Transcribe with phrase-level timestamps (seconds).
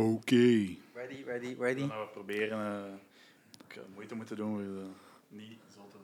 [0.00, 0.76] Oké.
[0.94, 1.80] Ready, ready, ready.
[1.80, 2.92] Dan gaan we proberen uh,
[3.68, 4.82] ik, uh, moeite moeten doen uh,
[5.28, 5.96] niet zo te...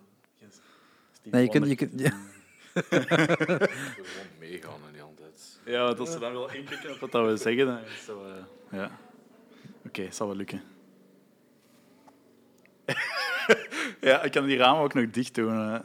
[1.22, 1.66] Geen nee, je kunt...
[1.66, 2.10] Je kunt ja.
[2.74, 3.68] gewoon
[4.38, 5.58] meegaan en niet altijd.
[5.64, 8.22] Ja, want als ze dan wel inpikken op wat we zeggen, dan is zo...
[8.70, 8.84] ja.
[8.84, 10.62] Oké, okay, zal wel lukken.
[14.00, 15.82] ja, ik kan die ramen ook nog dicht doen.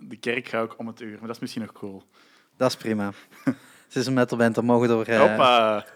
[0.00, 2.02] De kerk ga ik om het uur, maar dat is misschien nog cool.
[2.56, 3.12] Dat is prima.
[3.88, 5.08] Het is een metal band, dan mogen we door...
[5.08, 5.20] Uh...
[5.20, 5.86] Hoppa!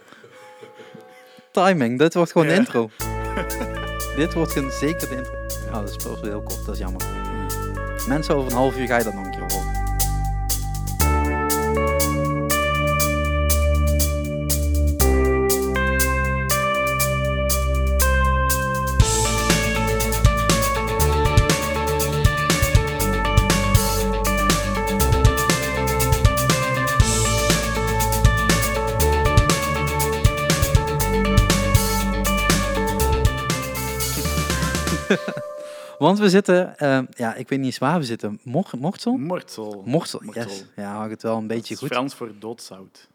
[1.53, 2.91] Timing, dit wordt gewoon de intro.
[4.16, 5.34] dit wordt zeker de intro.
[5.66, 7.02] Oh, dat is heel kort, dat is jammer.
[8.09, 9.22] Mensen, over een half uur ga je dat nog
[36.03, 38.41] Want we zitten, uh, ja, ik weet niet eens waar we zitten.
[38.42, 39.17] Mor Mortsel?
[39.17, 39.83] Mortsel.
[39.86, 40.64] Mortsel, yes.
[40.77, 41.89] Ja, had het wel een beetje goed.
[41.89, 43.08] Frans voor doodzout.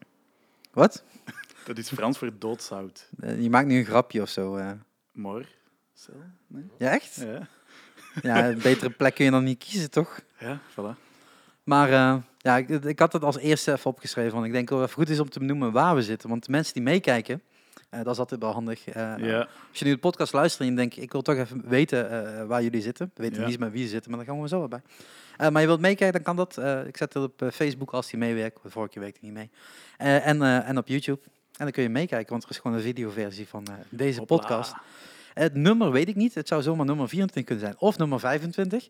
[0.72, 1.04] Wat?
[1.66, 3.08] Dat is Frans voor doodzout.
[3.20, 4.56] Uh, je maakt nu een grapje of zo.
[4.56, 4.70] Uh.
[6.46, 6.64] Nee?
[6.78, 7.14] Ja, echt?
[7.14, 7.48] Ja.
[8.22, 10.20] Ja, een betere plek kun je dan niet kiezen, toch?
[10.38, 10.98] Ja, voilà.
[11.62, 11.88] Maar
[12.38, 14.32] ja, ik, ik, had het als eerste even opgeschreven.
[14.32, 16.28] Want ik denk dat het goed is om te benoemen waar we zitten.
[16.28, 17.42] Want de mensen die meekijken,
[17.90, 18.86] uh, dat is altijd wel handig.
[18.88, 19.48] Uh, ja.
[19.70, 22.44] Als je nu de podcast luistert en je denkt, ik wil toch even weten uh,
[22.44, 23.10] waar jullie zitten.
[23.14, 23.46] We weten ja.
[23.48, 24.82] niet met wie ze zitten, maar dan gaan we zo bij.
[25.50, 26.86] maar je wilt meekijken, dan kan dat.
[26.86, 28.58] ik zet het op Facebook als die meewerkt.
[28.64, 29.50] Vorige keer werkte niet mee.
[29.96, 31.20] en, en op YouTube.
[31.24, 34.36] En dan kun je meekijken, want er is gewoon een videoversie van deze Hopla.
[34.36, 34.74] podcast.
[35.34, 36.34] Het nummer weet ik niet.
[36.34, 37.88] Het zou zomaar nummer 24 kunnen zijn.
[37.88, 38.88] Of nummer 25.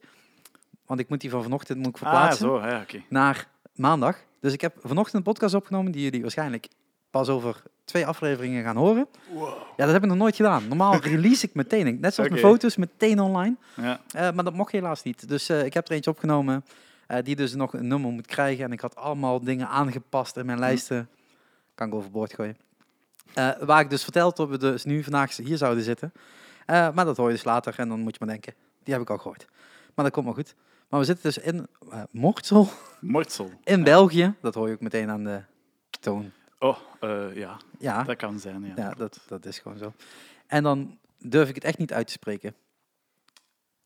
[0.87, 2.49] Want ik moet die van vanochtend moet ik verplaatsen.
[2.49, 3.05] Ah, zo, ja, okay.
[3.09, 4.19] Naar maandag.
[4.41, 6.69] Dus ik heb vanochtend een podcast opgenomen die jullie waarschijnlijk
[7.11, 9.07] pas over twee afleveringen gaan horen.
[9.33, 9.49] Wow.
[9.77, 10.69] Ja, dat heb ik nog nooit gedaan.
[10.69, 12.41] Normaal release ik meteen, net zoals okay.
[12.43, 13.57] mijn foto's, meteen online.
[13.77, 14.01] Ja.
[14.17, 15.29] Uh, maar dat mocht helaas niet.
[15.29, 16.65] Dus uh, ik heb er eentje opgenomen
[17.09, 18.65] uh, die dus nog een nummer moet krijgen.
[18.65, 21.09] En ik had allemaal dingen aangepast in mijn lijsten.
[21.75, 22.57] Kan ik overboord gooien.
[23.61, 26.13] waar ik dus verteld dat we dus nu vandaag hier zouden zitten.
[26.67, 29.11] maar dat hoor je dus later en dan moet je maar denken, die heb ik
[29.11, 29.47] al gehoord.
[29.95, 30.55] Maar dat komt wel goed.
[30.89, 31.67] Maar we zitten dus in
[32.11, 32.69] Mortsel.
[33.01, 33.51] Mortsel.
[33.65, 33.85] In ja.
[33.85, 34.35] België.
[34.41, 35.41] Dat hoor je ook meteen aan de
[36.01, 36.33] toon.
[36.59, 37.57] Oh, uh, ja.
[37.79, 38.03] ja.
[38.03, 38.73] Dat kan zijn, ja.
[38.77, 39.93] Ja, dat, dat is gewoon zo.
[40.47, 42.55] En dan durf ik het echt niet uit te spreken.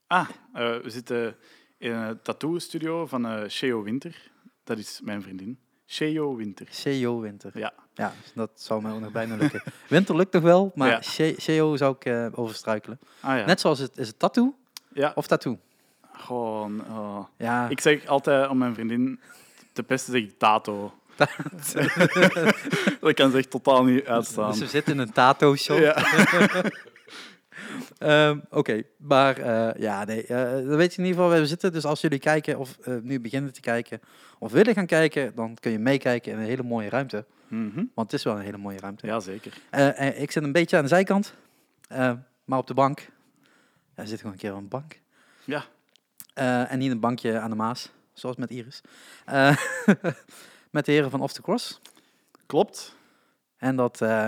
[0.06, 1.36] Ah, uh, we zitten
[1.78, 4.30] in een tattoo-studio van uh, Sheo Winter.
[4.64, 5.58] Dat is mijn vriendin.
[5.86, 6.66] Sheo Winter.
[6.70, 7.58] Sheo Winter.
[7.58, 7.72] Ja.
[7.94, 9.62] Ja, dat zou mij ook nog bijna lukken.
[9.88, 11.02] Winter lukt nog wel, maar ja.
[11.38, 12.98] Sheo zou ik uh, overstruikelen.
[13.20, 13.44] Ah, ja.
[13.44, 14.54] Net zoals het, is het tattoo
[14.92, 15.12] ja.
[15.14, 15.58] of tattoo?
[16.12, 17.24] Gewoon, oh.
[17.36, 17.68] ja.
[17.68, 19.20] Ik zeg altijd om mijn vriendin
[19.72, 20.94] te pesten, zeg ik tato.
[23.00, 24.50] dat kan zich totaal niet uitstaan.
[24.50, 25.78] Dus we zitten in een tato-shop.
[25.78, 25.96] Ja.
[28.28, 28.86] um, Oké, okay.
[28.96, 31.72] maar uh, ja, nee, uh, dan weet je in ieder geval waar we zitten.
[31.72, 34.00] Dus als jullie kijken of uh, nu beginnen te kijken
[34.38, 37.24] of willen gaan kijken, dan kun je meekijken in een hele mooie ruimte.
[37.48, 37.90] Mm -hmm.
[37.94, 39.06] Want het is wel een hele mooie ruimte.
[39.06, 39.52] Ja, zeker.
[40.16, 41.34] ik zit een beetje aan de zijkant,
[42.44, 43.08] maar op de bank.
[43.96, 45.00] Ja, zit gewoon een keer op een bank.
[45.44, 45.64] Ja.
[46.68, 48.80] en niet een bankje aan de Maas, zoals met Iris.
[50.72, 51.80] met de heren van Off the Cross.
[52.46, 52.96] Klopt.
[53.56, 54.26] En dat uh,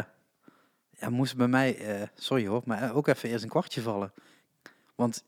[0.91, 4.13] ja, moest bij mij, uh, sorry hoor, maar ook even eerst een kwartje vallen.
[4.95, 5.25] Want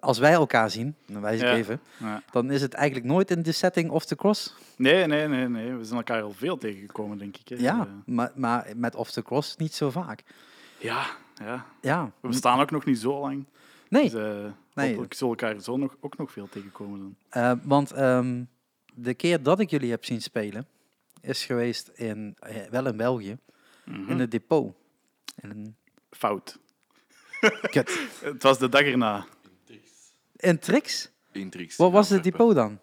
[0.00, 1.54] als wij elkaar zien, dan wijs ik ja.
[1.54, 2.22] even, ja.
[2.30, 4.54] dan is het eigenlijk nooit in de setting Off the Cross.
[4.76, 5.72] Nee, nee, nee, nee.
[5.72, 7.48] We zijn elkaar al veel tegengekomen, denk ik.
[7.48, 7.56] Hè.
[7.56, 10.22] Ja, uh, maar, maar met Off the Cross niet zo vaak.
[10.78, 11.66] Ja, ja.
[11.80, 12.10] ja.
[12.20, 13.44] We bestaan ook nog niet zo lang.
[13.88, 14.10] Nee.
[14.10, 15.00] Dus, nee.
[15.00, 16.98] Ik zal elkaar zo nog, ook nog veel tegenkomen
[17.30, 17.42] dan.
[17.42, 18.48] Uh, want um,
[18.94, 20.66] de keer dat ik jullie heb zien spelen,
[21.20, 23.36] is geweest in, uh, wel in België,
[23.84, 23.96] Mhm.
[23.98, 24.10] mm -hmm.
[24.12, 24.74] in het depot.
[25.40, 25.76] In een...
[26.10, 26.58] Fout.
[27.70, 27.98] Kut.
[28.22, 29.26] het was de dag erna.
[30.36, 31.10] In Trix?
[31.32, 31.76] In Trix.
[31.76, 32.78] Wat was het depot dan?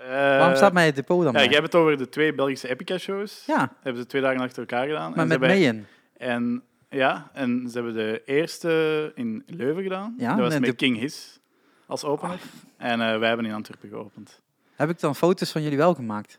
[0.00, 2.68] Uh, Waarom staat mij het depot dan ja, jij hebt het over de twee Belgische
[2.68, 3.44] Epica-shows.
[3.46, 3.72] Ja.
[3.82, 5.10] Hebben ze twee dagen achter elkaar gedaan.
[5.10, 5.86] Maar en met ze hebben, mee in?
[6.16, 10.14] En, ja, en ze hebben de eerste in Leuven gedaan.
[10.18, 11.40] Ja, dat was met met de- King His
[11.86, 12.34] als opener.
[12.78, 12.90] Ah.
[12.90, 14.40] En uh, wij hebben in Antwerpen geopend.
[14.76, 16.38] Heb ik dan foto's van jullie wel gemaakt?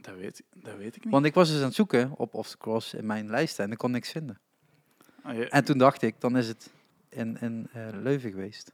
[0.00, 1.12] Dat weet, dat weet ik niet.
[1.12, 3.72] Want ik was dus aan het zoeken op Off the Cross in mijn lijsten en
[3.72, 4.38] ik kon niks vinden.
[5.22, 5.54] Ah.
[5.54, 6.70] En toen dacht ik, dan is het
[7.08, 8.72] in, in uh, Leuven geweest.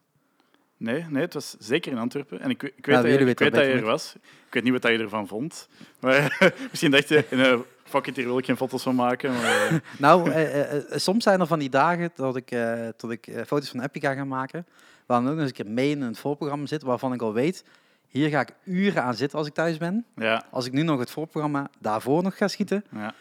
[0.77, 2.41] Nee, nee, het was zeker in Antwerpen.
[2.41, 4.15] En ik, ik weet, dat, je, ik weet dat je er was.
[4.47, 5.69] Ik weet niet wat je ervan vond.
[6.01, 6.39] Maar
[6.71, 9.33] misschien dacht je, uh, fuck it, hier wil ik geen foto's van maken.
[9.33, 13.11] Maar, uh, Nou, eh, eh, soms zijn er van die dagen dat ik, eh, dat
[13.11, 14.67] ik eh, foto's van Epica ga maken.
[15.07, 16.83] Waar dan ook nog eens een keer mee in het voorprogramma zit.
[16.83, 17.65] Waarvan ik al weet,
[18.09, 20.05] hier ga ik uren aan zitten als ik thuis ben.
[20.17, 23.15] ja, Als ik nu nog het voorprogramma daarvoor nog ga schieten, ja.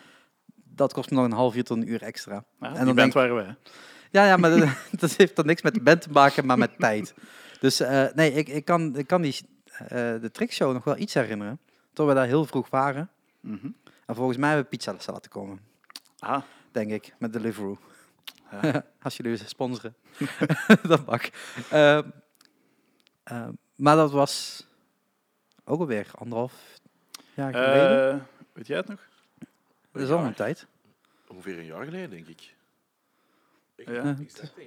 [0.63, 2.43] dat kost me nog een half uur tot een uur extra.
[2.59, 3.55] Ja, En dan band denk- waren wij.
[4.11, 6.79] Ja, ja, maar dat, dat heeft dan niks met de band te maken, maar met
[6.79, 7.13] tijd.
[7.59, 9.35] Dus eh, nee, ik, ik, kan, ik kan die,
[9.77, 9.87] eh,
[10.21, 11.59] de trickshow nog wel iets herinneren.
[11.93, 13.09] Toen we daar heel vroeg waren.
[13.39, 13.67] Mhm.
[14.05, 15.59] En volgens mij hebben we pizza laten komen,
[16.19, 16.41] Ah,
[16.71, 17.77] denk ik, met Deliveroo.
[18.61, 18.83] ja.
[19.01, 19.95] Als jullie ze sponsoren.
[20.87, 21.21] dat mag.
[21.69, 22.03] Ehm,
[23.23, 24.65] ehm, maar dat was
[25.65, 26.53] ook alweer anderhalf
[27.33, 28.11] jaar geleden.
[28.13, 28.17] Eh,
[28.53, 28.99] weet jij het nog?
[29.91, 30.67] dat is al een tijd.
[31.27, 32.53] Ongeveer een jaar geleden, denk ik.
[33.75, 34.15] Ja.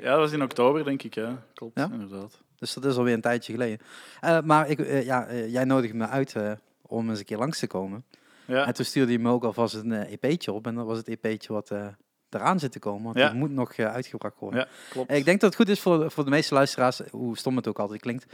[0.00, 1.14] Ja, dat was in oktober, denk ik.
[1.14, 1.88] Ja, klopt, Ja?
[1.92, 2.40] inderdaad.
[2.58, 3.86] Dus dat is alweer een tijdje geleden.
[4.20, 6.52] Eh, maar ik, eh, ja, eh, jij nodigde me uit eh,
[6.82, 8.04] om eens een keer langs te komen.
[8.44, 10.66] Ja, En toen stuurde hij me ook alvast een eh, EP'tje op.
[10.66, 11.86] En dat was het EP'tje wat eh,
[12.30, 13.02] eraan zit te komen.
[13.04, 13.28] Want Ja.
[13.28, 14.60] die moet nog eh, uitgebracht worden.
[14.60, 15.10] ja klopt.
[15.10, 17.66] En Ik denk dat het goed is voor, voor de meeste luisteraars, hoe stom het
[17.68, 18.26] ook altijd klinkt.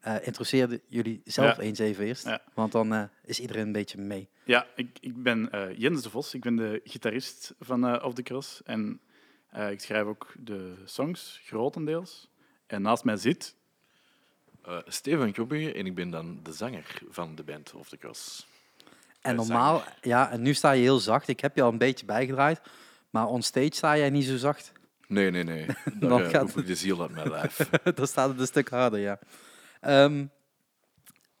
[0.00, 1.62] eh interesseerde jullie zelf Ja.
[1.62, 2.24] eens even eerst.
[2.24, 2.40] Ja.
[2.54, 4.28] Want dan eh, is iedereen een beetje mee.
[4.44, 6.34] Ja, ik, ik ben eh, Jens de Vos.
[6.34, 8.62] Ik ben de gitarist van Off The Cross.
[8.64, 9.00] En
[9.50, 12.28] eh, ik schrijf ook de songs, grotendeels.
[12.66, 13.54] En naast mij zit...
[14.64, 18.46] Eh, Steven Krobbingen en ik ben dan de zanger van de band Of The Cross.
[19.20, 21.28] En normaal, ja, en nu sta je heel zacht.
[21.28, 22.60] Ik heb je al een beetje bijgedraaid.
[23.12, 24.72] Maar on stage sta jij niet zo zacht.
[25.08, 25.66] Nee, nee, nee.
[26.00, 27.68] Dan Daar eh, gaat- roep ik de ziel uit mijn lijf.
[27.94, 29.18] dan staat het een stuk harder, ja.
[29.80, 30.24] Ehm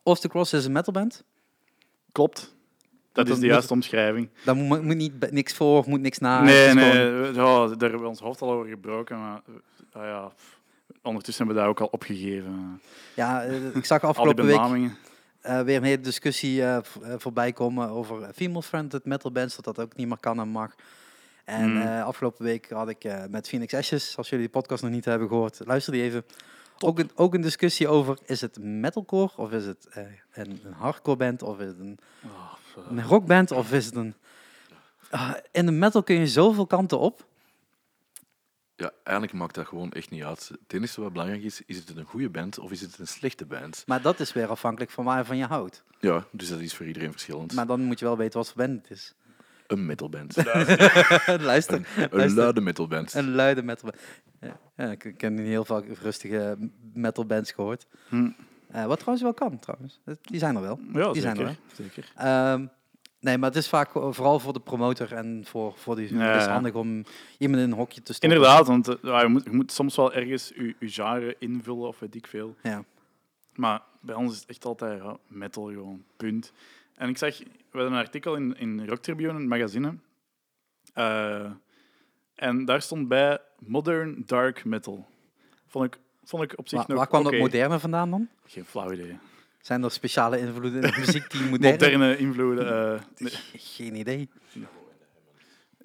[0.02, 1.24] Off the Cross is een metalband.
[2.12, 2.54] Klopt.
[3.12, 4.28] Dat is de juiste omschrijving.
[4.44, 6.42] Daar moet, moet niet, niks voor, moet niks na.
[6.42, 9.18] nee, nee, gewoon- ja, daar hebben we ons hoofd al over gebroken.
[9.18, 10.32] Maar eh, ah ja,
[11.02, 12.80] ondertussen hebben we dat ook al opgegeven.
[13.14, 14.90] Ja, eh, ik zag afgelopen week
[15.40, 16.62] eh, weer een hele discussie
[17.16, 20.74] voorbij komen over female-friended metal bands, dat dat ook niet meer kan en mag.
[21.44, 21.80] En Hmm.
[21.82, 25.04] eh, afgelopen week had ik eh, met Phoenix Ashes, als jullie de podcast nog niet
[25.04, 26.24] hebben gehoord, luister die even.
[26.78, 30.02] Ook een, ook een discussie over, is het metalcore of is het eh,
[30.32, 32.52] een, een hardcore band of is het een, Oh,
[32.88, 34.14] een rockband of is het een...
[35.10, 37.26] Ah, in de metal kun je zoveel kanten op.
[38.76, 40.48] Ja, eigenlijk maakt dat gewoon echt niet uit.
[40.48, 43.46] Het enige wat belangrijk is, is het een goede band of is het een slechte
[43.46, 43.82] band?
[43.86, 45.84] Maar dat is weer afhankelijk van waarvan je houdt.
[46.00, 47.52] Ja, dus dat is voor iedereen verschillend.
[47.52, 49.14] Maar dan moet je wel weten wat voor band het is.
[49.72, 50.36] Een metalband.
[51.40, 51.86] Luister.
[51.96, 52.42] Een Luister.
[52.42, 53.14] luide metalband.
[53.14, 53.90] Een luide metal.
[54.40, 57.86] Ja, ja, ik ik heb heel vaak rustige metal bands gehoord.
[58.08, 58.30] hm.
[58.70, 60.00] Eh, wat trouwens wel kan, trouwens.
[60.22, 60.80] Die zijn er wel.
[60.92, 61.46] Ja, Die zijn er
[61.76, 61.92] zeker.
[61.94, 62.12] zeker.
[62.16, 62.66] Ehm,
[63.20, 66.14] nee, maar het is vaak vooral voor de promotor en voor, voor die.
[66.16, 67.04] Ja, het is handig om
[67.38, 68.38] iemand in een hokje te stoppen.
[68.38, 71.88] Inderdaad, want eh, ja, je, moet, je moet soms wel ergens je, je genre invullen
[71.88, 72.56] of weet ik veel.
[72.62, 72.84] Ja.
[73.54, 76.52] Maar bij ons is het echt altijd ja, metal gewoon, punt.
[76.96, 77.36] En ik zag,
[77.72, 79.94] we hadden een artikel in, in Rock Tribune, een magazine.
[80.94, 81.50] Eh,
[82.34, 85.06] en daar stond bij modern dark metal.
[85.66, 88.28] Vond ik, vond ik op zich Waar, nog waar kwam dat moderne vandaan dan?
[88.46, 89.18] Geen flauw idee.
[89.60, 91.70] Zijn er speciale invloeden in de muziek die moderne...
[91.78, 93.00] Moderne invloeden.
[93.18, 93.32] nee.
[93.56, 94.28] Geen idee.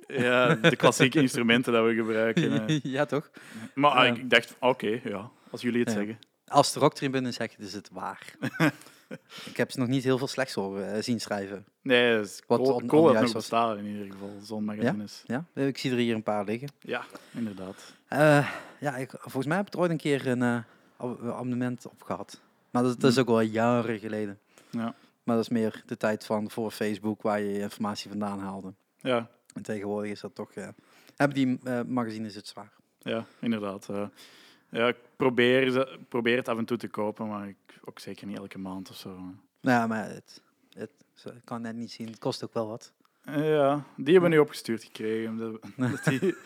[0.07, 2.67] ja, de klassieke instrumenten dat we gebruiken.
[2.67, 2.79] eh.
[2.97, 3.29] ja, toch?
[3.75, 5.95] Maar ah, ik, dacht, oké, ja, als jullie het Ja.
[5.95, 6.19] zeggen.
[6.47, 8.33] Als de rocktribune zegt, is het waar.
[9.51, 11.65] ik heb ze nog niet heel veel slechts horen eh, zien schrijven.
[11.81, 13.31] Nee, is Wat cool, on- nog was.
[13.31, 15.23] bestaat in ieder geval, zo'n magazines.
[15.25, 16.69] Ja, eh, ik zie er hier een paar liggen.
[16.79, 17.93] Ja, inderdaad.
[18.07, 18.49] Eh,
[18.79, 20.41] ja, ik, volgens mij heb ik er ooit een keer een
[20.97, 22.41] ab- abonnement op gehad.
[22.71, 23.21] Maar dat, dat is Hm.
[23.21, 24.39] ook wel jaren geleden.
[24.69, 28.39] Ja, Maar dat is meer de tijd van voor Facebook, waar je je informatie vandaan
[28.39, 28.73] haalde.
[29.01, 30.51] ja, En tegenwoordig is dat toch...
[31.15, 32.71] hebben die magazines het zwaar.
[32.99, 33.87] ja inderdaad.
[34.69, 37.55] Ja, ik probeer, ze- probeer het af en toe te kopen, maar ik,
[37.85, 39.09] ook zeker niet elke maand of zo.
[39.09, 39.35] Nou
[39.79, 40.41] ja, maar het,
[40.73, 42.07] het, zo- ik kan net niet zien.
[42.07, 42.91] Het kost ook wel wat.
[43.23, 45.29] Eh, ja, die hebben we nu opgestuurd gekregen.
[45.29, 46.35] omdat- dat, die,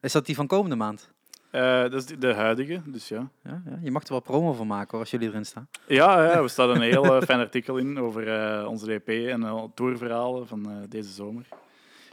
[0.00, 1.12] Is dat die van komende maand?
[1.50, 3.28] eh, dat is de- de huidige, dus ja.
[3.42, 5.68] Ja, ja, je mag er wel promo van maken hoor, als jullie erin staan.
[5.86, 9.70] Ja, ja, er staat een heel eh, fijn artikel in over eh, onze DP en
[9.74, 11.46] tourverhalen van eh, deze zomer.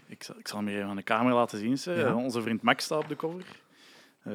[0.08, 1.78] Ik zal, ik zal hem hier even aan de camera laten zien.
[1.78, 1.92] ze.
[1.92, 2.16] Ja.
[2.16, 3.46] Onze vriend Max staat op de cover.
[4.24, 4.34] Eh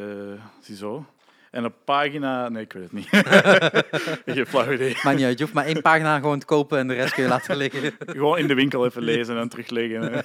[0.60, 1.04] ziezo.
[1.50, 2.48] En op pagina...
[2.48, 3.08] Nee, ik weet het niet.
[4.36, 4.96] Geen flauw idee.
[5.02, 7.22] Maar niet uit, je hoeft maar één pagina gewoon te kopen en de rest kun
[7.22, 7.92] je laten liggen.
[8.16, 10.24] Gewoon in de winkel even lezen en terugleggen.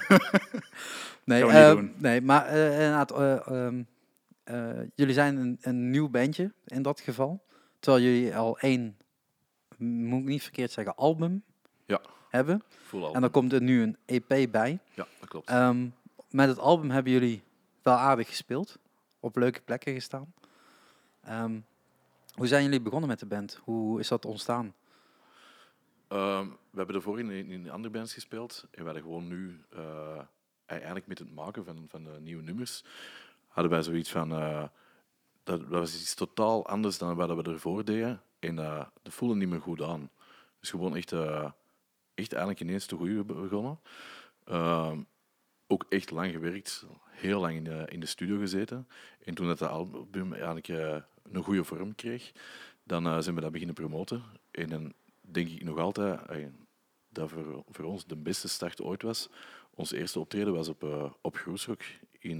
[1.24, 1.94] Nee, eh, doen.
[1.98, 3.82] nee maar eh, inderdaad, eh, ehm,
[4.44, 7.42] eh, jullie zijn een, een nieuw bandje in dat geval.
[7.80, 8.96] Terwijl jullie al één,
[9.78, 11.42] moet ik niet verkeerd zeggen, album
[11.86, 12.00] Ja.
[12.28, 12.62] hebben.
[12.86, 13.14] Full album.
[13.14, 14.78] En dan komt er nu een EP bij.
[14.94, 15.48] Ja, dat klopt.
[15.48, 15.86] Ehm,
[16.30, 17.42] met het album hebben jullie
[17.82, 18.78] wel aardig gespeeld.
[19.24, 20.34] Op leuke plekken gestaan.
[21.20, 21.60] Ehm,
[22.34, 23.60] hoe zijn jullie begonnen met de band?
[23.64, 24.74] Hoe is dat ontstaan?
[26.08, 28.66] Ehm, we hebben ervoor in, in andere bands gespeeld.
[28.70, 30.20] En we hadden gewoon nu, eh,
[30.66, 32.84] eigenlijk met het maken van, van de nieuwe nummers,
[33.48, 34.32] hadden wij zoiets van...
[34.32, 34.64] eh,
[35.42, 38.22] dat, dat was iets totaal anders dan wat we ervoor deden.
[38.38, 40.10] En eh, dat voelde niet meer goed aan.
[40.60, 41.12] Dus gewoon echt,
[42.14, 43.78] echt eigenlijk ineens te goede begonnen.
[44.44, 45.00] Ehm,
[45.66, 46.84] ook echt lang gewerkt,
[47.22, 48.88] heel lang in de, in de studio gezeten.
[49.24, 50.96] En toen dat de album eigenlijk eh,
[51.32, 52.32] een goede vorm kreeg,
[52.84, 54.22] dan eh, zijn we dat beginnen promoten.
[54.50, 56.46] En dan denk ik nog altijd eh,
[57.08, 59.28] dat voor, voor ons de beste start ooit was.
[59.74, 61.82] Ons eerste optreden was op, eh op Groesrock
[62.18, 62.36] in,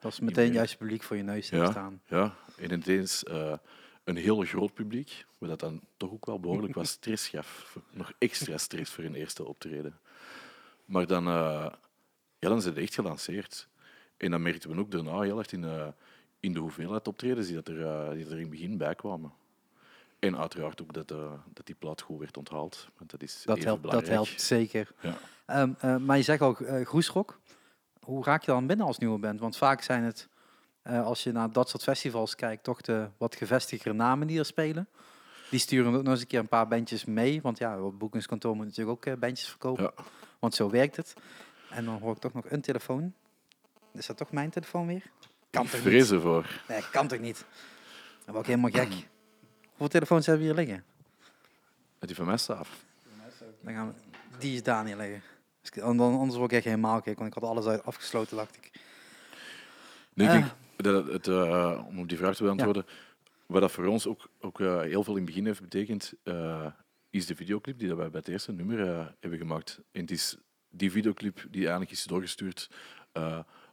[0.00, 1.70] Dat is in meteen juist publiek voor je neus Ja.
[1.70, 2.02] staan.
[2.06, 3.22] Ja, en ineens
[4.04, 7.78] een heel groot publiek, wat dat dan toch ook wel behoorlijk wat stress gaf.
[7.90, 10.00] Nog extra stress voor een eerste optreden.
[10.84, 11.72] Maar dan, eh,
[12.38, 13.68] ja, dan zijn ze echt gelanceerd.
[14.16, 15.86] En dan merkten we ook daarna heel erg in, eh,
[16.40, 19.32] in de hoeveelheid optredens die, dat er, eh, die er in het begin bij kwamen.
[20.18, 22.88] En uiteraard ook dat, eh, dat die plaat goed werd onthaald.
[22.98, 24.26] Want dat is Dat even helpt, dat belangrijk.
[24.26, 24.92] helpt zeker.
[25.00, 25.16] Ja.
[25.46, 26.52] Ehm, eh, maar je zegt al
[26.84, 27.40] Groesrock.
[28.00, 29.40] Hoe raak je dan binnen als nieuwe band?
[29.40, 30.28] Want vaak zijn het,
[30.82, 34.88] als je naar dat soort festivals kijkt, toch de wat gevestigde namen die er spelen.
[35.50, 37.42] Die sturen ook nog eens een keer een paar bandjes mee.
[37.42, 39.82] Want ja, op boekingskantoor moet natuurlijk ook bandjes verkopen.
[39.82, 40.04] Ja.
[40.38, 41.14] Want zo werkt het.
[41.70, 43.14] En dan hoor ik toch nog een telefoon.
[43.96, 45.02] Is dat toch mijn telefoon weer?
[45.50, 46.10] Kan Ik toch vrees niet?
[46.12, 46.60] ervoor.
[46.68, 47.44] Nee, kan toch niet?
[48.24, 49.06] Dan word ik helemaal gek.
[49.68, 50.84] Hoeveel telefoons hebben we hier liggen?
[51.98, 52.68] Dat die van mij staat.
[53.62, 53.94] Dan gaan we,
[54.38, 55.22] die is daar neerleggen.
[55.60, 58.36] Dus ik- dan- Anders word ik echt helemaal gek, want ik had alles uit afgesloten,
[58.36, 58.70] dacht ik.
[60.14, 62.86] Nee, ik denk dat het, het, eh, om op die vraag te beantwoorden,
[63.46, 66.66] wat dat voor ons ook, ook eh, heel veel in het begin heeft betekend, eh,
[67.10, 69.80] is de videoclip die dat wij bij het eerste nummer eh, hebben gemaakt.
[69.92, 70.36] En het is
[70.70, 72.70] die videoclip die eigenlijk is doorgestuurd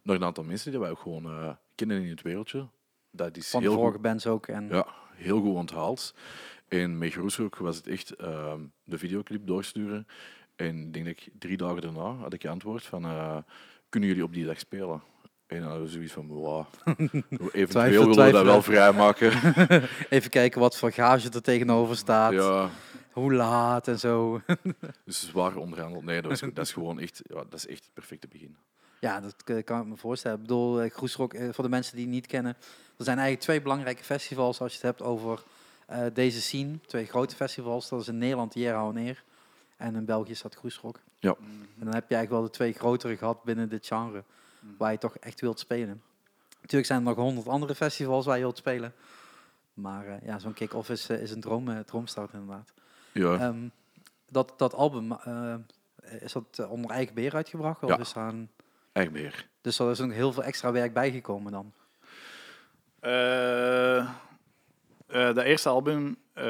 [0.04, 2.68] naar een aantal mensen die wij ook gewoon eh, kennen in het wereldje.
[3.12, 4.48] Dat is Van de heel vorige goed, bands ook.
[4.48, 6.14] En ja, heel goed onthaald.
[6.68, 10.08] En met Groesrock was het echt eh, de videoclip doorsturen.
[10.56, 13.38] En denk ik drie dagen daarna had ik antwoord van, eh,
[13.90, 15.02] kunnen jullie op die dag spelen?
[15.48, 19.32] En dan hadden we zoiets van, wow, eventueel Twijfel, willen we dat wel vrijmaken.
[20.10, 22.34] Even kijken wat voor gage er tegenover staat.
[22.34, 22.70] ja,
[23.12, 24.42] Hoe laat en zo.
[25.06, 26.04] dus zwaar onderhandeld.
[26.04, 28.58] Nee, dat is, dat is gewoon echt, ja, dat is echt het perfecte begin.
[29.04, 30.38] Ja, dat kan ik me voorstellen.
[30.38, 32.56] Ik bedoel, eh, Groesrock, eh, voor de mensen die het niet kennen.
[32.98, 35.44] Er zijn eigenlijk twee belangrijke festivals als je het hebt over
[35.88, 36.80] eh, deze scene.
[36.86, 37.90] Twee grote festivals.
[37.90, 39.24] Dat is in Nederland Jera en Eer.
[39.78, 41.00] En in België staat Groesrock.
[41.20, 41.36] Ja.
[41.40, 44.24] En dan heb je eigenlijk wel de twee grotere gehad binnen dit genre.
[44.78, 46.02] Waar je toch echt wilt spelen.
[46.62, 48.94] Natuurlijk zijn er nog honderd andere festivals waar je wilt spelen.
[49.74, 52.74] Maar eh, ja, zo'n kick-off is, is een droom, droomstart inderdaad.
[53.12, 53.68] Ja, Ehm,
[54.30, 55.56] dat, dat album, eh,
[56.20, 57.84] is dat onder eigen beheer uitgebracht?
[57.84, 57.98] Of Ja.
[58.00, 58.34] is daar
[58.94, 59.50] beheer.
[59.62, 61.74] dus er is nog heel veel extra werk bijgekomen dan?
[63.00, 63.98] Eh,
[65.14, 66.44] eh, dat eerste album, eh,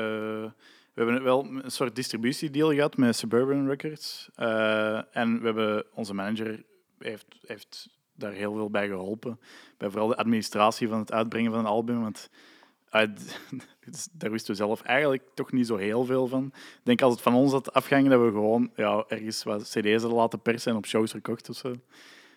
[0.93, 4.29] we hebben wel een soort distributiedeal gehad met Suburban Records.
[4.35, 6.63] Eh, en we hebben, onze manager
[6.99, 9.39] heeft, heeft daar heel veel bij geholpen.
[9.77, 12.01] Bij vooral de administratie van het uitbrengen van een album.
[12.01, 12.29] Want
[12.89, 13.39] uit,
[13.85, 16.45] dus daar wisten we zelf eigenlijk toch niet zo heel veel van.
[16.53, 20.01] Ik denk als het van ons had afgehangen, dat we gewoon ja, ergens wat cd's
[20.01, 21.73] hadden laten persen en op shows verkocht of zo.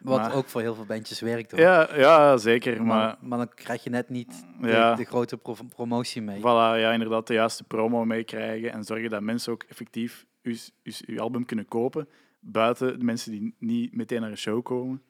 [0.00, 1.50] Wat Maar- ook voor heel veel bandjes werkt.
[1.50, 1.60] hoor.
[1.60, 2.76] Ja, ja zeker.
[2.84, 4.94] maar, Maar maar dan krijg je net niet de, Ja.
[4.94, 6.38] de grote pro- promotie mee.
[6.38, 10.92] Voilà, ja, inderdaad de juiste promo meekrijgen en zorgen dat mensen ook effectief uw, uw,
[11.06, 12.08] uw album kunnen kopen,
[12.40, 15.02] buiten de mensen die niet meteen naar een show komen.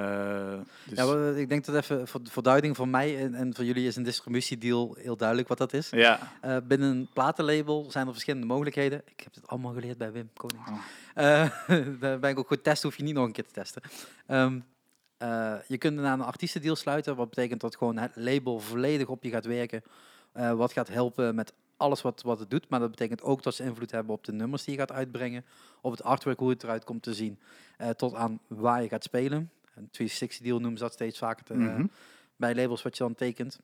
[0.00, 3.54] Eh, dus, Ja, maar ik denk dat even voor, voor duiding voor mij en, en
[3.54, 5.90] voor jullie is een distributiedeal heel duidelijk wat dat is.
[5.90, 9.02] ja, Eh, binnen een platenlabel zijn er verschillende mogelijkheden.
[9.06, 10.62] Ik heb het allemaal geleerd bij Wim Koning.
[10.68, 10.74] Oh.
[11.14, 11.50] Eh,
[12.00, 13.82] daar ben ik ook goed testen, hoef je niet nog een keer te testen.
[14.26, 14.58] Ehm,
[15.16, 19.22] eh, je kunt naar een artiestendeal sluiten, wat betekent dat gewoon het label volledig op
[19.22, 19.82] je gaat werken.
[20.32, 22.68] eh, wat gaat helpen met alles wat, wat het doet.
[22.68, 25.44] Maar dat betekent ook dat ze invloed hebben op de nummers die je gaat uitbrengen.
[25.80, 27.38] Op het artwork, hoe het eruit komt te zien.
[27.76, 29.50] eh, tot aan waar je gaat spelen.
[29.76, 31.86] Een 360 deal noemen ze dat steeds vaker te- mhm.
[32.36, 33.60] bij labels wat je dan tekent.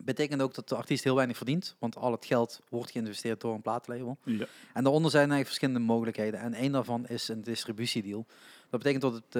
[0.00, 3.54] Betekent ook dat de artiest heel weinig verdient, want al het geld wordt geïnvesteerd door
[3.54, 4.18] een plaatlabel.
[4.24, 4.46] ja.
[4.72, 6.40] En daaronder zijn eigenlijk verschillende mogelijkheden.
[6.40, 8.26] En één daarvan is een distributiedeal.
[8.70, 9.32] Dat betekent dat, het,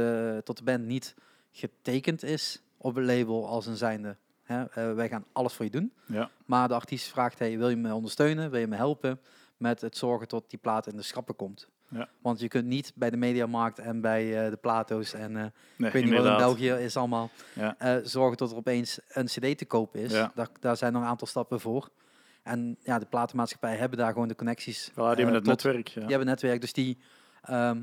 [0.46, 1.14] dat de band niet
[1.52, 4.16] getekend is op een label als een zijnde.
[4.42, 5.92] Hè, eh, wij gaan alles voor je doen.
[6.06, 6.30] ja.
[6.46, 8.50] Maar de artiest vraagt, hey, wil je me ondersteunen?
[8.50, 9.20] Wil je me helpen
[9.56, 11.68] met het zorgen tot die plaat in de schappen komt?
[11.88, 12.08] Ja.
[12.22, 15.42] Want je kunt niet bij de Mediamarkt en bij eh, de Plato's en eh,
[15.76, 16.36] Nee, ik weet niet wat in.
[16.36, 17.30] België is allemaal.
[17.52, 17.74] Ja.
[17.78, 20.12] eh, zorgen tot er opeens een cd te kopen is.
[20.12, 20.32] Ja.
[20.34, 21.88] Daar, daar zijn nog een aantal stappen voor.
[22.42, 24.90] En ja, de platenmaatschappijen hebben daar gewoon de connecties.
[24.90, 25.88] Voilà, die hebben het tot- netwerk.
[25.88, 26.00] Ja.
[26.00, 26.98] Die hebben netwerk, dus die,
[27.42, 27.82] ehm,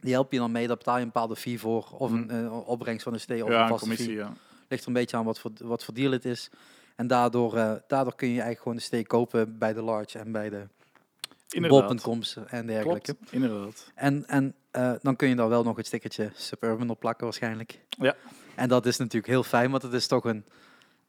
[0.00, 0.66] die helpen je dan mee.
[0.66, 1.88] Daar betaal je een bepaalde fee voor.
[1.98, 4.06] Of een eh, opbrengst van de cd of ja, een een vaste commissie.
[4.08, 4.16] fee.
[4.16, 4.32] Ja.
[4.68, 6.50] Ligt er een beetje aan wat voor, wat voor deal het is.
[6.96, 7.52] En daardoor,
[7.86, 10.66] daardoor kun je eigenlijk gewoon de cd kopen bij de Large en bij de.
[11.48, 13.14] bol.coms en dergelijke.
[13.14, 13.90] Klopt, inderdaad.
[13.94, 17.80] En, en eh, dan kun je daar wel nog het stickertje Suburban op plakken waarschijnlijk.
[17.88, 18.14] Ja.
[18.54, 20.44] En dat is natuurlijk heel fijn, want het is toch een,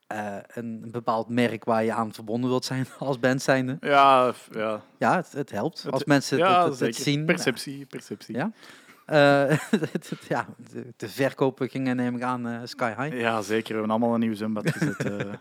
[0.08, 3.77] eh, een bepaald merk waar je aan verbonden wilt zijn als band zijnde.
[3.79, 4.82] Ja, ja.
[4.98, 5.84] Ja, het, het helpt.
[5.84, 7.25] Het- Als mensen ja, het, het, zien.
[7.25, 8.36] Perceptie, perceptie.
[8.36, 8.51] Ja.
[9.06, 9.50] Eh,
[10.27, 13.20] ja, de, de verkopen gingen neem ik aan eh, sky high.
[13.20, 13.67] Ja, zeker.
[13.67, 14.98] We hebben allemaal een nieuw zwembad gezet.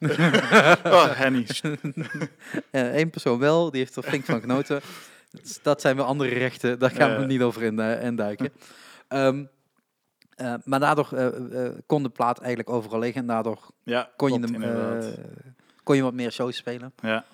[0.96, 1.46] oh, Henny.
[2.70, 4.80] Eén persoon wel, die heeft er flink van genoten.
[5.30, 8.52] Dat- Dat zijn weer andere rechten, daar gaan we niet over in, eh, induiken.
[9.08, 9.44] Ehm,
[10.36, 14.38] eh, maar daardoor eh, kon de plaat eigenlijk overal liggen en daardoor Ja, kon, je,
[14.40, 15.12] hem,
[15.82, 16.92] kon je wat meer shows spelen.
[17.02, 17.24] ja.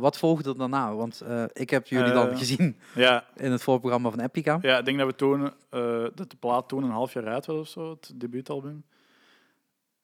[0.00, 0.94] Wat volgde er daarna?
[0.94, 1.22] Want
[1.52, 4.58] ik heb jullie dan gezien Ja, in het voorprogramma van Epica.
[4.62, 5.52] ja, ik denk dat we toen,
[6.14, 8.84] dat de plaat toen een half jaar uit was of zo, het debuutalbum.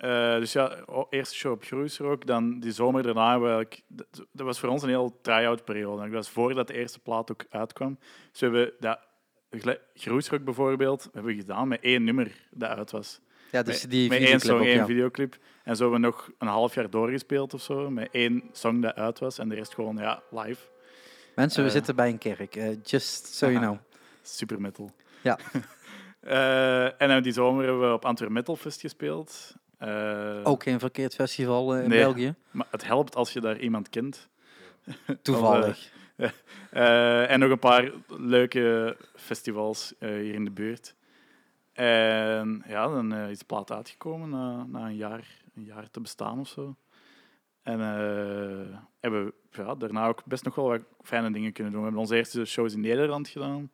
[0.01, 2.27] Eh, dus ja, eerste show op Cruiser ook.
[2.27, 5.65] Dan die zomer daarna, hebben we eigenlijk- dat, dat was voor ons een heel try-out
[5.65, 6.03] periode.
[6.03, 7.99] Dat was voordat de eerste plaat ook uitkwam.
[8.31, 13.21] Dus we hebben dat, bijvoorbeeld, hebben we gedaan met één nummer dat uit was.
[13.53, 14.87] Ja, dus met, die met één videoclip song, ook, één ja.
[14.87, 15.37] videoclip.
[15.65, 18.95] En zo hebben we nog een half jaar doorgespeeld of zo, met één song dat
[18.95, 19.39] uit was.
[19.39, 20.61] En de rest gewoon, ja, live.
[21.35, 22.57] Mensen, we eh, zitten bij een kerk.
[22.57, 23.77] eh, just so you know.
[24.23, 24.91] Super metal.
[25.21, 25.39] Ja.
[26.21, 29.55] Eh, en die zomer hebben we op Antwerp Metal Fest gespeeld.
[29.81, 31.99] Eh, Ook geen verkeerd festival eh, in Nee.
[31.99, 32.35] België.
[32.51, 34.29] Maar het helpt als je daar iemand kent.
[35.23, 35.89] Toevallig.
[36.71, 40.95] Eh, en nog een paar leuke festivals hier in de buurt.
[41.73, 46.01] En ja, dan eh, is de plaat uitgekomen na, na een, jaar, een jaar te
[46.01, 46.77] bestaan of zo.
[47.63, 47.81] En
[49.01, 51.81] hebben we ja, daarna ook best nog wel wat fijne dingen kunnen doen.
[51.81, 53.71] We hebben onze eerste shows in Nederland gedaan.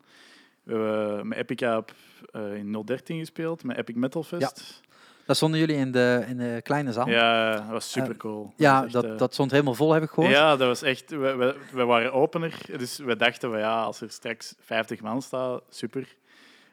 [0.62, 1.94] We hebben met Epica op,
[2.32, 4.80] in 013 gespeeld, met Epic Metal Fest.
[5.26, 7.08] Daar stonden jullie in de, in de kleine zaal.
[7.08, 8.52] Ja, dat was super cool.
[8.56, 10.32] Ja, dat, dat stond helemaal vol, heb ik gehoord.
[10.32, 11.10] Ja, dat was echt.
[11.10, 15.22] We, we, we waren opener, dus we dachten van ja, als er straks 50 man
[15.22, 16.14] staat, super.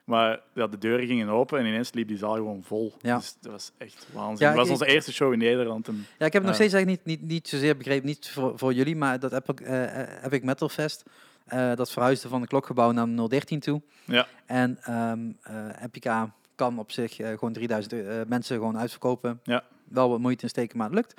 [0.03, 2.93] Maar ja, de deuren gingen open en ineens liep die zaal gewoon vol.
[3.01, 3.17] Ja.
[3.17, 4.37] Dus dat was echt waanzin.
[4.47, 5.87] Ja, het was ik- onze eerste show in Nederland.
[5.87, 8.53] En, Ja, ik heb het nog steeds eigenlijk niet, niet, niet zozeer begrepen, niet voor,
[8.57, 11.03] voor jullie, maar dat Epic, eh, Epic Metal Fest,
[11.45, 13.81] eh, dat verhuisde van de klokgebouw naar de 013 toe.
[14.05, 16.33] ja, En eh, Epica
[16.63, 19.39] kan op zich eh, gewoon 3000 eh, mensen gewoon uitverkopen.
[19.43, 19.63] Ja.
[19.89, 21.13] Wel wat moeite in steken, maar het lukt.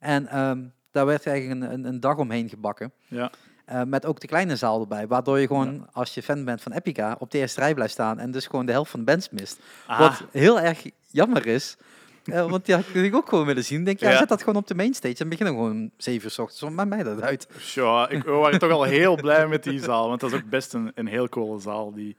[0.00, 2.92] En ehm, daar werd eigenlijk een, een, een dag omheen gebakken.
[3.08, 3.30] ja,
[3.64, 5.06] Eh, met ook de kleine zaal erbij.
[5.06, 8.18] Waardoor je gewoon, als je fan bent van Epica, op de eerste rij blijft staan.
[8.18, 9.58] En dus gewoon de helft van de bands mist.
[9.86, 11.76] Ah, Wat heel erg jammer is.
[12.24, 13.84] Want die had ik ook gewoon willen zien.
[13.84, 14.16] Denk, ja, Ja.
[14.18, 15.16] zet dat gewoon op de mainstage.
[15.18, 16.74] En beginnen we gewoon om 7 uur ochtends.
[16.74, 17.48] Maakt mij dat uit.
[17.74, 20.08] ja, ik, waren toch al heel blij met die zaal.
[20.08, 21.92] Want dat is ook best een, een heel coole zaal.
[21.92, 22.16] Die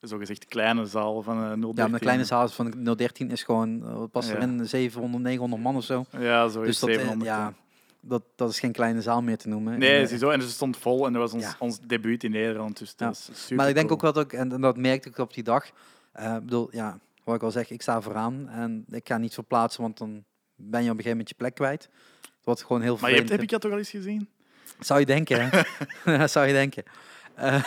[0.00, 1.72] zogezegd kleine zaal van eh 013.
[1.74, 4.34] Ja, maar de kleine zaal van de 013 is gewoon, eh, wat past Ja.
[4.34, 6.04] erin, 700, 900 man of zo.
[6.18, 7.30] Ja, zo Dus is dat, eh, 700.
[7.30, 7.54] ja,
[8.00, 9.78] dat, dat is geen kleine zaal meer te noemen.
[9.78, 11.56] Nee, En, eh, zo, en ze stond vol en dat was ons, Ja.
[11.58, 12.78] ons debuut in Nederland.
[12.78, 13.34] Dus dat Ja.
[13.34, 15.70] super Maar ik denk ook wat ook, en en dat merkte ik op die dag.
[16.12, 19.34] eh, Ik bedoel, ja, wat ik al zeg, ik sta vooraan en ik ga niet
[19.34, 20.24] verplaatsen, want dan
[20.56, 21.88] ben je op een gegeven moment je plek kwijt.
[22.44, 24.28] Wat gewoon heel Maar je hebt vervelend Epica toch al eens gezien?
[24.80, 26.26] Zou je denken, hè?
[26.34, 26.82] Zou je denken.
[27.34, 27.64] Eh,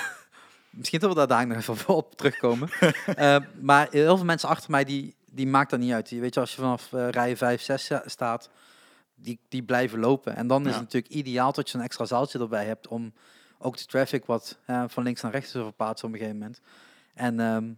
[0.71, 2.69] misschien dat we daar daar nog even op terugkomen.
[3.15, 6.09] Eh, maar heel veel mensen achter mij, die, die maakt dat niet uit.
[6.09, 8.49] Je Weet je, als je vanaf eh, rij 5, 6 staat,
[9.15, 10.35] die, die blijven lopen.
[10.35, 13.13] En dan is het natuurlijk ideaal dat je een extra zaaltje erbij hebt om
[13.57, 14.57] ook de traffic wat
[14.87, 16.61] van links naar rechts te verplaatsen op een gegeven moment.
[17.13, 17.71] En ehm,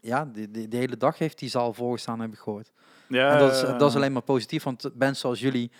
[0.00, 2.72] ja, de, de, de hele dag heeft die zaal volgestaan, heb ik gehoord.
[3.08, 5.70] Ja, En dat is, dat is alleen maar positief, want mensen zoals jullie,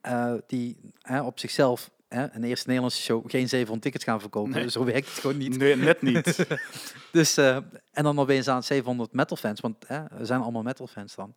[0.00, 0.76] eh, die
[1.24, 4.52] op zichzelf hè, een eerste Nederlandse show geen 700 tickets gaan verkopen.
[4.52, 4.70] Nee.
[4.70, 5.56] Zo werkt het gewoon niet.
[5.56, 6.46] Nee, net niet.
[7.12, 7.56] Dus, eh,
[7.92, 11.34] en dan opeens aan 700 metal fans, want hè, we zijn allemaal metal fans dan.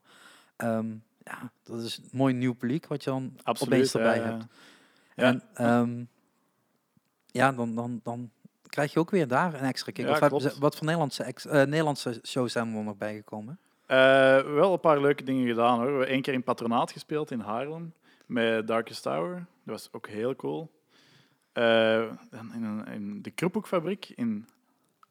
[0.56, 0.88] Ehm,
[1.24, 3.74] ja, dat is een mooi nieuw publiek wat je dan Absoluut.
[3.74, 4.46] opeens erbij ja, hebt.
[5.16, 5.24] Ja.
[5.24, 6.04] En ehm,
[7.26, 8.32] ja, dan, dan, dan
[8.70, 10.20] krijg je ook weer daar een extra kick.
[10.20, 13.60] Ja, Of wat voor Nederlandse, ex, eh, Nederlandse shows zijn er nog bijgekomen?
[13.86, 13.98] Eh,
[14.42, 15.86] wel een paar leuke dingen gedaan hoor.
[15.86, 17.94] We hebben één keer in Patronaat gespeeld in Haarlem
[18.30, 19.36] met Darkest Tower.
[19.36, 20.72] Dat was ook heel cool.
[21.52, 22.02] Eh,
[22.54, 24.48] in, een, in de Kroephoekfabriek in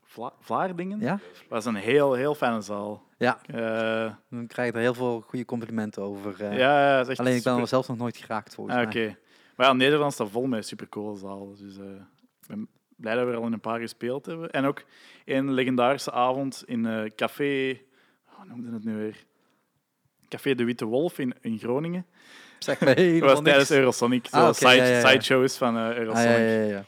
[0.04, 1.00] Vla Vlaardingen.
[1.00, 1.20] Ja?
[1.48, 3.06] was een heel, heel fijne zaal.
[3.18, 6.42] Ja, Eh, dan krijg je er heel veel goede complimenten over.
[6.44, 6.58] eh.
[6.58, 9.02] ja, Alleen ik ben super- er zelf nog nooit geraakt volgens Ah, mij.
[9.06, 9.16] Oké.
[9.56, 11.56] Maar ja, Nederland staat vol met supercoole zalen.
[11.56, 14.50] Dus ik ben blij dat we er al in een paar gespeeld hebben.
[14.50, 14.84] En ook
[15.24, 17.80] een legendarische avond in café...
[18.24, 19.26] Hoe noemde het nu weer?
[20.28, 22.06] Café De Witte Wolf in, in Groningen.
[22.58, 23.70] Zeg Dat was tijdens.
[23.70, 24.26] Eurosonic.
[24.26, 25.08] Zo Ah, oké, side, ja, ja, ja.
[25.08, 26.28] sideshows van eh, Ah, Eurosonic.
[26.28, 26.84] ja, ja, ja.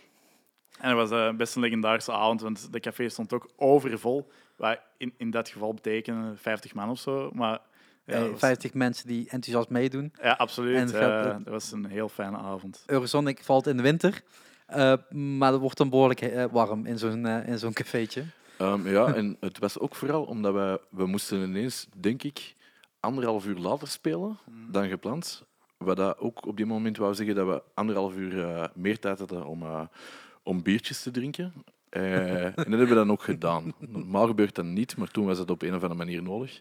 [0.81, 4.31] En dat was eh, best een legendarische avond, want de café stond ook overvol.
[4.57, 7.31] Wat in, in dat geval betekende 50 man of zo.
[7.35, 7.59] Maar ja,
[8.05, 10.13] Hey, dat was- 50 mensen die enthousiast meedoen.
[10.23, 10.77] ja absoluut.
[10.93, 12.83] En eh, dat was een heel fijne avond.
[12.87, 14.23] Eurosonic valt in de winter.
[14.67, 18.25] eh, maar het wordt dan behoorlijk eh, warm in zo'n in zo'n cafeetje.
[18.59, 22.55] Ehm, ja, en het was ook vooral omdat we, we moesten ineens, denk ik,
[23.01, 24.39] anderhalf uur later spelen
[24.71, 25.45] dan gepland.
[25.85, 29.19] Wat dat ook op die moment wou zeggen dat we anderhalf uur eh, meer tijd
[29.19, 29.83] hadden om, eh,
[30.43, 31.53] om biertjes te drinken.
[31.89, 33.75] Eh, en dat hebben we dan ook gedaan.
[33.79, 36.61] Normaal gebeurt dat niet, maar toen was het op een of andere manier nodig.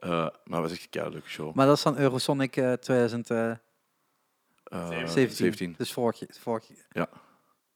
[0.00, 1.54] Eh, maar het was echt een kei leuke show.
[1.54, 3.60] Maar dat is dan Eurosonic eh 2017.
[4.64, 5.30] Eh, 17.
[5.36, 5.74] 17.
[5.78, 7.08] Dus vorig, vorig Ja.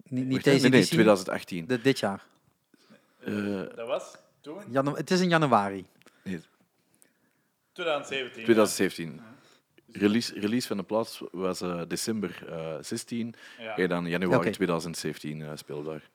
[0.09, 1.67] Niet, niet Wacht, deze nee, nee, editie, 2018.
[1.67, 2.25] de- dit jaar.
[3.21, 3.35] Eh,
[3.77, 4.63] Dat was toen?
[4.71, 5.87] Janu- het is in januari.
[6.25, 6.41] nee,
[7.73, 8.45] 2017.
[8.45, 9.21] 2017.
[9.97, 13.77] Release, release van de plaats was eh, december eh 16 Ja.
[13.77, 14.51] en dan januari Oké.
[14.51, 16.11] 2017 eh speelbaar.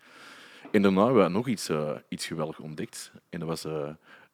[0.72, 3.12] En daarna hebben we nog iets, eh iets geweldig ontdekt.
[3.30, 3.90] En dat was eh,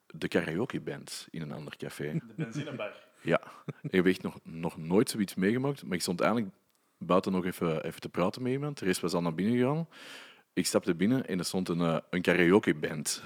[0.06, 2.12] de karaoke-band in een ander café.
[2.12, 2.92] De benzinebar.
[3.20, 3.40] Ja,
[3.82, 6.52] ik heb echt nog, nog nooit zoiets meegemaakt, maar ik stond eigenlijk
[6.98, 8.78] buiten nog even, even te praten met iemand.
[8.78, 9.88] De rest was al naar binnen gegaan.
[10.52, 13.22] Ik stapte binnen en er stond een, een karaoke-band.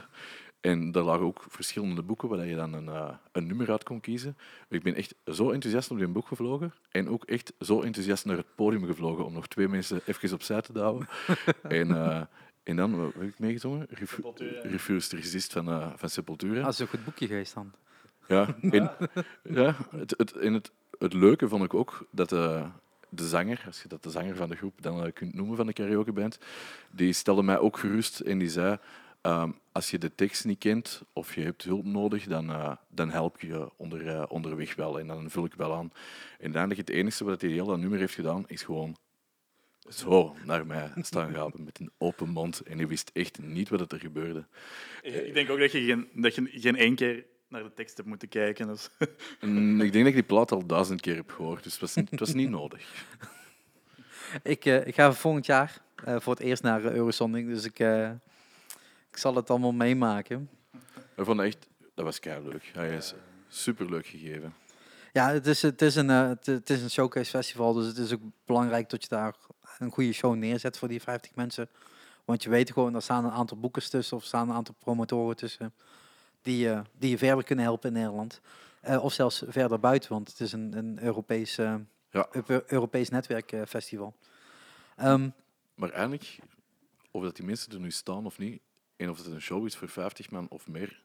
[0.60, 4.00] En daar lagen ook verschillende boeken waar je dan een, eh, een nummer uit kon
[4.00, 4.36] kiezen.
[4.68, 8.36] Ik ben echt zo enthousiast op die boek gevlogen en ook echt zo enthousiast naar
[8.36, 11.08] het podium gevlogen om nog twee mensen even opzij te douwen.
[11.62, 12.22] en, eh,
[12.62, 13.86] en dan, wat heb ik meegezongen?
[13.90, 14.22] Refu.
[14.62, 16.62] Refuse to Resist van, eh, van Sepultura.
[16.62, 17.72] Dat is een goed boekje geweest dan.
[18.28, 18.90] Ja, en,
[19.42, 22.64] ja het, het, en het, het leuke vond ik ook dat de,
[23.08, 25.72] de zanger, als je dat de zanger van de groep dan kunt noemen van de
[25.72, 26.38] karaokeband,
[26.90, 28.78] die stelde mij ook gerust en die zei,
[29.20, 33.10] ehm, als je de tekst niet kent of je hebt hulp nodig, dan, eh, dan
[33.10, 35.90] help ik je onder, eh, onderweg wel en dan vul ik wel aan.
[36.38, 38.96] En uiteindelijk het enige wat hij heel dat nummer heeft gedaan, is gewoon
[39.88, 43.92] zo naar mij staan gapen met een open mond en hij wist echt niet wat
[43.92, 44.46] er gebeurde.
[45.02, 48.08] Ik denk ook dat je geen, dat je geen één keer naar de tekst hebt
[48.08, 48.66] moeten kijken.
[48.66, 48.90] Dus.
[49.40, 51.94] En ik denk dat ik die plaat al duizend keer heb gehoord, dus het was,
[51.94, 53.06] niet- het was niet nodig.
[54.42, 57.78] Ik, eh, ik ga volgend jaar eh, voor het eerst naar eh, Eurosonic, dus ik,
[57.78, 58.10] eh,
[59.10, 60.50] ik zal het allemaal meemaken.
[61.16, 62.70] Ik vond het echt, dat was leuk.
[62.72, 63.14] Hij is
[63.48, 64.54] superleuk gegeven.
[65.12, 68.12] Ja, het is, het, is een, eh, het, is een showcase festival, dus het is
[68.12, 69.34] ook belangrijk dat je daar
[69.78, 71.68] een goede show neerzet voor die 50 mensen.
[72.24, 74.74] Want je weet gewoon, er staan een aantal boekers tussen of er staan een aantal
[74.78, 75.74] promotoren tussen
[76.42, 78.40] die, eh, die je verder kunnen helpen in Nederland.
[78.80, 82.28] Eh, of zelfs verder buiten, want het is een, een Europees, Ja.
[82.46, 84.14] Eu- Europees netwerkfestival.
[84.96, 85.28] Ehm
[85.74, 86.38] Maar eigenlijk,
[87.10, 88.60] of dat die mensen er nu staan of niet,
[89.00, 91.02] en of het een show is voor 50 man of meer,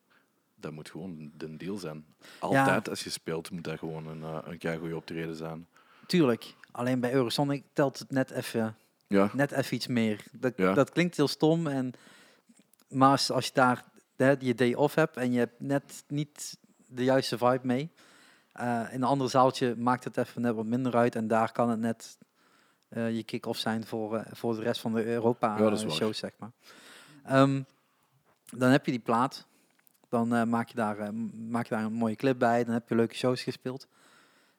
[0.55, 2.05] dat moet gewoon de deal zijn.
[2.39, 5.67] Altijd als je speelt, moet dat gewoon een, uh, een keigoeie optreden zijn.
[6.07, 8.77] tuurlijk, alleen bij Eurosonic telt het net even
[9.07, 10.23] Ja, net even iets meer.
[10.31, 10.73] Dat, Ja.
[10.73, 11.93] dat klinkt heel stom, en,
[12.89, 13.83] maar als, als je daar
[14.15, 17.91] hè, je day off hebt en je hebt net niet de juiste vibe mee,
[18.51, 21.69] eh, in een ander zaaltje maakt het even net wat minder uit en daar kan
[21.69, 22.17] het net
[22.89, 26.13] eh, je kick-off zijn voor, voor de rest van de Ja, waar.
[26.13, 26.51] zeg maar.
[27.23, 27.61] Ehm,
[28.51, 29.47] dan heb je die plaat,
[30.09, 31.09] dan eh, maak, je daar, eh,
[31.49, 33.87] maak je daar een mooie clip bij, dan heb je leuke shows gespeeld.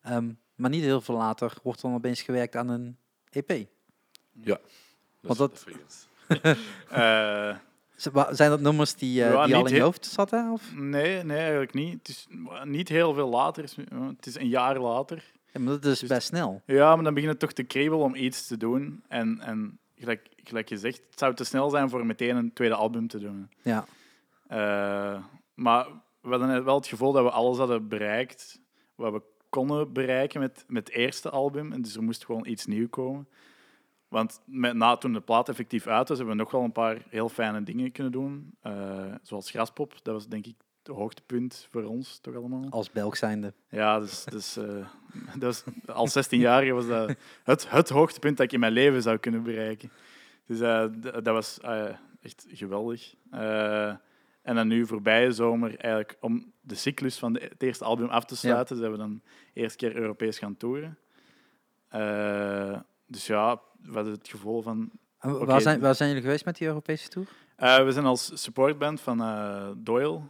[0.03, 2.97] Ehm, maar niet heel veel later wordt dan opeens gewerkt aan een
[3.31, 3.67] EP.
[4.33, 4.61] dat,
[5.21, 5.65] Want dat-.
[6.91, 7.57] Eh,
[8.31, 10.51] Zijn dat nummers die, eh, Ja, die al in je hoofd zaten?
[10.53, 10.75] Of?
[10.75, 11.93] nee, nee, eigenlijk niet.
[11.99, 12.27] Het is
[12.65, 13.63] niet heel veel later.
[13.63, 13.85] Het is-
[14.17, 15.25] Het is een jaar later.
[15.53, 16.63] Ja, maar dat is Dus- best snel.
[16.67, 19.03] Ja, maar dan begint het toch te kriebelen om iets te doen.
[19.09, 22.75] En, en gelijk, gelijk je zegt, het zou te snel zijn voor meteen een tweede
[22.75, 23.51] album te doen.
[23.63, 23.85] Ja.
[24.47, 25.87] Eh, maar
[26.21, 28.61] we hadden wel het gevoel dat we alles hadden bereikt
[28.95, 31.73] wat we konden bereiken met, met het eerste album.
[31.73, 33.29] En dus er moest gewoon iets nieuws komen.
[34.09, 37.03] Want met, na, toen de plaat effectief uit was, hebben we nog wel een paar
[37.09, 38.55] heel fijne dingen kunnen doen.
[38.61, 40.57] Eh, zoals Graspop, dat was denk ik
[40.87, 42.67] hoogtepunt voor ons, toch allemaal?
[42.71, 43.53] Als Belg zijnde.
[43.69, 44.55] Ja, dus, dus
[45.39, 49.19] dat was, als 16-jarige was dat het, het hoogtepunt dat ik in mijn leven zou
[49.19, 49.91] kunnen bereiken.
[50.47, 51.89] Dus eh, dat was eh,
[52.21, 53.15] echt geweldig.
[54.43, 58.25] En dan nu voorbije zomer, eigenlijk om de cyclus van de, het eerste album af
[58.25, 59.23] te sluiten, zijn we dan
[59.53, 60.99] eerst keer Europees gaan toeren.
[63.07, 64.91] Dus ja, we hadden het gevoel van...
[65.21, 67.27] Waar, zijn, waar zijn jullie geweest met die Europese tour?
[67.57, 69.19] we zijn als supportband van
[69.79, 70.21] Doyle,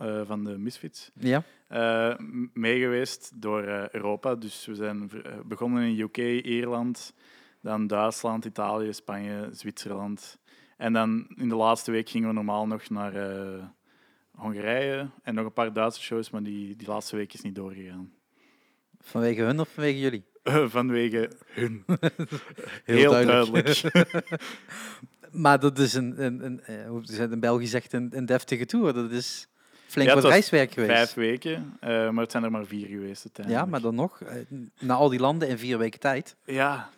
[0.00, 1.10] eh, van de Misfits.
[1.14, 1.42] Ja.
[1.68, 2.14] eh,
[2.52, 4.34] meegeweest door eh, Europa.
[4.34, 5.10] Dus we zijn
[5.44, 7.14] begonnen in UK, Ierland,
[7.60, 10.38] dan Duitsland, Italië, Spanje, Zwitserland.
[10.76, 13.12] En dan in de laatste week gingen we normaal nog naar
[14.30, 18.12] Hongarije en nog een paar Duitse shows, maar die, die laatste week is niet doorgegaan.
[18.98, 20.24] Vanwege hun of vanwege jullie?
[20.42, 21.84] Vanwege hun.
[21.86, 22.00] Heel
[22.84, 23.66] Heel, duidelijk.
[23.82, 24.40] duidelijk.
[25.30, 28.66] Maar dat is een, een, een, hoe ze het in België zegt, een, een deftige
[28.66, 28.92] tour.
[28.92, 29.48] Dat is
[29.90, 30.92] flink Ja, wat reiswerk geweest.
[30.92, 34.20] Vijf weken, eh, maar het zijn er maar vier geweest ja, maar dan nog.
[34.20, 34.36] eh,
[34.78, 36.36] naar al die landen in vier weken tijd.
[36.44, 36.88] Ja,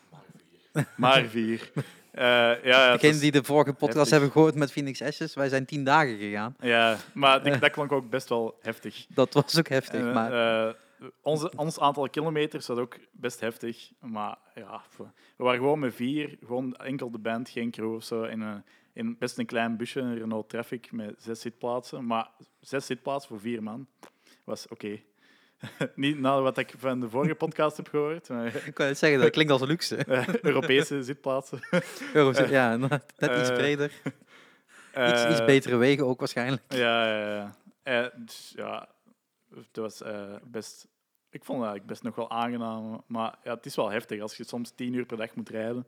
[0.96, 1.70] maar vier.
[2.12, 4.10] Eh, ja, ja, Degenen die de vorige podcast heftig.
[4.10, 6.56] hebben gehoord met Phoenix Ashes, wij zijn tien dagen gegaan.
[6.60, 9.06] Ja, maar die- dat klonk ook best wel heftig.
[9.08, 10.12] Dat was ook heftig.
[10.12, 10.74] Maar
[11.22, 13.90] onze, ons aantal kilometers was ook best heftig.
[14.00, 14.82] Maar ja,
[15.36, 18.22] we waren gewoon met vier, gewoon enkel de band, geen crew of zo.
[18.22, 18.48] En, eh,
[18.92, 22.06] in best een klein busje, een Renault Traffic met zes zitplaatsen.
[22.06, 23.86] Maar zes zitplaatsen voor vier man
[24.44, 25.00] was oké.
[25.94, 29.20] Niet na wat ik van de vorige podcast heb gehoord, maar Ik kan het zeggen,
[29.20, 29.96] dat klinkt als een luxe.
[30.04, 31.60] eh, Europese zitplaatsen.
[32.12, 33.92] Euro's, ja, net iets eh, breder.
[34.96, 36.62] Iets, iets Eh, betere wegen ook waarschijnlijk.
[36.68, 37.54] Ja, ja, ja.
[37.82, 38.88] Eh, dus ja,
[39.54, 40.88] het was eh, best...
[41.30, 43.02] Ik vond het eigenlijk best nog wel aangenaam.
[43.06, 45.86] Maar ja, het is wel heftig als je soms tien uur per dag moet rijden.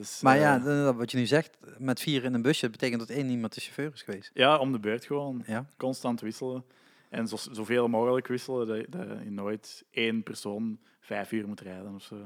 [0.00, 3.08] Dus, Maar ja, eh, wat je nu zegt, met vier in een busje, betekent dat
[3.08, 4.30] één iemand de chauffeur is geweest.
[4.34, 5.42] ja, om de beurt gewoon.
[5.46, 5.66] Ja.
[5.76, 6.64] Constant wisselen.
[7.08, 11.94] En zo, zoveel mogelijk wisselen, dat, dat je nooit één persoon vijf uur moet rijden
[11.94, 12.16] of zo.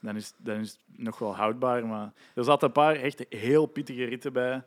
[0.00, 1.86] Dan is, dan is het nog wel houdbaar.
[1.86, 4.62] Maar er zaten een paar echt heel pittige ritten bij,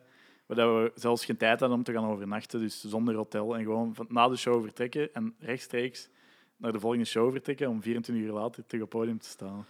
[0.46, 2.60] waar dat we zelfs geen tijd hadden om te gaan overnachten.
[2.60, 6.08] Dus zonder hotel en gewoon van, na de show vertrekken en rechtstreeks
[6.56, 9.66] naar de volgende show vertrekken om 24 uur later terug op het podium te staan.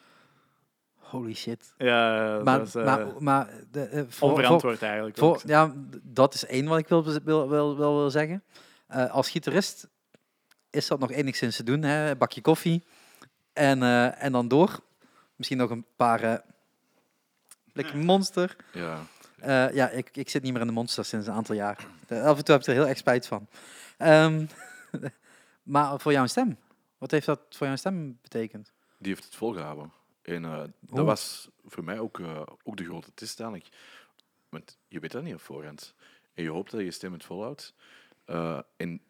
[1.14, 1.74] Holy shit.
[1.78, 5.16] Ja, Maar, dat is eh, maar, maar de, voor, voor, onverantwoord eigenlijk.
[5.16, 5.72] voor, ja,
[6.02, 8.42] dat is één wat ik wil, wil, wil, wil, wil zeggen.
[8.86, 9.88] Eh, als gitarist
[10.70, 11.82] is dat nog enigszins te doen.
[11.82, 12.10] Hè?
[12.10, 12.84] Een bakje koffie
[13.52, 14.80] en, eh, en dan door.
[15.36, 16.34] Misschien nog een paar eh
[17.72, 18.56] blikken monster.
[18.72, 18.98] Ja,
[19.38, 21.86] Eh, ja, ik, ik zit niet meer in de monster sinds een aantal jaar.
[22.08, 23.46] Af en toe heb ik er heel erg spijt van.
[23.96, 24.46] Ehm,
[25.74, 26.58] maar voor jouw stem,
[26.98, 28.72] wat heeft dat voor jouw stem betekend?
[28.98, 29.92] die heeft het volgehouden.
[30.24, 33.76] En eh, dat was voor mij ook, eh, ook de grote test eigenlijk.
[34.48, 35.94] Want je weet dat niet op voorhand.
[36.34, 37.74] En je hoopt dat je stem het volhoudt.
[38.24, 39.00] Eh, en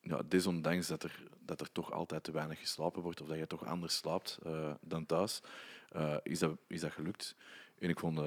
[0.00, 3.46] ja, desondanks dat er, dat er toch altijd te weinig geslapen wordt, of dat je
[3.46, 4.38] toch anders slaapt
[4.80, 5.40] dan thuis,
[6.22, 7.36] is, dat, is dat gelukt.
[7.78, 8.18] En ik vond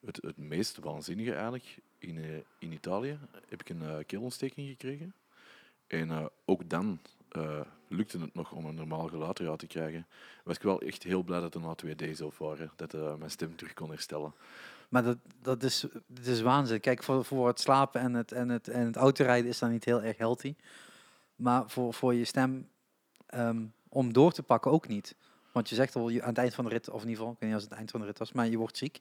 [0.00, 5.14] het, het meest waanzinnige eigenlijk, in, in Italië heb ik een keelontsteking gekregen.
[5.86, 7.00] En ook dan
[7.32, 10.06] eh, lukte het nog om een normaal geluid eruit te krijgen.
[10.44, 13.14] Was ik wel echt heel blij dat er na twee days zelf waren, dat eh,
[13.14, 14.34] mijn stem terug kon herstellen.
[14.88, 16.80] Maar dat, dat, is, dat is waanzin.
[16.80, 19.84] Kijk, voor, voor het slapen en het, en, het, en het autorijden is dat niet
[19.84, 20.54] heel erg healthy.
[21.36, 22.68] Maar voor, voor je stem
[23.26, 25.14] ehm, om door te pakken ook niet.
[25.52, 27.32] Want je zegt al je, aan het eind van de rit, of in ieder geval,
[27.32, 29.00] ik weet niet als het eind van de rit was, maar je wordt ziek.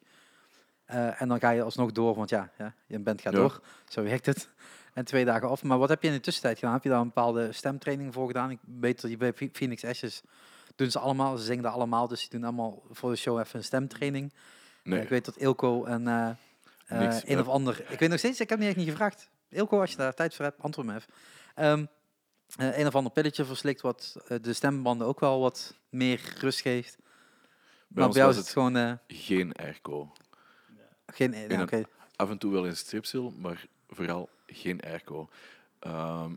[0.90, 3.40] Eh, en dan ga je alsnog door, want ja, ja je bent gaat Ja.
[3.40, 3.62] door.
[3.90, 4.50] Zo werkt het.
[4.94, 5.64] En twee dagen af.
[5.64, 6.74] Maar wat heb je in de tussentijd gedaan?
[6.74, 8.50] Heb je daar een bepaalde stemtraining voor gedaan?
[8.52, 10.22] Ik weet dat je bij Phoenix Ashes
[10.76, 13.58] doen ze allemaal, ze zingen daar allemaal, dus die doen allemaal voor de show even
[13.60, 14.34] een stemtraining.
[14.84, 16.04] Nee, Eh, ik weet dat Ilko en
[16.88, 17.86] Niks, een of ander.
[17.92, 19.30] Ik weet nog steeds, ik heb niet echt niet gevraagd.
[19.50, 21.14] Ilko, als je daar tijd voor hebt, antwoord me even.
[22.58, 26.98] Eh, een of ander pilletje verslikt, wat de stembanden ook wel wat meer rust geeft.
[26.98, 27.06] bij
[27.88, 30.12] maar ons bij jou was is het het gewoon geen airco.
[31.12, 31.52] Geen.
[31.52, 31.86] een-.
[32.16, 35.30] Af en toe wel in stripsil, maar vooral geen airco.
[35.80, 36.32] Ehm,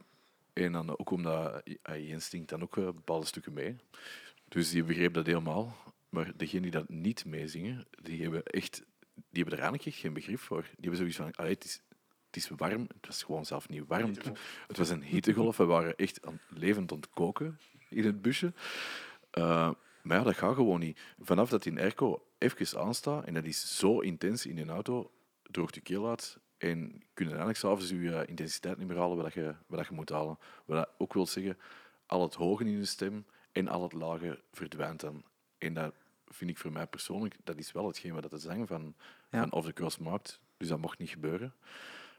[0.52, 3.76] en dan ook omdat Jens stinkt dan ook eh, bepaalde stukken mee.
[4.48, 5.76] Dus die begreep dat helemaal.
[6.08, 8.82] Maar degenen die dat niet meezingen, die hebben echt
[9.14, 10.62] die hebben er eigenlijk geen begrip voor.
[10.62, 11.82] Die hebben zoiets van, allee, het, is,
[12.26, 12.80] het is warm.
[12.80, 14.08] Het was gewoon zelf niet warm.
[14.14, 14.30] Het,
[14.66, 15.56] het was een hittegolf.
[15.56, 17.58] We waren echt aan, levend aan het koken
[17.88, 18.52] in het busje.
[19.30, 19.70] Eh,
[20.02, 21.00] maar ja, dat gaat gewoon niet.
[21.18, 25.10] Vanaf dat die airco even aanstaat, en dat is zo intens in een auto,
[25.42, 29.16] droogt je keel uit en kun je eigenlijk s'avonds je eh, intensiteit niet meer halen
[29.16, 30.38] wat je, wat je moet halen.
[30.64, 31.58] Wat ook wil zeggen,
[32.06, 35.24] al het hoge in je stem en al het lage verdwijnt dan.
[35.58, 35.94] En dat
[36.28, 38.94] vind ik voor mij persoonlijk, dat is wel hetgeen wat de zang van,
[39.30, 39.40] Ja.
[39.40, 40.40] van Off the Cross maakt.
[40.56, 41.54] Dus dat mocht niet gebeuren.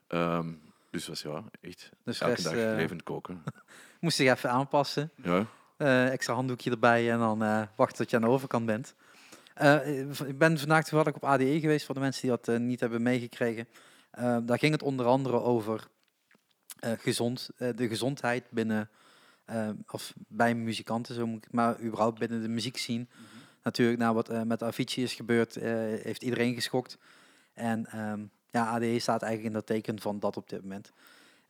[0.08, 0.54] Ehm,
[0.90, 3.44] dus was ja, echt Dus elke rest, dag eh, levend koken.
[4.00, 5.12] Moest ik even aanpassen.
[5.16, 5.46] Ja,
[6.12, 8.96] extra handdoekje erbij en dan eh wachten tot je aan de overkant bent.
[9.54, 12.80] Eh, ik ben vandaag toevallig op ADE geweest voor de mensen die dat eh, niet
[12.80, 13.68] hebben meegekregen.
[14.12, 15.88] Eh, daar ging het onder andere over
[16.80, 18.90] eh, gezond, eh, de gezondheid binnen,
[19.46, 23.06] eh, of bij muzikanten, zo moet ik maar überhaupt binnen de muziekscene.
[23.64, 26.98] Natuurlijk, na wat eh, met Avicii is gebeurd, eh, heeft iedereen geschokt.
[27.54, 30.92] En ehm, ja, ADE staat eigenlijk in dat teken van dat op dit moment.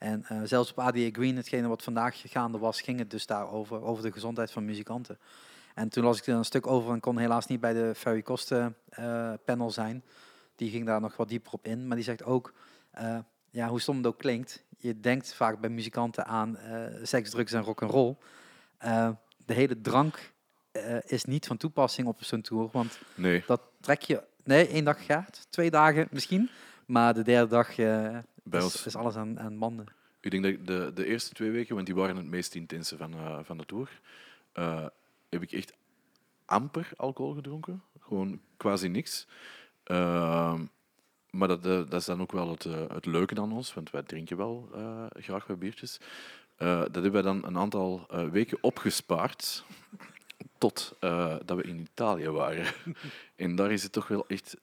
[0.03, 3.81] En eh, zelfs op ADE Green, hetgene wat vandaag gaande was, ging het dus daarover,
[3.81, 5.17] over de gezondheid van muzikanten.
[5.73, 8.21] En toen las ik er een stuk over en kon helaas niet bij de Ferry
[8.21, 10.03] Kosten eh, panel zijn.
[10.55, 11.87] Die ging daar nog wat dieper op in.
[11.87, 12.53] Maar die zegt ook,
[12.91, 13.17] eh,
[13.51, 16.57] ja, hoe stom het ook klinkt, je denkt vaak bij muzikanten aan
[17.03, 18.15] seks, drugs en rock'n'roll.
[18.77, 19.09] Eh
[19.45, 20.31] de hele drank
[21.05, 23.43] is niet van toepassing op zo'n tour, want nee.
[23.47, 26.49] dat trek je, nee, één dag gaat, twee dagen misschien.
[26.85, 28.17] Maar de derde dag eh,
[28.51, 29.85] is, alles aan, aan banden.
[30.19, 33.13] ik denk dat de, de eerste twee weken, want die waren het meest intense van,
[33.13, 34.01] eh, van de tour,
[34.51, 34.85] eh,
[35.29, 35.73] heb ik echt
[36.45, 37.83] amper alcohol gedronken.
[37.99, 39.27] Gewoon quasi niks.
[39.83, 40.65] Ehm,
[41.29, 44.37] maar dat, dat is dan ook wel het, het leuke aan ons, want wij drinken
[44.37, 44.69] wel
[45.13, 45.99] graag wat biertjes.
[46.57, 49.65] Dat hebben wij dan een aantal weken opgespaard
[50.57, 50.95] tot
[51.45, 52.65] dat we in Italië waren.
[53.35, 54.57] en daar is het toch wel echt,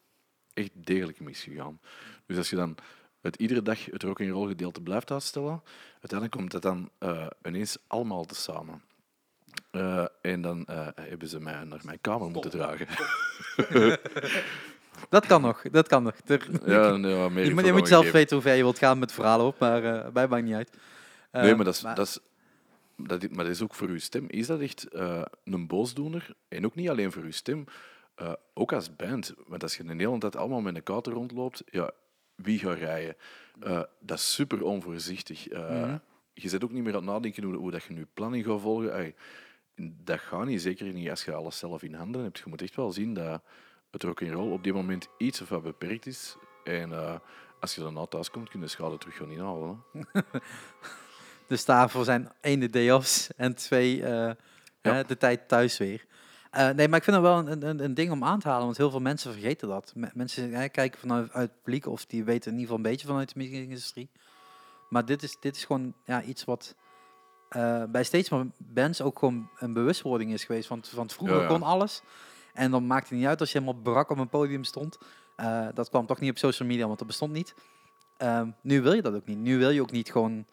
[0.61, 1.81] echt degelijk misgegaan.
[2.27, 2.75] Dus als je dan
[3.21, 7.27] het iedere dag het rock and roll gedeelte blijft uitstellen, uiteindelijk komt dat dan eh,
[7.43, 8.83] ineens allemaal te samen.
[9.71, 12.87] Eh, en dan eh, hebben ze mij naar mijn kamer moeten dragen.
[15.09, 16.15] Dat kan nog, dat kan nog.
[16.67, 19.47] Ja, nee, meer je, moet, je zelf weten hoe ver je wilt gaan met verhalen
[19.47, 20.77] op, maar eh mij maakt niet uit.
[21.33, 22.19] Nee, maar dat is, dat is,
[22.97, 24.25] dat, is- maar dat is ook voor uw stem.
[24.29, 26.35] Is dat echt eh, een boosdoener?
[26.49, 27.65] En ook niet alleen voor uw stem,
[28.21, 29.35] eh, ook als band.
[29.47, 31.91] Want als je de hele tijd allemaal met een kouter rondloopt, ja,
[32.35, 33.17] wie gaat rijden?
[33.61, 35.49] Eh, dat is super onvoorzichtig.
[35.49, 35.99] Eh, Mhm.
[36.33, 38.61] Je zit ook niet meer aan het nadenken hoe, hoe dat je je planning gaat
[38.61, 39.15] volgen.
[39.77, 42.39] Dat gaat niet, zeker niet als je alles zelf in handen hebt.
[42.39, 43.43] Je moet echt wel zien dat
[43.91, 46.37] het rock'n'roll op dit moment iets of wat beperkt is.
[46.65, 47.21] En
[47.61, 49.83] als je daarna thuis komt, kun je de schade terug gaan inhalen.
[51.47, 54.03] Dus daarvoor zijn één de day-offs en twee
[54.83, 56.07] hè, de tijd thuis weer.
[56.51, 58.65] Eh, nee, maar ik vind het wel een, een, een ding om aan te halen,
[58.65, 59.93] want heel veel mensen vergeten dat.
[59.95, 62.91] Me- mensen hè, kijken vanuit uit het publiek of die weten in ieder geval een
[62.91, 64.11] beetje vanuit de muziekindustrie.
[64.89, 66.75] Maar dit is, dit is gewoon ja, iets wat
[67.49, 70.69] eh, bij steeds meer bands ook gewoon een bewustwording is geweest.
[70.69, 71.49] Want, want vroeger Ja, ja.
[71.49, 72.03] kon alles.
[72.55, 74.99] En dan maakte het niet uit als je helemaal brak op een podium stond.
[75.37, 77.55] Eh, dat kwam toch niet op social media, want dat bestond niet.
[78.17, 79.39] Ehm, nu wil je dat ook niet.
[79.39, 80.47] Nu wil je ook niet gewoon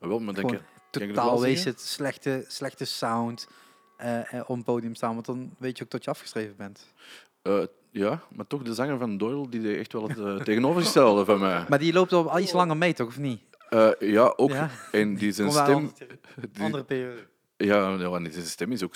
[0.00, 1.44] Wel, maar denk Gewoon het totaal
[1.76, 3.48] slechte, slechte sound
[4.46, 5.14] op het podium staan.
[5.14, 6.92] Want dan weet je ook dat je afgeschreven bent.
[7.42, 11.24] Eh, ja, maar toch de zanger van Doyle, die deed echt wel het eh, tegenovergestelde
[11.24, 11.64] van mij.
[11.68, 13.06] Maar die loopt al iets langer mee, toch?
[13.08, 13.40] Of niet?
[13.68, 14.50] Eh, ja, ook.
[14.50, 14.70] Ja.
[14.92, 15.74] En die zijn stem...
[15.74, 15.92] andere-
[16.52, 17.26] die- Andere periode.
[17.56, 18.94] ja, ja, en die zijn stem is ook...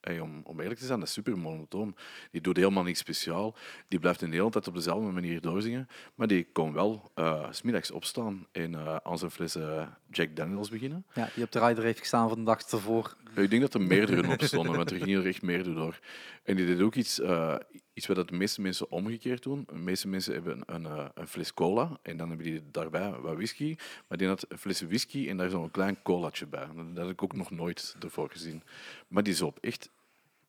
[0.00, 1.96] hey, om, om eerlijk te zijn, dat is super monotoon.
[2.30, 3.56] Die doet helemaal niks speciaal.
[3.88, 5.88] Die blijft de hele tijd op dezelfde manier doorzingen.
[6.14, 10.36] Maar die kon wel eh, s smiddags opstaan en eh, aan zijn fles eh, Jack
[10.36, 11.06] Daniels beginnen.
[11.14, 13.16] Ja, die op de rider heeft gestaan van de dag ervoor.
[13.34, 15.98] Ik denk dat er meerdere op stonden, want er gingen er echt meerdere door.
[16.44, 17.54] En die deed ook iets, eh,
[18.00, 19.64] iets wat de meeste mensen omgekeerd doen.
[19.66, 23.10] De meeste mensen hebben een, een, eh, een fles cola en dan hebben die daarbij
[23.10, 23.76] wat whisky.
[24.06, 26.66] Maar die had een fles whisky en daar zo'n klein colaatje bij.
[26.66, 28.62] Dat heb ik ook nog nooit ervoor gezien.
[29.08, 29.90] Maar die zoop echt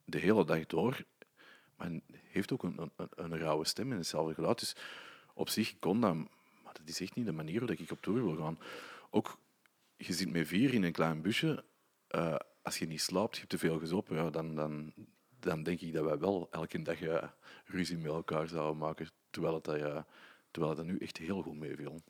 [0.06, 1.04] de hele dag door.
[1.76, 1.90] Maar
[2.24, 4.60] heeft ook een, een, een rauwe stem en hetzelfde geluid.
[4.60, 4.76] Dus
[5.34, 6.16] op zich kon dat,
[6.64, 8.60] maar dat is echt niet de manier waarop ik op tour wil gaan.
[9.10, 9.38] Ook,
[9.98, 11.64] je zit met vier in een klein busje.
[12.08, 14.94] eh, als je niet slaapt, je hebt te veel gezopen, ja, dan, dan,
[15.42, 17.24] dan denk ik dat wij wel elke dag eh,
[17.66, 19.10] ruzie met elkaar zouden maken.
[19.30, 20.02] Terwijl het, eh,
[20.52, 22.02] terwijl het nu echt heel goed meeviel.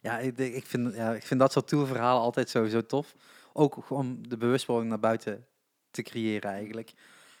[0.00, 3.14] Ja, ik, ik, vind, ja, ik vind dat soort tourverhalen altijd sowieso tof.
[3.52, 5.46] Ook om de bewustwording naar buiten
[5.90, 6.92] te creëren eigenlijk.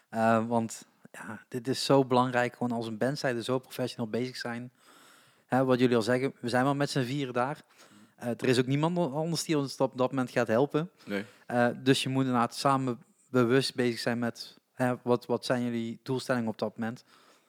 [0.08, 4.72] Eh, want ja, dit is zo belangrijk, gewoon als een band zo professioneel bezig zijn.
[5.46, 7.62] Hè, wat jullie al zeggen, we zijn maar met z'n vieren daar.
[8.16, 10.90] Er is ook niemand anders die ons op dat moment gaat helpen.
[11.06, 11.24] Nee.
[11.82, 16.48] Dus je moet inderdaad samen bewust bezig zijn met hè, wat, wat zijn jullie doelstellingen
[16.48, 17.04] op dat moment.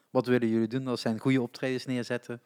[0.09, 0.83] Wat willen jullie doen?
[0.83, 2.41] Dat zijn goede optredens neerzetten.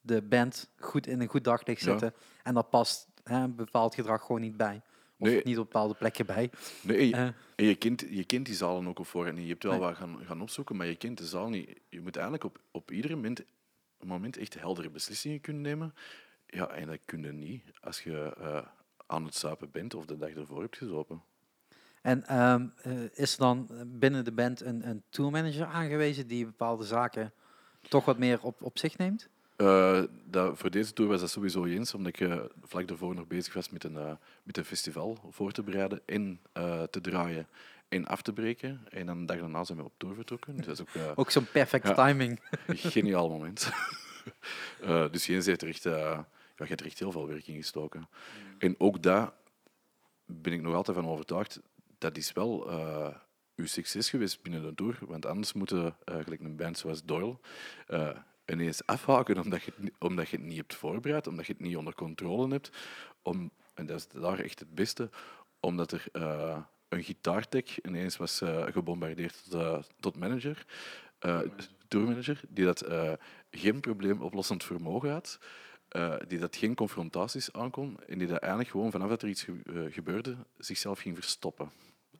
[0.00, 1.86] De band goed in een goed daglicht Ja.
[1.90, 2.14] zetten.
[2.42, 4.80] En daar past hè, een bepaald gedrag gewoon niet bij.
[5.18, 5.40] Of Nee.
[5.44, 6.50] niet op bepaalde plekken bij.
[6.82, 9.44] Nee, en je, en je, kent, je kent die zalen ook op voorhand niet.
[9.44, 9.80] Je hebt wel Nee.
[9.80, 11.80] wat gaan, gaan opzoeken, maar je kent de zaal niet.
[11.88, 13.42] Je moet eigenlijk op, op ieder moment,
[14.04, 15.94] moment echt heldere beslissingen kunnen nemen.
[16.46, 18.66] Ja, en dat kun je niet als je eh,
[19.06, 21.22] aan het zuipen bent of de dag ervoor hebt gezopen.
[22.06, 26.84] En ehm, eh, is er dan binnen de band een, een tourmanager aangewezen die bepaalde
[26.84, 27.32] zaken
[27.88, 29.28] toch wat meer op, op zich neemt?
[29.56, 33.26] Eh, dat, voor deze tour was dat sowieso eens, omdat ik eh, vlak daarvoor nog
[33.26, 37.48] bezig was met een, met een festival voor te bereiden en eh, te draaien
[37.88, 38.80] en af te breken.
[38.90, 40.56] En dan de dag daarna zijn we op tour vertrokken.
[40.56, 41.94] Dus dat is ook Ook zo'n perfecte Ja.
[42.06, 42.40] timing.
[42.66, 43.70] een geniaal moment.
[44.80, 47.56] Eh, dus Jens heeft er echt, ja, je hebt er echt heel veel werk in
[47.56, 48.08] gestoken.
[48.58, 49.32] En ook daar
[50.24, 51.60] ben ik nog altijd van overtuigd,
[51.98, 53.14] dat is wel eh,
[53.56, 54.98] uw succes geweest binnen de tour.
[55.00, 57.38] Want anders moeten, eh, gelijk een band zoals Doyle,
[57.86, 58.10] eh,
[58.46, 61.76] ineens afhaken omdat je, het, omdat je het niet hebt voorbereid, omdat je het niet
[61.76, 62.70] onder controle hebt.
[63.22, 65.10] Om, en dat is daar echt het beste,
[65.60, 66.04] omdat er
[66.88, 70.66] een gitaartech ineens was gebombardeerd tot, eh, tot manager,
[71.88, 72.84] tourmanager, die dat
[73.50, 75.38] geen probleemoplossend vermogen had,
[76.28, 79.88] die dat geen confrontaties aankon en die dat eigenlijk gewoon vanaf dat er iets ge-
[79.90, 81.70] gebeurde, zichzelf ging verstoppen.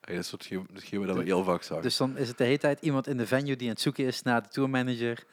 [0.06, 1.82] Dat is hetgeen wat we heel vaak zagen.
[1.82, 4.04] Dus dan is het de hele tijd iemand in de venue die aan het zoeken
[4.04, 5.24] is naar de tourmanager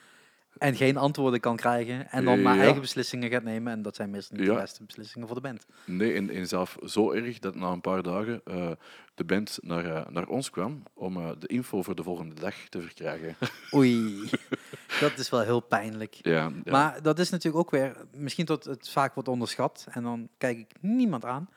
[0.57, 2.61] en geen antwoorden kan krijgen en dan maar Ja.
[2.61, 3.73] eigen beslissingen gaat nemen.
[3.73, 4.53] En dat zijn meestal niet Ja.
[4.53, 5.65] de beste beslissingen voor de band.
[5.85, 8.71] Nee, en, en zelf zo erg dat na een paar dagen eh,
[9.15, 12.55] de band naar, eh, naar ons kwam om eh, de info voor de volgende dag
[12.69, 13.35] te verkrijgen.
[13.75, 14.29] Oei,
[14.99, 16.13] dat is wel heel pijnlijk.
[16.21, 16.71] ja, ja.
[16.71, 20.57] Maar dat is natuurlijk ook weer, misschien tot het vaak wordt onderschat en dan kijk
[20.57, 21.49] ik niemand aan.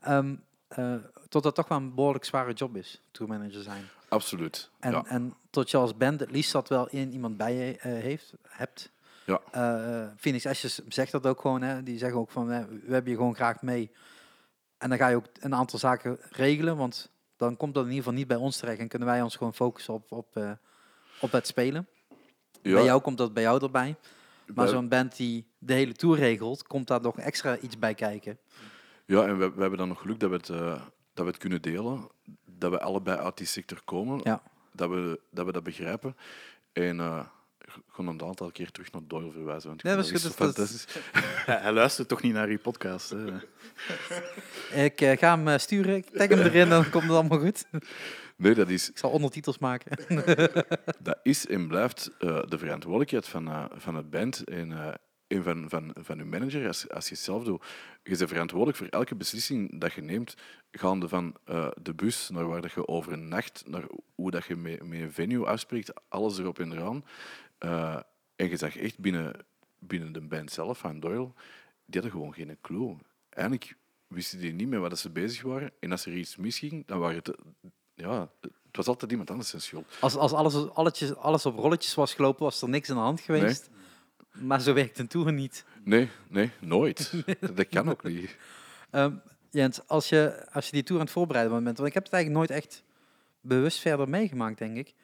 [0.00, 0.34] Ehm
[0.70, 0.94] eh,
[1.28, 3.84] tot dat toch wel een behoorlijk zware job is, tourmanager zijn.
[4.08, 4.70] absoluut.
[4.78, 5.04] En, ja.
[5.06, 8.34] en tot je als band het liefst dat wel in iemand bij je eh, heeft,
[8.48, 8.90] hebt.
[9.26, 9.40] Ja.
[9.50, 11.62] Eh, Phoenix Ashes zegt dat ook gewoon.
[11.62, 11.82] Hè.
[11.82, 13.90] Die zeggen ook van, hè, we hebben je gewoon graag mee.
[14.78, 18.04] En dan ga je ook een aantal zaken regelen, want dan komt dat in ieder
[18.04, 18.78] geval niet bij ons terecht.
[18.78, 20.58] En kunnen wij ons gewoon focussen op, op,
[21.20, 21.88] op het spelen.
[22.62, 23.96] Ja, Bij jou komt dat bij jou erbij.
[24.54, 28.38] Maar zo'n band die de hele tour regelt, komt daar nog extra iets bij kijken.
[29.10, 30.82] Ja, en we, we hebben dan nog geluk dat we, het, eh,
[31.14, 32.08] dat we het kunnen delen.
[32.46, 34.20] Dat we allebei uit die sector komen.
[34.24, 34.42] Ja.
[34.72, 36.16] Dat, we, dat we dat begrijpen.
[36.72, 37.24] En eh,
[37.58, 39.68] ik ga een aantal keer terug naar Doyle verwijzen.
[39.68, 40.86] Want ik Nee, dat is goed, dat is- fantastisch.
[41.46, 43.10] Ja, hij luistert toch niet naar uw podcast.
[43.10, 43.24] Hè?
[44.84, 47.64] Ik eh, ga hem sturen, ik tag hem erin en dan komt het allemaal goed.
[48.36, 49.96] Nee, dat is, Ik zal ondertitels maken.
[50.98, 54.94] dat is en blijft eh, de verantwoordelijkheid van, eh, van het band en, eh,
[55.30, 57.64] en van, van, van uw manager als, als je zelf doet.
[58.02, 60.34] Je bent verantwoordelijk voor elke beslissing dat je neemt,
[60.72, 64.86] gaande van eh, de bus naar waar dat je overnacht, naar hoe dat je met,
[64.86, 67.04] met een venue afspreekt, alles erop en eraan.
[67.58, 68.00] Eh,
[68.36, 69.32] en je zag echt binnen,
[69.78, 71.32] binnen de band zelf, van Doyle,
[71.84, 72.96] die hadden gewoon geen clue.
[73.28, 73.76] Eigenlijk
[74.06, 75.72] wisten die niet meer waar dat ze bezig waren.
[75.80, 77.36] En als er iets misging, dan waren het...
[77.94, 79.84] Ja, het was altijd iemand anders zijn schuld.
[80.00, 83.20] Als, als alles, alles, alles op rolletjes was gelopen, was er niks aan de hand
[83.20, 83.70] geweest.
[84.32, 85.64] Maar zo werkt een tour niet.
[85.84, 87.12] Nee, nee, nooit.
[87.54, 88.36] Dat kan ook niet.
[88.90, 89.12] Ehm,
[89.50, 92.12] Jens, als je, als je die tour aan het voorbereiden bent, want ik heb het
[92.12, 92.82] eigenlijk nooit echt
[93.40, 94.94] bewust verder meegemaakt, denk ik.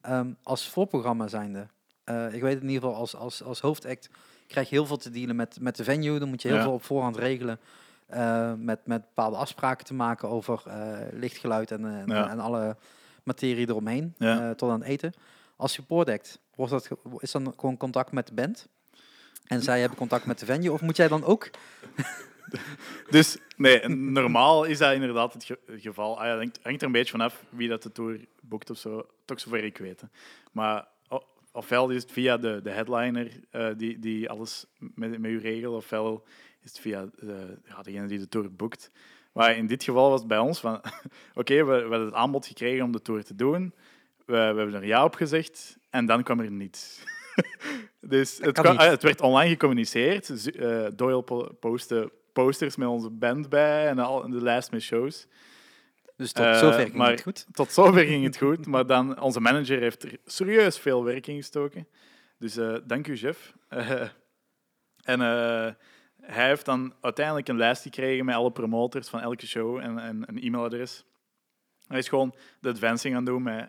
[0.00, 1.66] Ehm, als voorprogramma zijnde.
[2.04, 4.10] Eh, ik weet in ieder geval, als, als, als hoofdact
[4.46, 6.18] krijg je heel veel te dealen met, met de venue.
[6.18, 6.62] Dan moet je heel Ja.
[6.62, 7.58] veel op voorhand regelen.
[8.06, 12.30] eh, met, met bepaalde afspraken te maken over eh, lichtgeluid en, en, Ja.
[12.30, 12.76] en alle
[13.22, 14.14] materie eromheen.
[14.18, 14.48] Ja.
[14.48, 15.12] eh, tot aan het eten.
[15.58, 16.88] Als support act, wordt dat,
[17.18, 18.68] is dan gewoon contact met de band?
[19.46, 20.72] En zij hebben contact met de venue?
[20.72, 21.50] Of moet jij dan ook
[23.10, 26.20] Dus nee, normaal is dat inderdaad het ge- geval.
[26.20, 29.06] Ah, ja, hangt, er een beetje vanaf wie dat de tour boekt of zo.
[29.24, 30.02] Toch zover ik weet.
[30.52, 30.88] Maar
[31.52, 35.74] ofwel is het via de, de headliner eh, die, die alles met, met u regelt,
[35.74, 36.24] ofwel
[36.60, 38.90] is het via de, ja, degene die de tour boekt.
[39.32, 40.80] Maar in dit geval was het bij ons van...
[41.34, 43.74] Oké, we, we het aanbod gekregen om de tour te doen.
[44.28, 47.02] We, we hebben er ja op gezegd en dan kwam er niets.
[48.00, 50.50] dus het, kwam- ah, het werd online gecommuniceerd.
[50.56, 55.26] Eh, Doyle po- postte posters met onze band bij en, al, de lijst met shows.
[56.16, 57.46] Dus tot Eh, zover ging maar- het goed.
[57.52, 61.36] Tot zover ging het goed, maar dan onze manager heeft er serieus veel werk in
[61.36, 61.88] gestoken.
[62.38, 63.52] Dus eh, dank u, Jeff.
[63.68, 64.00] Eh,
[65.02, 65.70] en eh,
[66.22, 70.22] hij heeft dan uiteindelijk een lijst gekregen met alle promoters van elke show en, en
[70.26, 71.04] een e-mailadres.
[71.86, 73.68] Hij is gewoon de advancing aan het doen met,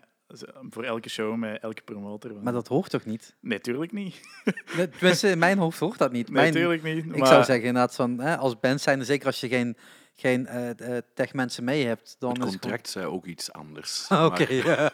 [0.70, 2.32] voor elke show met elke promotor.
[2.42, 3.36] Maar dat hoort toch niet?
[3.40, 4.20] Nee, tuurlijk niet.
[4.98, 6.26] Tenminste, in mijn hoofd hoort dat niet.
[6.26, 7.04] Nee, Mijn, tuurlijk niet.
[7.04, 9.76] ik maar- zou zeggen inderdaad van, hè, als band zijn, zeker als je geen,
[10.14, 14.06] geen eh eh, tech-mensen mee hebt, dan Het is contract zei ook iets anders.
[14.26, 14.92] Oké, Maar ja.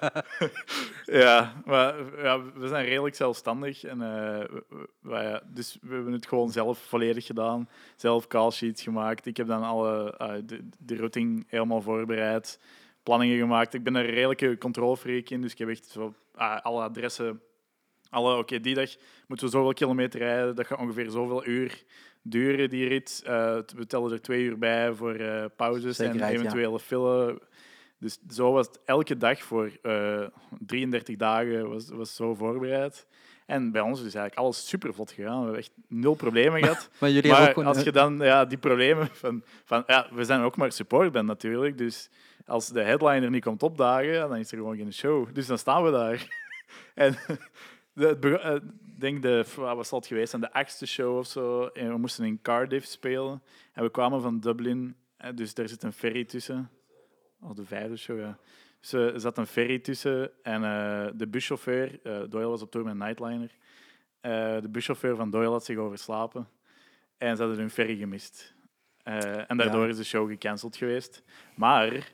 [1.22, 3.84] Ja, maar ja, we zijn redelijk zelfstandig.
[3.84, 7.68] En, eh, we- we- wij, ja, dus we hebben het gewoon zelf volledig gedaan.
[7.96, 9.26] Zelf call sheets gemaakt.
[9.26, 12.58] Ik heb dan alle, eh, de, de routing helemaal voorbereid.
[13.06, 13.74] Planningen gemaakt.
[13.74, 15.40] Ik ben een redelijke controlfreak in.
[15.40, 17.40] Dus ik heb echt zo, ah, alle adressen.
[18.10, 18.96] Alle, oké, die dag
[19.26, 20.54] moeten we zoveel kilometer rijden.
[20.54, 21.84] Dat gaat ongeveer zoveel uur
[22.22, 23.22] duren, die rit.
[23.24, 26.38] Eh, we tellen er twee uur bij voor eh, pauzes Zekerheid, en ja.
[26.38, 27.38] eventuele filler.
[27.98, 30.26] Dus zo was het elke dag voor eh
[30.58, 33.06] 33 dagen was, was zo voorbereid.
[33.46, 35.36] En bij ons is eigenlijk alles super vlot gegaan.
[35.38, 36.88] We hebben echt nul problemen gehad.
[37.00, 37.74] Maar jullie hebben Maar ook gewoon...
[37.74, 39.82] als je dan ja, die problemen van, van...
[39.86, 41.78] Ja, we zijn ook maar supportband natuurlijk.
[41.78, 42.08] Dus
[42.46, 45.34] als de headliner niet komt opdagen, dan is er gewoon geen show.
[45.34, 46.26] Dus dan staan we daar.
[46.94, 47.16] en
[47.92, 49.44] de, bego- eh, ik denk de...
[49.56, 50.40] Wat zal het geweest?
[50.40, 51.66] De achtste show of zo.
[51.66, 53.42] En we moesten in Cardiff spelen.
[53.72, 54.96] En we kwamen van Dublin.
[55.16, 56.70] eh, Dus daar zit een ferry tussen.
[57.40, 58.38] Of de vijfde show, ja.
[58.80, 62.70] Dus eh, er zat een ferry tussen en eh, de buschauffeur, eh, Doyle was op
[62.70, 63.50] tour met een Nightliner,
[64.20, 66.48] Eh, de buschauffeur van Doyle had zich overslapen
[67.18, 68.54] en ze hadden hun ferry gemist.
[69.02, 69.88] En daardoor Ja.
[69.88, 71.22] is de show gecanceld geweest.
[71.56, 72.12] Maar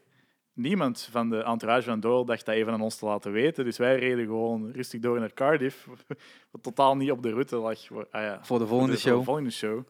[0.53, 3.65] niemand van de entourage van Doyle dacht dat even aan ons te laten weten.
[3.65, 5.87] Dus wij reden gewoon rustig door naar Cardiff,
[6.51, 7.87] wat totaal niet op de route lag.
[7.87, 9.25] voor- Ah ja, voor de volgende dus voor de show.
[9.27, 9.83] volgende show.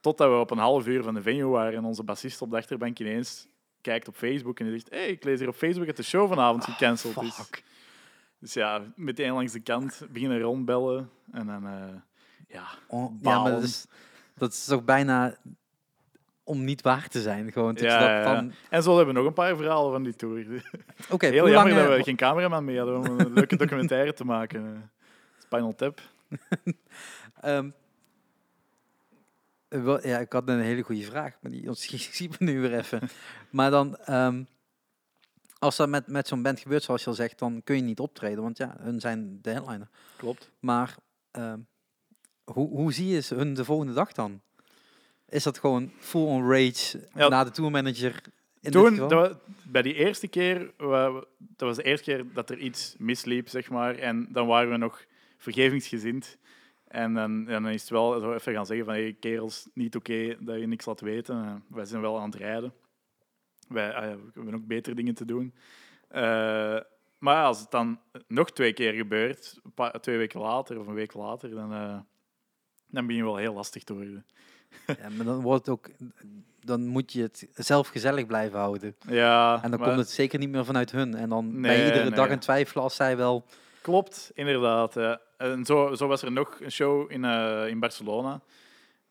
[0.00, 2.56] Totdat we op een half uur van de venue waren en onze bassist op de
[2.56, 3.48] achterbank ineens
[3.80, 6.28] kijkt op Facebook en die zegt hey, ik lees hier op Facebook dat de show
[6.28, 7.38] vanavond gecanceld is.
[7.38, 7.46] Ah.
[8.38, 11.66] Dus ja, meteen langs de kant beginnen rondbellen en dan...
[11.66, 11.94] eh,
[12.48, 13.86] ja, Oh, ja, maar dat is,
[14.34, 15.36] dat is toch bijna
[16.44, 17.52] om niet waar te zijn.
[17.52, 18.24] Gewoon Ja, dat ja, ja.
[18.36, 18.52] van...
[18.70, 20.44] En zo hebben we nog een paar verhalen van die tour.
[21.10, 24.12] Oké, Heel hoe jammer dat eh, we geen cameraman mee hadden om een leuke documentaire
[24.12, 24.90] te maken.
[25.38, 26.00] Spinal Tap.
[27.40, 27.72] Wel-
[30.02, 33.00] ja, ik had een hele goede vraag, maar die ontschiet me nu weer even.
[33.50, 34.42] maar dan, ehm,
[35.58, 38.00] als dat met, met zo'n band gebeurt, zoals je al zegt, dan kun je niet
[38.00, 39.88] optreden, want ja, hun zijn de headliner.
[40.16, 40.50] Klopt.
[40.60, 40.96] Maar
[41.30, 41.58] ehm,
[42.44, 44.40] hoe, hoe zie je ze hun de volgende dag dan?
[45.28, 47.28] Is dat gewoon full on rage Ja.
[47.28, 48.22] naar de tourmanager?
[48.60, 51.26] In Toen, dat bij die eerste keer, dat
[51.58, 53.94] was de eerste keer dat er iets misliep, zeg maar.
[53.94, 55.04] En dan waren we nog
[55.38, 56.36] vergevingsgezind.
[56.88, 59.96] En dan, en dan is het wel zo even gaan zeggen van, hey, kerels, niet
[59.96, 61.64] oké dat je niks laat weten.
[61.68, 62.72] Wij zijn wel aan het rijden.
[63.68, 65.54] Wij ah ja, we hebben ook betere dingen te doen.
[66.08, 66.80] Eh,
[67.18, 69.60] maar als het dan nog twee keer gebeurt,
[70.00, 71.98] twee weken later of een week later, dan, eh,
[72.86, 74.26] dan begin je wel heel lastig te worden.
[74.86, 75.90] Ja, maar dan wordt het ook...
[76.60, 78.96] Dan moet je het zelf gezellig blijven houden.
[79.08, 81.14] Ja, En dan maar- komt het zeker niet meer vanuit hun.
[81.14, 82.12] En dan ben Nee, je iedere nee.
[82.14, 83.44] dag in twijfelen als zij wel...
[83.82, 84.94] Klopt, inderdaad.
[84.94, 85.20] ja.
[85.38, 88.40] En zo, zo was er nog een show in, eh, in Barcelona,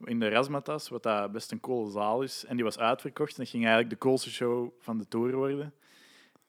[0.03, 2.45] in de Razmatas, wat dat best een coole zaal is.
[2.45, 5.73] En die was uitverkocht en dat ging eigenlijk de coolste show van de tour worden.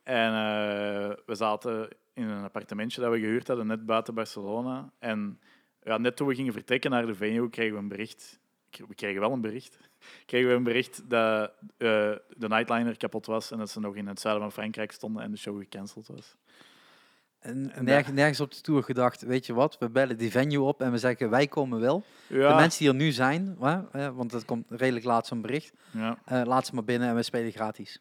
[0.02, 4.92] En eh, we zaten in een appartementje dat we gehuurd hadden, net buiten Barcelona.
[4.98, 5.40] En
[5.82, 8.40] ja, net toen we gingen vertrekken naar de venue, kregen we een bericht.
[8.70, 9.78] We kregen wel een bericht.
[10.26, 14.06] Kregen we een bericht dat eh, de nightliner kapot was en dat ze nog in
[14.06, 16.36] het zuiden van Frankrijk stonden en de show gecanceld was.
[17.40, 20.60] En En nerg- nergens op de tour gedacht, weet je wat, we bellen die venue
[20.60, 22.02] op en we zeggen wij komen wel.
[22.26, 23.56] Ja, De mensen die er nu zijn,
[23.90, 26.18] hè, want dat komt redelijk laat zo'n bericht, ja.
[26.24, 28.00] eh, laat ze maar binnen en we spelen gratis.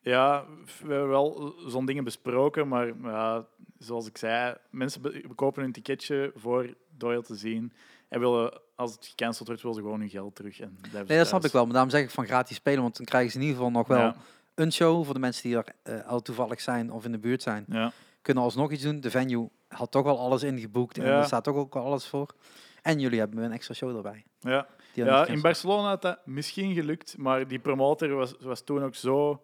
[0.00, 0.44] Ja,
[0.82, 3.44] we hebben wel zo'n dingen besproken, maar ja,
[3.78, 5.02] zoals ik zei, mensen
[5.34, 7.72] kopen een ticketje voor Doyle te zien
[8.08, 10.60] en willen, als het gecanceld wordt, willen ze gewoon hun geld terug.
[10.60, 13.06] En Nee, dat snap ik wel, maar daarom zeg ik van gratis spelen, want dan
[13.06, 14.16] krijgen ze in ieder geval nog wel Ja,
[14.54, 17.42] een show voor de mensen die er eh, al toevallig zijn of in de buurt
[17.42, 17.64] zijn.
[17.68, 17.92] ja.
[18.22, 19.00] Kunnen alsnog iets doen.
[19.00, 21.18] De venue had toch al alles ingeboekt en Ja.
[21.18, 22.34] er staat toch ook al alles voor.
[22.82, 24.24] En jullie hebben een extra show erbij.
[24.40, 24.66] ja.
[24.92, 25.40] Ja in.
[25.40, 29.42] Barcelona had dat misschien gelukt, maar die promotor was, was toen ook zo...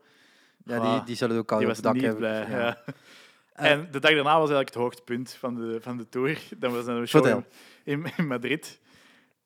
[0.65, 2.21] ja, die, Ah, die zullen ook al Die op het dak niet hebben.
[2.21, 2.47] blij.
[2.51, 2.59] Ja.
[2.59, 2.83] Ja.
[3.53, 6.43] Eh, En de dag daarna was eigenlijk het hoogtepunt van de, van de tour.
[6.59, 7.43] Dat was een show
[7.85, 8.81] in, in Madrid.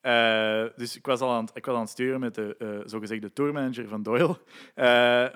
[0.01, 2.69] Eh, dus ik was al aan het, ik was aan het sturen met de eh,
[2.85, 4.39] zogezegde tourmanager van Doyle.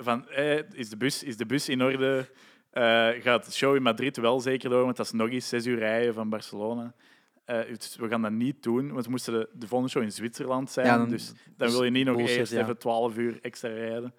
[0.03, 0.29] Van,
[0.73, 2.27] is, de bus, is de bus in orde?
[2.73, 4.85] Eh, gaat de show in Madrid wel zeker door?
[4.85, 6.95] Want dat is nog eens zes uur rijden van Barcelona.
[7.45, 10.13] Eh, dus we gaan dat niet doen, want we moesten de, de volgende show in
[10.13, 10.87] Zwitserland zijn.
[10.87, 12.61] Ja, dan- dus dan wil je niet nog bullshit, eerst ja.
[12.61, 14.15] even 12 uur extra rijden.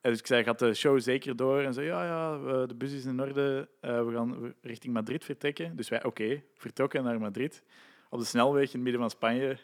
[0.00, 1.60] En dus ik zei, gaat de show zeker door?
[1.60, 3.68] En zei, ja, ja, de bus is in orde.
[3.80, 5.76] Eh, we gaan richting Madrid vertrekken.
[5.76, 7.62] Dus wij, oké, vertrokken naar Madrid.
[8.10, 9.56] Op de snelweg in het midden van Spanje.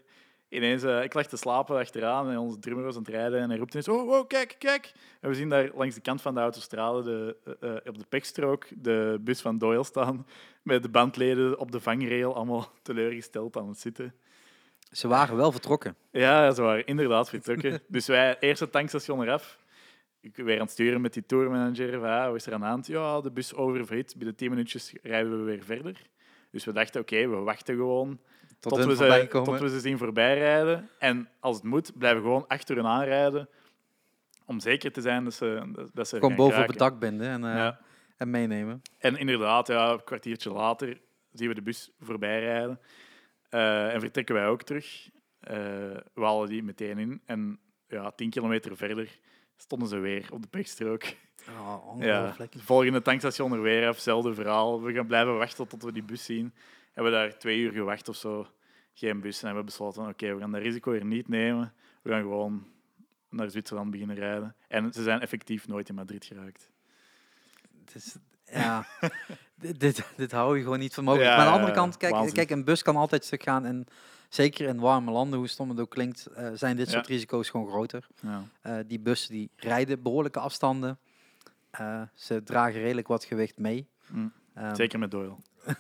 [0.49, 3.41] Ineens, eh, ik lag te slapen achteraan en onze drummer was aan het rijden.
[3.41, 4.93] En hij roept ineens, oh, oh, kijk, kijk.
[5.21, 8.05] En we zien daar langs de kant van de autostrade, de, eh, eh, op de
[8.09, 10.27] pekstrook, de bus van Doyle staan.
[10.63, 14.15] Met de bandleden op de vangrail, allemaal teleurgesteld aan het zitten.
[14.91, 15.97] Ze waren wel vertrokken.
[16.11, 17.83] Ja, ze waren inderdaad vertrokken.
[17.89, 19.59] dus wij, eerste tankstation eraf.
[20.21, 22.01] Ik weer aan het sturen met die tourmanager.
[22.01, 22.87] Van, wat is er aan de hand?
[22.87, 24.15] Ja, de bus oververhit.
[24.17, 26.03] Binnen 10 minuutjes rijden we weer verder.
[26.51, 28.21] Dus we dachten, oké, we wachten gewoon
[28.61, 29.45] Tot, we ze, komen.
[29.51, 30.89] tot we ze zien voorbijrijden.
[30.99, 33.49] En als het moet, blijven we gewoon achter hun aanrijden.
[34.47, 37.55] Om zeker te zijn dat ze, dat ze boven op het dak binden en, eh,
[37.55, 37.81] Ja.
[38.17, 38.83] en meenemen.
[38.99, 41.01] En inderdaad, ja, een kwartiertje later
[41.33, 42.81] zien we de bus voorbij rijden.
[43.49, 45.09] Eh, en vertrekken wij ook terug.
[45.41, 45.57] Eh,
[46.15, 47.23] we halen die meteen in.
[47.27, 49.19] En ja, tien kilometer verder
[49.57, 51.03] stonden ze weer op de pechstrook.
[51.49, 52.55] Oh, ongelooflijk.
[52.59, 54.83] volgende tankstation er weer af, hetzelfde verhaal.
[54.83, 56.55] We gaan blijven wachten tot we die bus zien.
[56.99, 58.47] Hebben daar twee uur gewacht of zo.
[58.95, 59.39] Geen bus.
[59.41, 61.73] En hebben we besloten, oké, we gaan dat risico hier niet nemen.
[62.03, 62.67] We gaan gewoon
[63.29, 64.57] naar Zwitserland beginnen rijden.
[64.69, 66.71] En ze zijn effectief nooit in Madrid geraakt.
[67.95, 68.87] Is, ja,
[69.55, 71.31] dit, dit, dit hou je gewoon niet voor mogelijk.
[71.31, 72.35] Ja, maar aan de andere kant, kijk, waanzin.
[72.35, 73.65] kijk, een bus kan altijd stuk gaan.
[73.65, 73.87] En
[74.29, 76.93] zeker in warme landen, hoe stom het ook klinkt, eh, zijn dit Ja.
[76.93, 78.07] soort risico's gewoon groter.
[78.21, 78.45] Ja.
[78.61, 80.99] Eh, die bussen die rijden behoorlijke afstanden.
[81.71, 83.89] Eh, ze dragen redelijk wat gewicht mee.
[84.11, 84.33] Mm.
[84.55, 85.37] Ehm, Zeker met Doyle.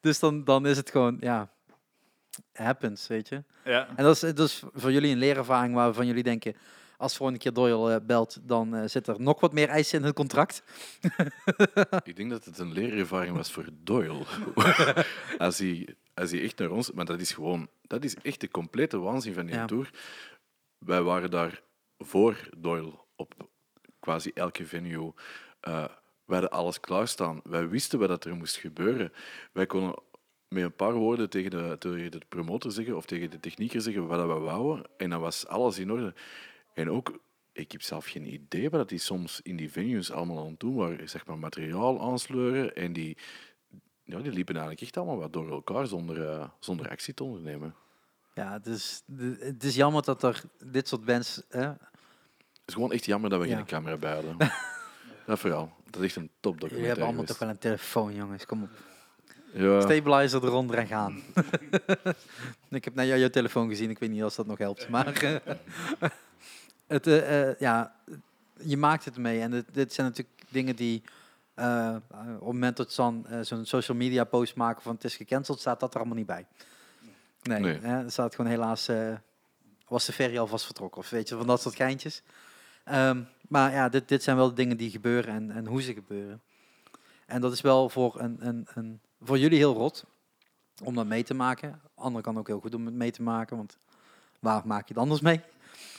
[0.00, 1.50] Dus dan, dan is het gewoon, ja,
[2.52, 3.44] happens, weet je.
[3.64, 3.88] Ja.
[3.96, 6.56] En dat is, dat is voor jullie een leerervaring waarvan jullie denken,
[6.96, 10.04] als volgende keer Doyle eh, belt, dan eh, zit er nog wat meer eisen in
[10.04, 10.62] het contract.
[12.04, 14.24] Ik denk dat het een leerervaring was voor Doyle.
[15.38, 16.90] als, hij, als hij echt naar ons...
[16.92, 17.68] Maar dat is gewoon...
[17.82, 19.66] Dat is echt de complete waanzin van die Ja.
[19.66, 19.90] tour.
[20.78, 21.62] Wij waren daar
[21.98, 23.48] voor Doyle op
[24.00, 25.12] quasi elke venue.
[25.64, 27.40] Wij hadden alles klaarstaan.
[27.44, 29.12] Wij wisten wat dat er moest gebeuren.
[29.52, 29.94] Wij konden
[30.48, 34.06] met een paar woorden tegen de, tegen de promotor zeggen of tegen de technieker zeggen
[34.06, 34.84] wat we wouden.
[34.96, 36.14] En dan was alles in orde.
[36.74, 37.20] En ook,
[37.52, 40.74] ik heb zelf geen idee wat die soms in die venues allemaal aan het doen
[40.74, 41.08] waren.
[41.08, 42.74] Zeg maar materiaal aansleuren.
[42.74, 43.16] En die,
[44.04, 47.74] ja, die liepen eigenlijk echt allemaal wat door elkaar zonder, eh, zonder actie te ondernemen.
[48.34, 49.02] Ja, het is,
[49.38, 51.42] het is jammer dat er dit soort bands...
[51.48, 51.78] hè, Het
[52.66, 53.56] is gewoon echt jammer dat we Ja.
[53.56, 54.36] geen camera bij hadden.
[55.26, 55.72] dat vooral.
[55.90, 57.38] Dat is echt een jullie topdocumentaire hebben allemaal geweest.
[57.38, 58.46] toch wel een telefoon, jongens.
[58.46, 58.70] Kom op.
[59.52, 61.22] Ja, Stabilizer eronder en gaan.
[62.70, 64.88] ik heb naar jou jouw telefoon gezien, ik weet niet of dat nog helpt.
[64.88, 65.36] Maar eh,
[66.86, 67.94] het, eh, eh, ja,
[68.60, 69.40] je maakt het mee.
[69.40, 71.02] En dit, dit zijn natuurlijk dingen die
[71.54, 71.62] op
[72.14, 75.92] het moment dat eh, zo'n social media post maken van het is gecanceld, staat dat
[75.94, 76.46] er allemaal niet bij.
[77.42, 77.78] Nee, Nee.
[77.78, 78.88] Hè, er staat gewoon helaas,
[79.88, 81.00] was de ferry alvast vertrokken.
[81.00, 82.22] Of weet je, van dat soort geintjes.
[82.84, 85.92] Ehm, maar ja, dit, dit zijn wel de dingen die gebeuren en, en hoe ze
[85.92, 86.42] gebeuren.
[87.26, 90.04] En dat is wel voor, een, een, een, voor jullie heel rot
[90.82, 91.80] om dat mee te maken.
[91.94, 93.78] Anderen kan ook heel goed om het mee te maken, want
[94.40, 95.40] waar maak je het anders mee?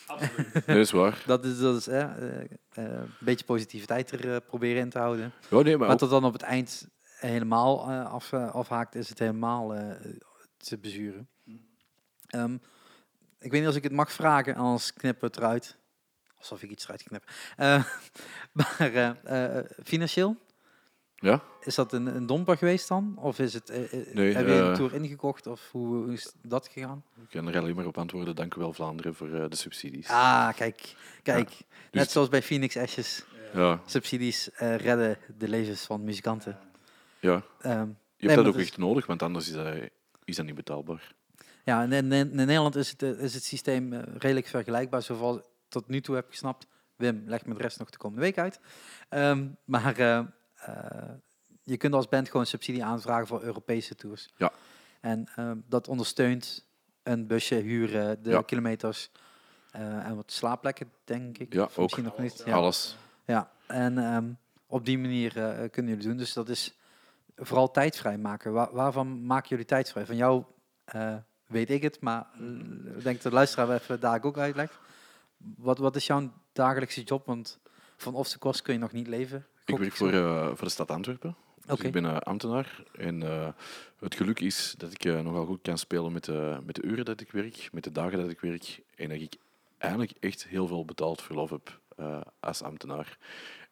[0.65, 1.23] dat is waar.
[1.25, 4.99] Dat is, dat is eh, eh, eh, een beetje positiviteit er eh, proberen in te
[4.99, 5.33] houden.
[5.49, 6.88] Ja, nee, maar dan op het eind
[7.19, 10.11] helemaal eh, af, afhaakt, is het helemaal eh,
[10.57, 11.29] te bezuren.
[12.27, 12.53] Ehm,
[13.39, 15.77] ik weet niet als ik het mag vragen, anders knippen we het eruit.
[16.49, 17.23] Alsof ik iets eruit knip.
[17.57, 17.83] Eh,
[18.57, 20.35] maar eh, eh, financieel,
[21.15, 23.15] ja, is dat een, een domper geweest dan?
[23.17, 23.67] Of is het,
[24.13, 25.47] Nee, heb je een tour ingekocht?
[25.47, 27.03] Of hoe, is dat gegaan?
[27.21, 28.35] ik kan er alleen maar op antwoorden.
[28.35, 30.07] Dank u wel, Vlaanderen, voor de subsidies.
[30.07, 30.95] Ah, kijk.
[31.23, 31.49] Kijk.
[31.49, 33.23] Net dus- zoals bij Phoenix Ashes.
[33.53, 36.57] Ja, Subsidies redden de levens van muzikanten.
[37.19, 37.43] ja.
[37.61, 39.75] Ehm, Je hebt dat ook echt nodig, want anders is dat,
[40.23, 41.13] is dat niet betaalbaar.
[41.63, 45.43] Ja, in, in, in Nederland is het, is het systeem redelijk vergelijkbaar, zoals ik
[45.76, 46.67] tot nu toe heb gesnapt.
[46.95, 48.59] Wim, leg me de rest nog de komende week uit.
[49.09, 50.17] Ehm, maar eh,
[50.55, 51.11] eh,
[51.63, 54.34] je kunt als band gewoon subsidie aanvragen voor Europese tours.
[54.38, 54.51] Ja.
[55.01, 56.65] En ehm, dat ondersteunt
[57.03, 58.41] een busje huren, de Ja.
[58.41, 59.11] kilometers
[59.71, 61.53] eh, en wat slaapplekken, denk ik.
[61.53, 61.84] Ja, Of ook.
[61.84, 62.43] Misschien nog niet.
[62.45, 62.53] Ja.
[62.53, 62.97] Alles.
[63.26, 64.32] Ja, en ehm,
[64.67, 65.32] op die manier
[65.69, 66.17] kunnen jullie doen.
[66.17, 66.78] Dus dat is
[67.36, 68.53] vooral tijd vrijmaken.
[68.53, 70.05] Waar, waarvan maken jullie tijd vrij?
[70.05, 70.43] Van jou
[71.47, 72.28] weet ik het, maar
[72.97, 74.73] ik denk dat de luisteraar even daar ook uitlegt.
[75.57, 77.25] Wat, wat is jouw dagelijkse job?
[77.25, 77.59] Want
[77.97, 79.45] van the kost kun je nog niet leven.
[79.65, 81.35] Ik werk voor, eh, voor de stad Antwerpen.
[81.65, 82.83] Dus ik ben eh, ambtenaar.
[82.93, 83.47] En eh,
[83.99, 87.21] het geluk is dat ik nogal goed kan spelen met de, met de uren dat
[87.21, 88.81] ik werk, met de dagen dat ik werk.
[88.95, 89.35] En dat ik
[89.77, 91.79] eigenlijk echt heel veel betaald verlof heb
[92.39, 93.17] als ambtenaar.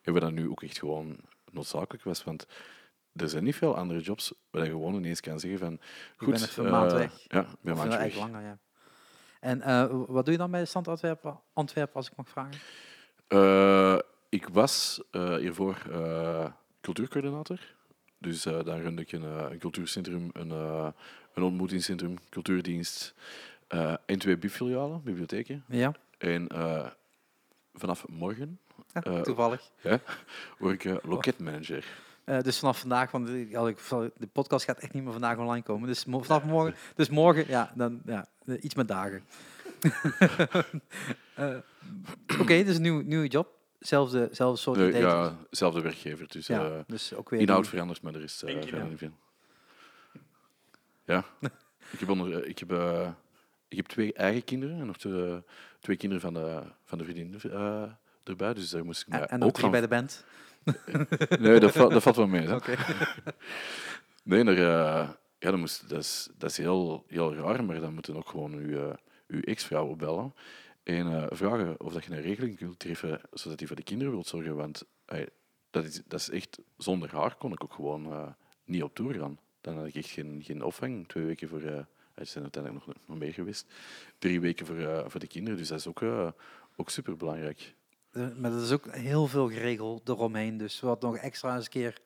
[0.02, 1.18] En wat dat nu ook echt gewoon
[1.52, 2.24] noodzakelijk was.
[2.24, 2.48] Want
[3.16, 5.80] er zijn niet veel andere jobs waar je gewoon ineens kan zeggen van...
[6.18, 7.14] Goed, bent even een maand weg.
[7.28, 8.24] Ja, ik ben een Of eigenlijk weg.
[8.24, 8.58] langer, ja.
[9.44, 12.60] En eh, wat doe je dan bij de Stand Antwerpen, Antwerpen als ik mag vragen?
[13.28, 13.98] Eh,
[14.30, 15.78] ik was eh, hiervoor
[16.82, 17.60] cultuurcoördinator.
[18.18, 20.50] Dus daar runde ik een, een cultuurcentrum, een,
[21.34, 23.14] een ontmoetingscentrum, cultuurdienst
[23.68, 25.64] eh, en twee BIF-filialen, bibliotheken.
[25.68, 26.48] Ja, En
[27.74, 28.60] vanaf morgen
[29.24, 29.70] toevallig.
[30.60, 31.86] word ik loketmanager.
[32.42, 33.52] Dus vanaf vandaag, want ik-
[34.18, 35.88] de podcast gaat echt niet meer vandaag online komen.
[35.88, 38.28] Dus vanaf morgen, dus morgen, ja, dan ja,
[38.62, 39.24] iets met dagen.
[41.36, 41.58] Eh,
[42.40, 43.48] Oké, dus een nieuw, nieuwe job,
[43.80, 46.28] zelfde, zelfde soort ja, zelfde werkgever.
[46.28, 48.88] Dus Ja, eh, dus ook weer inhoud die- verandert, maar er is eh je, verder
[48.88, 49.18] niet veel.
[51.06, 51.26] Ja,
[51.94, 53.10] ik heb, onder, eh, ik, heb, eh,
[53.68, 55.42] ik heb twee eigen kinderen en nog twee,
[55.80, 57.84] twee kinderen van de, van de vriendin eh,
[58.24, 58.54] erbij.
[58.54, 59.72] Dus daar moest ik mij en, en ook drie van...
[59.72, 60.26] bij de band.
[61.40, 62.48] Nee, dat, valt- dat valt wel mee.
[62.48, 62.58] Hè.
[64.24, 65.10] Nee, daar, eh,
[65.44, 68.54] ja, dat, moest, dat, is, dat is heel, heel raar, maar dan moeten ook gewoon
[68.54, 68.96] uw, eh,
[69.28, 70.34] uw ex-vrouw opbellen
[70.84, 74.14] en eh, vragen of dat je een regeling kunt treffen zodat hij voor de kinderen
[74.14, 74.56] wilt zorgen.
[74.56, 75.26] Want eh,
[75.70, 78.36] dat, is, dat is echt, zonder haar kon ik ook gewoon
[78.66, 79.40] niet op tour gaan.
[79.62, 81.08] Dan had ik echt geen, geen opvang.
[81.08, 81.62] Twee weken voor,
[82.14, 83.66] er zijn uiteindelijk nog, nog meer geweest,
[84.20, 85.60] drie weken voor, voor de kinderen.
[85.60, 86.32] Dus dat is ook, eh,
[86.76, 87.76] ook super belangrijk.
[88.12, 90.58] Eh, Maar dat is ook heel veel geregeld eromheen.
[90.58, 92.02] Dus wat nog extra eens een keer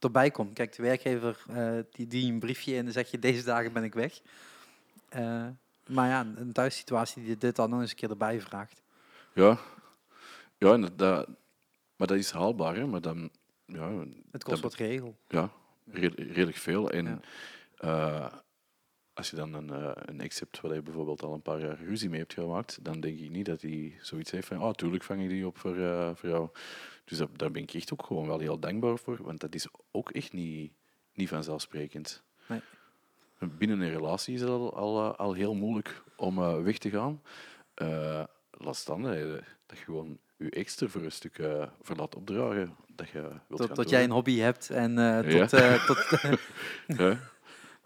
[0.00, 0.52] erbij komt.
[0.54, 3.72] Kijk, de werkgever eh, die, die een briefje in en dan zeg je deze dagen
[3.72, 4.20] ben ik weg.
[5.08, 5.46] Eh,
[5.86, 8.82] maar ja, een thuissituatie die dit dan nog eens een keer erbij vraagt.
[9.34, 9.58] Ja,
[10.58, 11.28] ja dat-
[11.96, 12.86] maar dat is haalbaar, hè?
[12.86, 13.30] maar dan.
[13.66, 13.90] Ja,
[14.30, 15.16] Het kost Dat wat geregeld.
[15.28, 15.50] Ja,
[15.90, 16.90] red- redelijk veel.
[16.90, 17.20] En Ja.
[17.76, 18.38] eh,
[19.14, 19.70] als je dan een,
[20.10, 23.00] een ex hebt waar je bijvoorbeeld al een paar jaar ruzie mee hebt gemaakt, dan
[23.00, 25.74] denk ik niet dat hij zoiets heeft van, oh, tuurlijk vang ik die op voor,
[26.16, 26.48] voor jou.
[27.08, 30.10] Dus daar ben ik echt ook gewoon wel heel dankbaar voor, want dat is ook
[30.10, 30.72] echt niet,
[31.14, 32.22] niet vanzelfsprekend.
[32.48, 32.60] Nee.
[33.38, 36.90] Binnen een relatie is het al, al, eh, al heel moeilijk om eh, weg te
[36.90, 37.22] gaan.
[37.74, 42.14] Eh laat staan dat je gewoon je ex er voor een stuk eh, voor laat
[42.14, 42.76] opdragen.
[42.94, 45.46] Dat je wilt Tot, gaan tot jij een hobby hebt en eh, Ja.
[45.46, 46.20] tot, eh, tot
[46.86, 47.18] Ja.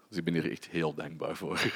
[0.09, 1.71] Dus ik ben hier echt heel dankbaar voor.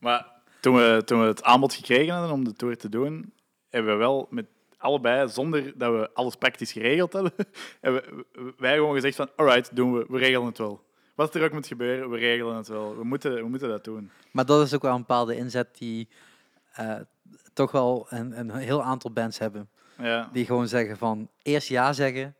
[0.00, 0.26] Maar
[0.60, 3.32] toen we, toen we het aanbod gekregen hadden om de tour te doen,
[3.68, 4.46] hebben we wel met
[4.80, 7.32] allebei, zonder dat we alles praktisch geregeld hebben
[7.80, 10.84] we- wij gewoon gezegd van, alright, doen we, we regelen het wel.
[11.14, 12.96] Wat er ook moet gebeuren, we regelen het wel.
[12.96, 14.10] We moeten, we moeten dat doen.
[14.30, 16.08] Maar dat is ook wel een bepaalde inzet die
[16.72, 16.96] eh,
[17.52, 19.68] toch wel een, een heel aantal bands hebben.
[19.98, 22.34] Ja, Die gewoon zeggen van eerst ja zeggen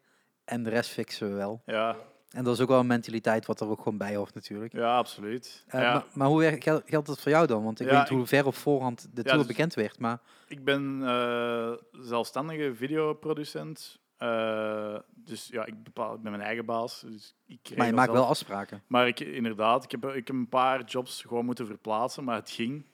[0.44, 1.62] en de rest fixen we wel.
[1.66, 1.96] ja.
[2.30, 4.72] En dat is ook wel een mentaliteit wat er ook gewoon bij hoort natuurlijk.
[4.72, 5.64] Ja, absoluut.
[5.66, 7.64] Eh, ja, maar, maar hoe geldt, dat voor jou dan?
[7.64, 9.98] Want ik Ja, weet niet hoe ver op voorhand de tour dus- bekend werd.
[9.98, 13.98] Maar Ik ben eh, zelfstandige videoproducent.
[14.16, 17.00] Eh, dus ja, ik, bepaal, ik ben mijn eigen baas.
[17.00, 18.18] Dus ik Maar je maakt zelf.
[18.20, 18.82] wel afspraken.
[18.86, 22.50] Maar ik, inderdaad, ik heb, ik heb een paar jobs gewoon moeten verplaatsen, maar het
[22.50, 22.84] ging.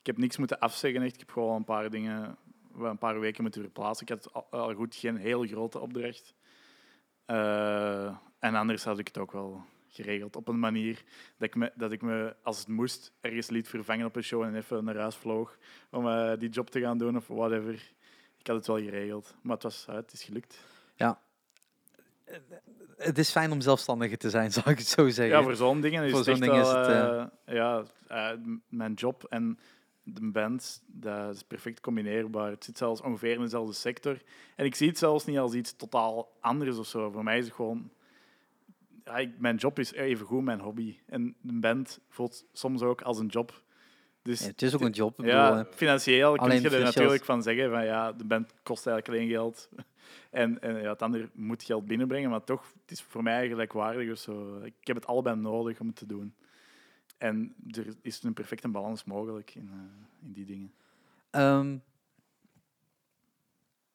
[0.00, 1.02] Ik heb niks moeten afzeggen.
[1.02, 1.12] Echt.
[1.12, 2.36] Ik heb gewoon een paar dingen,
[2.78, 4.06] een paar weken moeten verplaatsen.
[4.06, 6.34] Ik had al, al goed geen heel grote opdracht.
[7.24, 11.02] Eh, en anders had ik het ook wel geregeld op een manier
[11.38, 14.42] dat ik, me, dat ik me, als het moest, ergens liet vervangen op een show
[14.42, 15.58] en even naar huis vloog
[15.90, 17.74] om eh, die job te gaan doen of whatever.
[18.38, 20.58] Ik had het wel geregeld, maar het, was, ja, het is gelukt.
[22.96, 25.36] Het is fijn om zelfstandige te zijn, zal ik het zo zeggen.
[25.36, 28.30] Ja, voor zo'n dingen is Voor het dingen is het, eh, ja, eh,
[28.68, 29.58] mijn job en
[30.02, 32.50] de band, dat is perfect combineerbaar.
[32.50, 34.22] Het zit zelfs ongeveer in dezelfde sector.
[34.56, 37.10] En ik zie het zelfs niet als iets totaal anders of zo.
[37.10, 37.90] Voor mij is het gewoon...
[39.04, 40.98] Ja, ik- mijn job is even goed mijn hobby.
[41.06, 43.62] En de band voelt soms ook als een job.
[44.22, 45.16] Dus Ja, het is ook een job.
[45.16, 49.18] Bedoel, ja, financieel kun je er natuurlijk van zeggen van ja, de band kost eigenlijk
[49.18, 49.68] alleen geld.
[50.30, 54.10] En, en ja, het andere moet geld binnenbrengen, maar toch, het is voor mij gelijkwaardig
[54.10, 54.56] of zo.
[54.62, 56.34] Ik heb het allebei nodig om het te doen.
[57.18, 60.72] En er is een perfecte balans mogelijk in, eh, in die dingen.
[61.30, 61.76] ehm,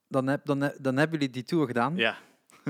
[0.08, 1.96] dan, heb, dan, dan hebben jullie die tour gedaan.
[1.96, 2.18] Ja,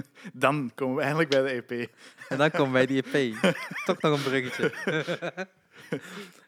[0.34, 1.90] dan komen we eindelijk bij de EP.
[2.30, 3.36] En dan komen wij die EP.
[3.86, 4.72] Toch nog een bruggetje.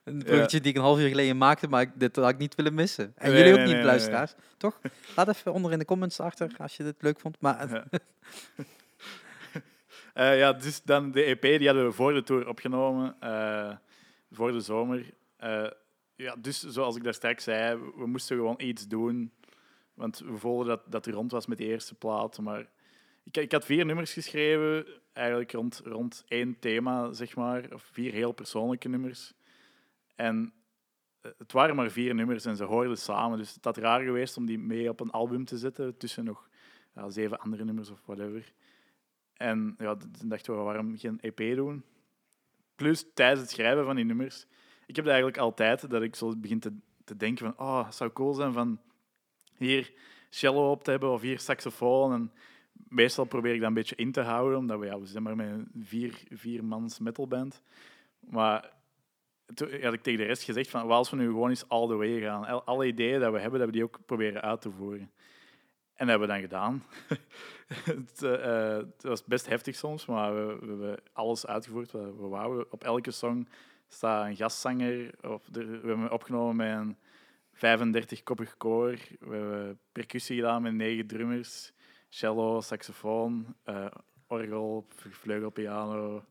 [0.03, 2.55] een bruggetje die ik een half uur geleden maakte, maar ik, dit had ik niet
[2.55, 3.13] willen missen.
[3.15, 4.33] En Nee, jullie ook nee, niet, nee, luisteraars.
[4.57, 4.79] Toch?
[5.15, 7.37] Laat even onder in de comments achter als je dit leuk vond.
[7.41, 7.85] Maar Ja.
[10.13, 13.75] Eh, ja, dus dan de EP die hadden we voor de tour opgenomen, eh,
[14.31, 15.05] voor de zomer.
[15.37, 15.67] Eh,
[16.15, 19.31] ja, dus zoals ik daar straks zei, we- we moesten gewoon iets doen.
[19.93, 22.39] Want we voelden dat, dat er rond was met de eerste plaat.
[22.39, 22.67] Maar
[23.23, 27.73] ik, ik had vier nummers geschreven, eigenlijk rond, rond één thema, zeg maar.
[27.73, 29.33] Of vier heel persoonlijke nummers.
[30.15, 30.53] En
[31.21, 33.37] eh, het waren maar vier nummers en ze hoorden samen.
[33.37, 36.49] Dus het had raar geweest om die mee op een album te zetten, tussen nog
[36.95, 38.53] ja, zeven andere nummers of whatever.
[39.33, 41.83] En ja, toen dachten we, waarom geen EP doen?
[42.75, 44.45] Plus, tijdens het schrijven van die nummers,
[44.85, 48.11] ik heb eigenlijk altijd dat ik zo begin te, te denken van, oh, het zou
[48.11, 48.79] cool zijn van
[49.57, 49.93] hier
[50.29, 52.13] cello op te hebben of hier saxofoon.
[52.13, 52.31] En
[52.71, 55.35] meestal probeer ik dat een beetje in te houden, omdat we, ja, we zijn maar
[55.35, 57.61] met een vier, viermans metalband.
[58.19, 58.71] Maar
[59.53, 61.95] toen had ik tegen de rest gezegd van, als we nu gewoon eens all the
[61.95, 62.45] way gaan?
[62.45, 65.11] Al- Alle ideeën dat we hebben, dat we die ook proberen uit te voeren.
[65.93, 66.83] En dat hebben we dan gedaan.
[68.07, 72.71] het, eh, het was best heftig soms, maar we, we hebben alles uitgevoerd we wouden.
[72.71, 73.47] Op elke song
[73.87, 75.11] staat een gastzanger.
[75.21, 78.97] Of we hebben opgenomen met een 35-koppig koor.
[79.19, 81.73] We hebben percussie gedaan met negen drummers.
[82.15, 83.85] Cello, saxofoon, eh,
[84.27, 86.23] orgel, vleugelpiano.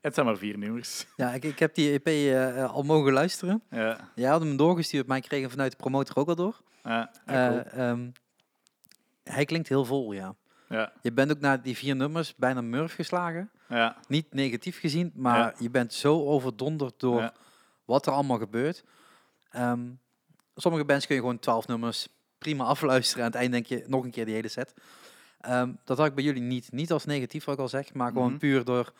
[0.00, 1.06] Het zijn maar vier nummers.
[1.16, 3.62] ja, ik, ik heb die EP eh, eh, al mogen luisteren.
[3.70, 6.60] ja, Jij had hem doorgestuurd, maar ik kreeg hem vanuit de promotor ook al door.
[6.82, 7.60] ja, ja, cool.
[7.60, 8.10] Eh, ehm,
[9.22, 10.34] hij klinkt heel vol, ja.
[10.68, 13.50] ja, Je bent ook naar die vier nummers bijna murf geslagen.
[13.68, 15.54] ja, Niet negatief gezien, maar Ja.
[15.58, 17.32] je bent zo overdonderd door Ja.
[17.84, 18.84] wat er allemaal gebeurt.
[19.50, 19.88] Ehm,
[20.54, 22.08] sommige bands kun je gewoon twaalf nummers
[22.38, 23.24] prima afluisteren.
[23.24, 24.74] Aan het eind denk je nog een keer die hele set.
[25.46, 26.72] Ehm, dat had ik bij jullie niet.
[26.72, 28.38] Niet als negatief, wat ik al zeg, maar gewoon Mhm.
[28.38, 28.92] puur door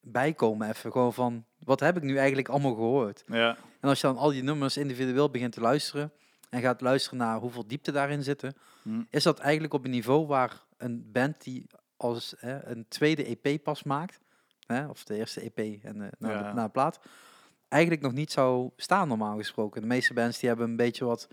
[0.00, 0.92] bijkomen even.
[0.92, 3.22] Gewoon van, wat heb ik nu eigenlijk allemaal gehoord?
[3.26, 6.12] ja, En als je dan al die nummers individueel begint te luisteren
[6.50, 9.02] en gaat luisteren naar hoeveel diepte daarin zitten, Hm.
[9.10, 11.66] is dat eigenlijk op een niveau waar een band die
[11.96, 14.18] als hè, een tweede EP pas maakt,
[14.66, 16.48] hè, of de eerste EP en eh, na, Ja.
[16.48, 17.00] de, na de plaat,
[17.68, 19.80] eigenlijk nog niet zou staan normaal gesproken.
[19.80, 21.28] De meeste bands die hebben een beetje wat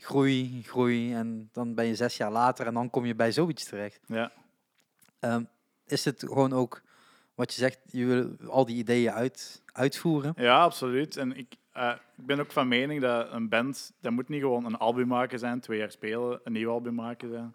[0.00, 3.64] groei, groei en dan ben je zes jaar later en dan kom je bij zoiets
[3.64, 4.00] terecht.
[4.06, 4.32] ja.
[5.20, 5.42] Ehm,
[5.86, 6.82] is het gewoon ook
[7.34, 10.32] wat je zegt, je wil al die ideeën uit, uitvoeren?
[10.36, 11.16] Ja, absoluut.
[11.16, 14.64] En ik, eh, ik ben ook van mening dat een band, dat moet niet gewoon
[14.64, 17.54] een album maken zijn, twee jaar spelen, een nieuw album maken zijn.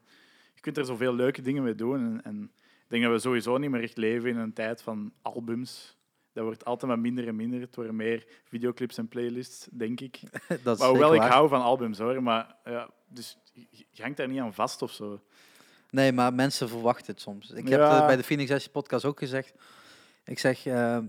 [0.53, 1.99] Je kunt er zoveel leuke dingen mee doen.
[1.99, 5.13] En, en ik denk dat we sowieso niet meer echt leven in een tijd van
[5.21, 5.97] albums.
[6.35, 7.61] Dat wordt altijd maar minder en minder.
[7.61, 10.19] Het worden meer videoclips en playlists, denk ik.
[10.63, 11.31] dat is Maar hoewel ik waar.
[11.31, 13.37] hou van albums hoor, maar ja, dus
[13.91, 15.19] je hangt daar niet aan vast of zo.
[15.89, 17.49] Nee, maar mensen verwachten het soms.
[17.51, 17.95] Ik heb Ja.
[17.95, 19.53] het bij de Phoenix Session podcast ook gezegd.
[20.23, 21.03] Ik zeg, eh, eh,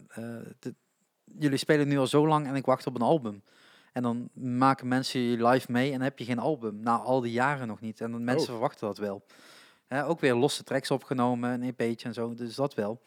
[0.58, 0.74] de-
[1.38, 3.42] jullie spelen nu al zo lang en ik wacht op een album.
[3.92, 6.80] En dan maken mensen je live mee en heb je geen album.
[6.80, 8.00] Na al die jaren nog niet.
[8.00, 8.52] En dan mensen Oh.
[8.52, 9.24] verwachten dat wel.
[9.86, 12.34] Hè, ook weer losse tracks opgenomen, een EP'tje en zo.
[12.34, 13.02] Dus dat wel.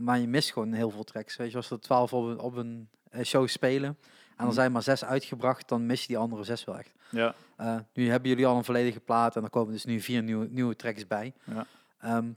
[0.00, 1.36] Maar je mist gewoon heel veel tracks.
[1.36, 3.96] Weet je, als er twaalf op een, op een eh, show spelen en
[4.36, 4.52] er Hmm.
[4.52, 6.92] zijn maar zes uitgebracht, dan mis je die andere zes wel echt.
[7.10, 10.22] Ja, Eh, nu hebben jullie al een volledige plaat en er komen dus nu vier
[10.22, 11.32] nieuwe, nieuwe tracks bij.
[11.44, 11.66] Ja.
[12.00, 12.28] Ehm,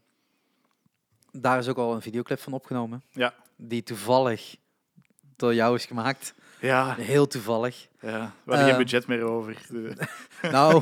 [1.31, 3.03] daar is ook al een videoclip van opgenomen.
[3.11, 3.33] Ja.
[3.55, 4.55] Die toevallig
[5.35, 6.33] door jou is gemaakt.
[6.67, 7.87] Ja, Heel toevallig.
[7.99, 8.09] ja.
[8.43, 9.57] we hadden geen Ehm, budget meer over.
[9.69, 9.95] De-
[10.51, 10.81] nou,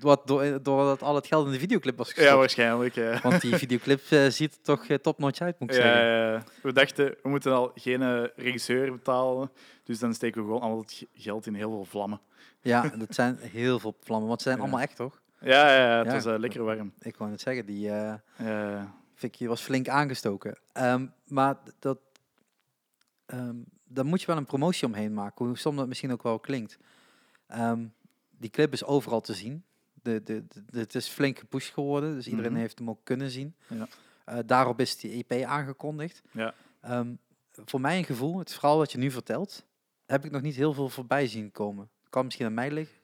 [0.00, 2.38] wat door, doordat al het geld in de videoclip was Ja, gestopt.
[2.38, 2.94] waarschijnlijk.
[2.94, 3.20] Ja.
[3.22, 6.04] Want die videoclip eh, ziet er toch uh, topnotch uit, moet ik Ja, zeggen.
[6.06, 6.42] ja, ja.
[6.62, 9.50] we dachten, we moeten al geen eh, regisseur betalen.
[9.84, 12.20] Dus dan steken we gewoon al het ge- geld in heel veel vlammen.
[12.60, 14.28] Ja, dat zijn heel veel vlammen.
[14.28, 14.62] Want ze zijn Ja.
[14.62, 15.20] allemaal echt, toch?
[15.40, 16.12] Ja, ja, ja het Ja.
[16.12, 16.92] was eh, lekker warm.
[17.00, 20.58] Ik wou net zeggen, die eh Ja, fikje was flink aangestoken.
[20.72, 21.98] Ehm, maar dat,
[23.26, 23.56] ehm
[23.92, 26.78] daar moet je wel een promotie omheen maken, hoe stom dat misschien ook wel klinkt.
[27.46, 27.84] Ehm,
[28.30, 29.64] die clip is overal te zien.
[30.02, 32.60] De, de, de, het is flink gepusht geworden, dus iedereen Mhm.
[32.60, 33.54] heeft hem ook kunnen zien.
[33.66, 33.88] Ja.
[34.24, 36.22] Eh, daarop is die EP aangekondigd.
[36.30, 36.54] Ja.
[36.80, 37.14] Ehm,
[37.64, 39.64] voor mij een gevoel, het verhaal wat je nu vertelt,
[40.06, 41.88] heb ik nog niet heel veel voorbij zien komen.
[42.08, 42.96] Kan misschien aan mij liggen,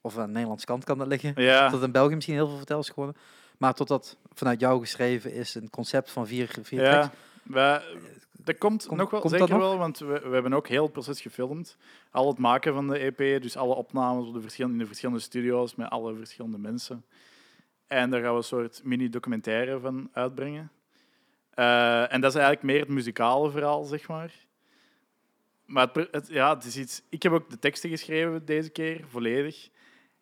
[0.00, 1.32] of aan de Nederlandse kant kan dat liggen.
[1.42, 1.68] ja.
[1.68, 3.16] Dat in België misschien heel veel verteld is geworden.
[3.58, 6.90] Maar totdat vanuit jou geschreven is een concept van vier, vier ja.
[6.90, 7.16] tracks.
[8.32, 9.58] Dat komt Kom- nog wel, komt zeker nog?
[9.58, 11.76] wel, want we, we hebben ook heel het proces gefilmd.
[12.10, 15.20] Al het maken van de EP, dus alle opnames op de verschillende, in de verschillende
[15.20, 17.04] studio's met alle verschillende mensen.
[17.86, 20.70] En daar gaan we een soort mini-documentaire van uitbrengen.
[21.50, 24.34] Eh, en dat is eigenlijk meer het muzikale verhaal, zeg maar.
[25.64, 27.02] Maar het- ja, het is iets...
[27.08, 29.68] Ik heb ook de teksten geschreven deze keer, volledig.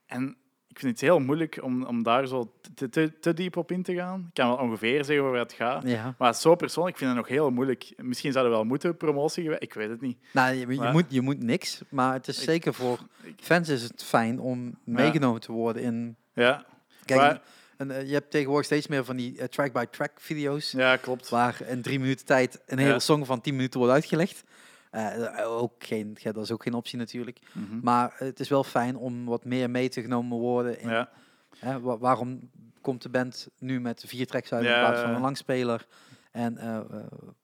[0.07, 0.37] En
[0.73, 3.83] ik vind het heel moeilijk om, om daar zo te, te, te diep op in
[3.83, 4.20] te gaan.
[4.29, 5.83] Ik kan wel ongeveer zeggen waar het gaat.
[5.89, 6.14] Ja.
[6.18, 7.93] Maar zo persoonlijk vind ik het nog heel moeilijk.
[7.97, 9.59] Misschien zouden we wel moeten promotie.
[9.59, 10.18] Ik weet het niet.
[10.33, 13.35] Nou, je, je Maar- moet, je moet niks, maar het is Ik- zeker voor Ik-
[13.41, 16.16] fans is het fijn om meegenomen te worden in...
[16.35, 16.64] Ja,
[17.05, 17.41] Kijk, Maar-
[17.77, 21.29] en, eh, je hebt tegenwoordig steeds meer van die eh, track-by-track video's, ja klopt.
[21.29, 22.99] waar in drie minuten tijd een hele Ja.
[22.99, 24.45] song van tien minuten wordt uitgelegd.
[24.93, 27.38] Eh, ook geen, ja, dat is ook geen optie natuurlijk.
[27.53, 27.78] Mhm.
[27.82, 31.11] Maar het is wel fijn om wat meer mee te genomen worden in Ja,
[31.59, 35.20] Hè, wa- waarom komt de band nu met vier tracks uit in plaats van een
[35.20, 35.86] langspeler?
[36.30, 36.80] En eh,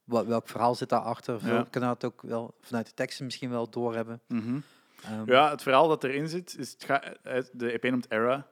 [0.05, 1.47] wat, welk verhaal zit daarachter?
[1.47, 1.67] Ja.
[1.71, 4.21] kunnen dat ook wel vanuit de teksten misschien wel doorhebben.
[4.29, 4.59] mhm.
[5.05, 6.77] Ehm, ja, het verhaal dat erin zit, is
[7.23, 8.47] het de EP noemt Era.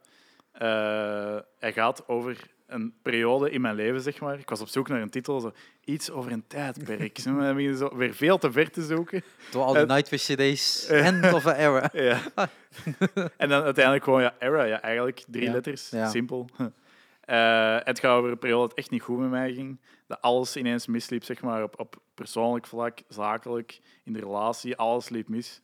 [1.58, 4.38] Hij gaat over een periode in mijn leven, zeg maar.
[4.38, 5.52] Ik was op zoek naar een titel, zo,
[5.84, 7.18] iets over een tijdperk.
[7.18, 9.22] Zo, dan begin je zo weer veel te ver te zoeken.
[9.50, 10.86] Door al die eh, Nightwish CD's.
[10.88, 11.90] End of an era.
[11.92, 12.20] Ja.
[13.36, 15.52] en dan uiteindelijk gewoon, ja, Era, ja, eigenlijk drie Ja.
[15.52, 16.08] letters, Ja.
[16.08, 16.48] simpel.
[17.26, 19.80] Eh, het gaat over een periode dat echt niet goed met mij ging.
[20.06, 25.08] Dat alles ineens misliep, zeg maar, op, op persoonlijk vlak, zakelijk, in de relatie, alles
[25.08, 25.60] liep mis.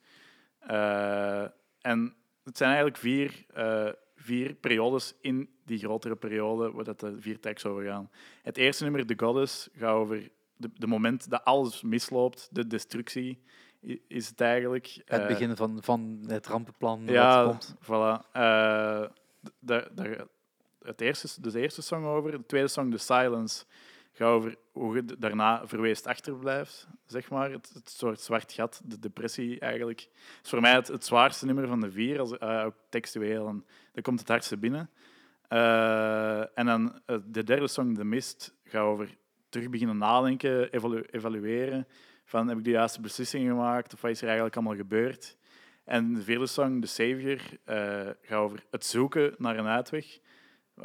[0.59, 1.45] Eh,
[1.81, 3.89] en het zijn eigenlijk vier, eh,
[4.23, 8.11] vier periodes in die grotere periode waar dat de vier tracks over gaan.
[8.43, 13.43] Het eerste nummer, The Goddess, gaat over de, de moment dat alles misloopt, de destructie
[14.09, 14.87] is het eigenlijk.
[15.05, 17.01] Het Eh, begin van, van het rampenplan.
[17.05, 17.75] wat ja, komt.
[17.83, 18.31] voilà.
[18.33, 19.03] Eh,
[19.45, 20.25] d- daar, daar,
[20.83, 22.31] het eerste, dus de eerste song over.
[22.31, 23.65] De tweede song, The Silence,
[24.13, 27.51] gaat over hoe je daarna verweest achterblijft, zeg maar.
[27.51, 30.09] Het, het soort zwart gat, de depressie eigenlijk.
[30.43, 33.49] Is voor mij het, zwaarste nummer van de vier, als, eh, ook textueel.
[33.93, 34.91] En komt het hardste binnen.
[35.49, 39.17] Eh, en dan eh, de derde song, The Mist, gaat over
[39.49, 41.87] terug beginnen nadenken, evalu- evalueren.
[42.25, 43.95] Van, heb ik de juiste beslissingen gemaakt?
[43.95, 45.37] Of wat is er eigenlijk allemaal gebeurd?
[45.85, 47.39] En de vierde song, The Savior,
[48.23, 50.19] gaat over het zoeken naar een uitweg.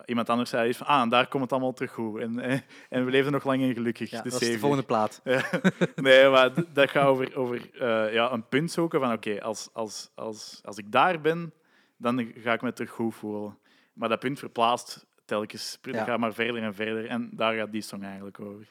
[0.06, 2.20] Iemand anders zei van, ah, daar komt het allemaal terug goed.
[2.22, 2.60] En, eh,
[2.90, 4.10] en we leven nog lang en gelukkig.
[4.10, 5.22] Ja, The dat is de volgende plaat.
[5.96, 10.12] nee, maar dat gaat over, over eh, ja, een punt zoeken van, oké, als, als,
[10.16, 11.54] als, als ik daar ben,
[11.98, 13.58] dan ga ik me terug goed voelen.
[13.94, 15.78] Maar dat punt verplaatst telkens.
[15.82, 16.04] Dat Ja.
[16.04, 17.08] gaat maar verder en verder.
[17.08, 18.68] En daar gaat die song eigenlijk over.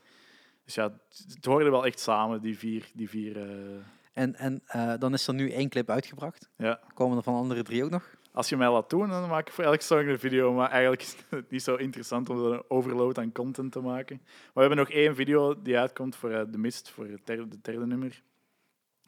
[0.65, 0.93] Dus ja,
[1.35, 2.91] het, hoorde wel echt samen, die vier...
[2.95, 3.77] Die vier eh,
[4.13, 4.63] En, en
[4.99, 6.49] dan is er nu één clip uitgebracht.
[6.57, 6.81] ja.
[6.95, 8.16] Komen er van de andere drie ook nog?
[8.37, 10.53] Als je mij laat doen, dan maak ik voor elke song een video.
[10.53, 14.21] Maar eigenlijk is het niet zo interessant om een overload aan content te maken.
[14.23, 17.27] Maar we hebben nog één video die uitkomt voor The Mist, voor het
[17.63, 18.23] derde, nummer.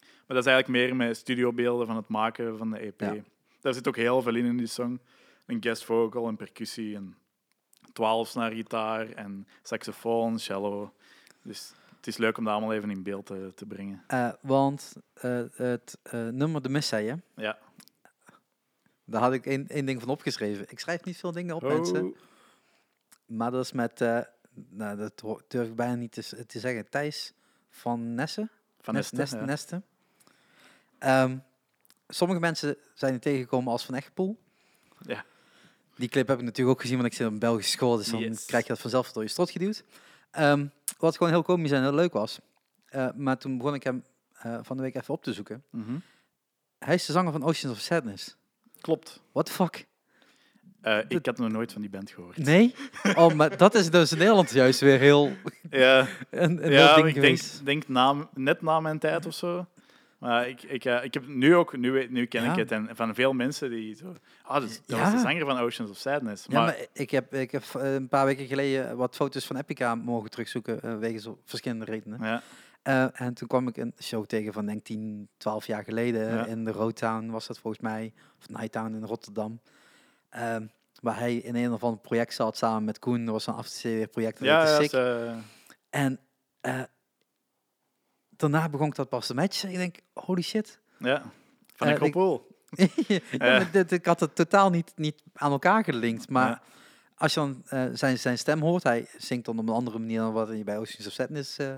[0.00, 3.00] Maar dat is eigenlijk meer met studiobeelden van het maken van de EP.
[3.00, 3.14] Ja.
[3.60, 5.00] Daar zit ook heel veel in in die song.
[5.46, 7.14] Een guest vocal, een percussie, een
[7.92, 10.92] twaalfsnaar gitaar en saxofoon, cello.
[11.42, 14.04] Dus het is leuk om dat allemaal even in beeld te, te brengen.
[14.06, 17.18] Eh, want eh, het eh, nummer De Mist, zei je.
[17.34, 17.58] Ja.
[19.10, 20.64] Daar had ik één, één ding van opgeschreven.
[20.68, 22.04] Ik schrijf niet veel dingen op, mensen.
[22.04, 22.16] Oh.
[23.26, 24.20] Maar dat is met, eh,
[24.68, 26.12] nou, dat durf ik bijna niet
[26.46, 27.32] te, zeggen, Thijs
[27.70, 28.50] van Nessen.
[28.80, 29.78] Van Nes- Nesten, Nest- ja.
[29.80, 29.84] Nesten.
[30.98, 31.38] Ehm,
[32.08, 34.38] sommige mensen zijn er tegengekomen als Van Echtpoel.
[35.00, 35.24] Ja.
[35.96, 38.06] Die clip heb ik natuurlijk ook gezien, want ik zit op een Belgische school, dus
[38.10, 38.44] dan Yes.
[38.44, 39.84] krijg je dat vanzelf door je strot geduwd.
[40.30, 40.66] Ehm,
[40.98, 42.38] wat gewoon heel komisch en heel leuk was.
[42.86, 44.04] Eh, maar toen begon ik hem
[44.38, 45.64] eh, van de week even op te zoeken.
[45.70, 45.98] Mhm.
[46.78, 48.36] Hij is de zanger van Oceans of Sadness.
[48.80, 49.22] Klopt.
[49.32, 49.86] What the fuck?
[50.80, 52.36] Eh, ik had nog nooit van die band gehoord.
[52.36, 52.74] Nee?
[53.14, 55.32] Oh, maar dat is dus in Nederland juist weer heel
[55.70, 57.64] Ja, een, een ja heel ding ik denk, geweest.
[57.64, 59.66] denk na, net na mijn tijd of zo.
[60.18, 62.50] Maar ik, ik, eh, ik heb nu ook, nu, weet- nu ken Ja.
[62.52, 64.14] ik het, en van veel mensen die zo...
[64.42, 66.44] Ah, dat, is- was de zanger van Oceans of Sadness.
[66.48, 69.56] Ja, Maar, maar ik heb, ik heb eh, een paar weken geleden wat foto's van
[69.56, 72.18] Epica mogen terugzoeken, eh wegens zo verschillende redenen.
[72.22, 72.42] ja,
[72.88, 76.46] Eh, en toen kwam ik een show tegen van denk 10, 12 jaar geleden Ja.
[76.46, 79.60] in de Roadtown was dat volgens mij, of Nighttown in Rotterdam.
[80.28, 80.66] Ehm,
[81.00, 83.24] waar hij in een of ander project zat samen met Koen.
[83.24, 84.38] Dat was een afstudeerproject.
[84.38, 84.90] ja, dat ja, Sick.
[84.90, 85.34] ze-
[85.90, 86.20] En
[86.60, 86.82] eh,
[88.36, 89.70] daarna begon ik dat pas te matchen.
[89.70, 90.80] Ik denk, holy shit.
[90.98, 91.22] ja,
[91.74, 92.46] van Eh, een koppel.
[93.38, 96.28] ja, dit, ik had het totaal niet, niet aan elkaar gelinkt.
[96.28, 96.62] Maar Ja.
[97.16, 100.18] als je dan eh, zijn, zijn stem hoort, hij zingt dan op een andere manier
[100.18, 101.74] dan wat hij bij Oceans of Sadness eh,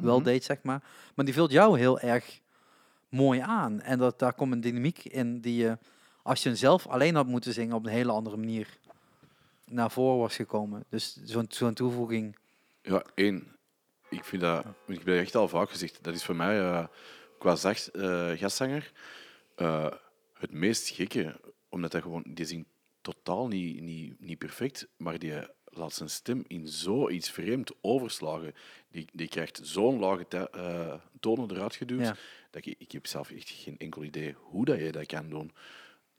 [0.00, 0.24] wel Mhm.
[0.24, 0.82] deed, zeg maar.
[1.14, 2.40] Maar die vult jou heel erg
[3.08, 3.80] mooi aan.
[3.80, 5.78] En dat, daar komt een dynamiek in die je,
[6.22, 8.78] als je hem zelf alleen had moeten zingen, op een hele andere manier
[9.64, 10.84] naar voren was gekomen.
[10.88, 12.36] Dus zo'n zo'n toevoeging.
[12.82, 13.56] Ja, één.
[14.08, 16.86] Ik vind dat, ik dat echt al vaak gezegd, dat is voor mij eh,
[17.38, 18.92] qua zacht, eh, gastzanger
[19.56, 19.86] eh,
[20.34, 21.40] het meest gekke.
[21.68, 22.68] Omdat hij gewoon, die zingt
[23.00, 25.32] totaal niet, niet, niet perfect, maar die
[25.72, 28.54] laat zijn stem in zoiets vreemd overslagen.
[28.90, 32.16] Die, die krijgt zo'n lage eh, tonen eruit geduwd, Ja.
[32.50, 35.52] dat ik, ik heb zelf echt geen enkel idee hoe dat je dat kan doen.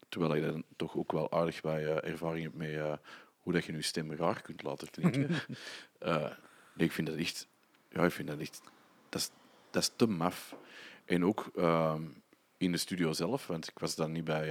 [0.10, 2.94] Terwijl ik dan toch ook wel aardig bij eh, ervaring heb met eh,
[3.38, 5.30] hoe dat je je stem raar kunt laten klinken.
[6.74, 7.48] Nee, ik vind dat echt...
[7.90, 8.62] Ja, ik vind dat echt...
[9.10, 9.30] Dat is,
[9.72, 10.56] dat is te maf.
[11.06, 12.04] En ook ehm,
[12.58, 14.50] in de studio zelf, want ik was dan niet bij...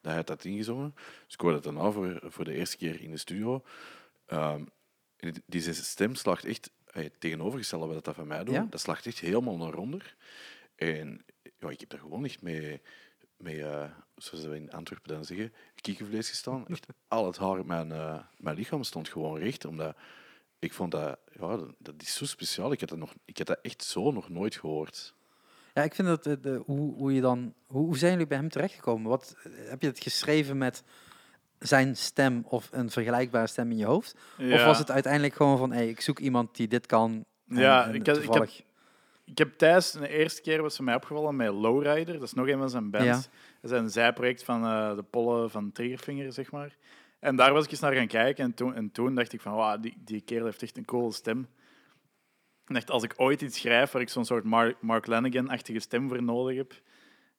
[0.00, 0.94] dat hij had ingezongen.
[1.24, 3.62] Dus ik hoorde het daarna voor, voor de eerste keer in de studio.
[4.32, 4.64] Ehm,
[5.46, 6.70] die stem slaagt echt...
[6.86, 8.54] Hey, tegenovergestelde wat dat van mij doet.
[8.54, 8.66] Ja?
[8.70, 10.16] Dat slaagt echt helemaal naar onder.
[10.74, 11.24] En
[11.58, 12.80] ja, ik heb daar gewoon echt mee...
[13.36, 16.66] mee eh, zoals we in Antwerpen dan zeggen, kiekenvlees gestaan.
[16.68, 19.96] Echt al het haar op mijn, eh, mijn lichaam stond gewoon recht, omdat
[20.58, 22.72] ik vond dat, ja, dat, is zo speciaal.
[22.72, 25.14] Ik had dat, nog, ik had dat echt zo nog nooit gehoord.
[25.74, 27.54] Ja, ik vind dat de, de, hoe, hoe je dan.
[27.66, 29.10] Hoe, hoe zijn jullie bij hem terechtgekomen?
[29.10, 30.84] Wat eh, heb je het geschreven met
[31.62, 34.14] zijn stem of een vergelijkbare stem in je hoofd?
[34.38, 37.24] Of was het uiteindelijk gewoon van, hey, ik zoek iemand die dit kan?
[37.48, 38.34] en- Ja, en ik heb-
[39.24, 42.14] Ik heb thuis de eerste keer was ze mij opgevallen met Lowrider.
[42.14, 43.06] Dat is nog een van zijn bands.
[43.06, 43.14] Ja.
[43.60, 46.76] Dat is een zijproject van eh, de pollen van Triggerfinger, zeg maar.
[47.20, 48.44] En daar was ik eens naar gaan kijken.
[48.44, 51.12] En toen, en toen dacht ik van, wow, die, die kerel heeft echt een coole
[51.12, 51.46] stem.
[52.66, 56.08] En dacht, als ik ooit iets schrijf waar ik zo'n soort Mark, Mark Lanigan-achtige stem
[56.08, 56.72] voor nodig heb,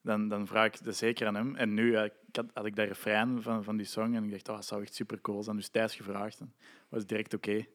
[0.03, 1.55] dan, dan vraag ik dat zeker aan hem.
[1.55, 4.49] En nu ik had, had ik dat refrein van, van die song en ik dacht,
[4.49, 5.55] oh, dat zou echt super cool zijn.
[5.55, 6.53] Dus thuis gevraagd en
[6.89, 7.65] was direct oké.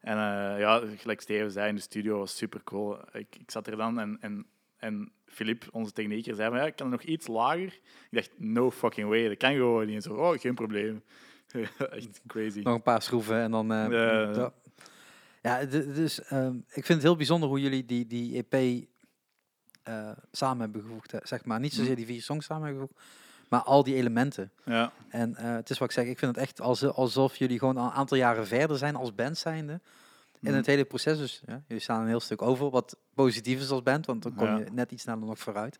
[0.00, 2.98] En eh, ja, gelijk Steven zei, in de studio was super cool.
[3.12, 4.46] Ik, ik zat er dan en, en,
[4.76, 7.66] en Filip, onze technieker, zei van, ja, ik kan nog iets lager.
[7.66, 9.94] Ik dacht, no fucking way, dat kan gewoon niet.
[9.94, 11.02] En zo, oh, geen probleem.
[11.90, 12.60] Echt crazy.
[12.60, 13.72] Nog een paar schroeven en dan...
[13.72, 13.88] eh,
[15.42, 15.64] Ja.
[15.64, 18.84] dus ehm, ik vind het heel bijzonder hoe jullie die, die EP
[19.86, 21.14] eh, samen hebben gevoegd.
[21.22, 21.60] Zeg maar.
[21.60, 21.96] Niet zozeer Mhm.
[21.96, 23.06] die vier songs samen hebben gevoegd,
[23.48, 24.50] maar al die elementen.
[24.64, 27.58] Ja, En eh, het is wat ik zeg, ik vind het echt als, alsof jullie
[27.58, 29.72] gewoon al een aantal jaren verder zijn als band zijnde.
[29.72, 30.54] In Mhm.
[30.54, 31.18] het hele proces.
[31.18, 34.34] Dus ja, jullie staan een heel stuk over, wat positief is als band, want dan
[34.34, 34.56] kom Ja.
[34.58, 35.78] je net iets sneller nog vooruit.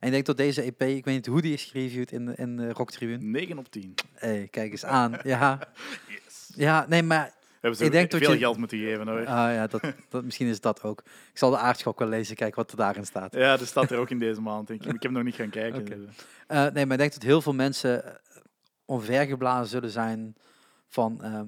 [0.00, 2.56] En ik denk dat deze EP, ik weet niet hoe die is gereviewd in in
[2.56, 3.22] de Rock Tribune.
[3.24, 3.94] 9 op 10.
[4.14, 5.16] Hey, kijk eens aan.
[5.22, 5.58] Ja,
[6.08, 6.50] Yes.
[6.56, 7.34] ja nee, maar
[7.64, 9.18] hebben ze Ik denk dat veel je- geld moeten geven hoor.
[9.20, 11.00] ah, ja, dat, dat, misschien is dat ook.
[11.32, 13.34] Ik zal de aardschok wel lezen, kijken wat er daarin staat.
[13.34, 14.66] Ja, dat staat er ook in deze maand.
[14.66, 14.92] Denk ik.
[14.92, 16.08] ik heb nog niet gaan kijken.
[16.46, 18.12] Eh, nee, maar ik denk dat heel veel mensen eh,
[18.84, 20.36] omvergeblazen zullen zijn
[20.88, 21.46] van, ehm,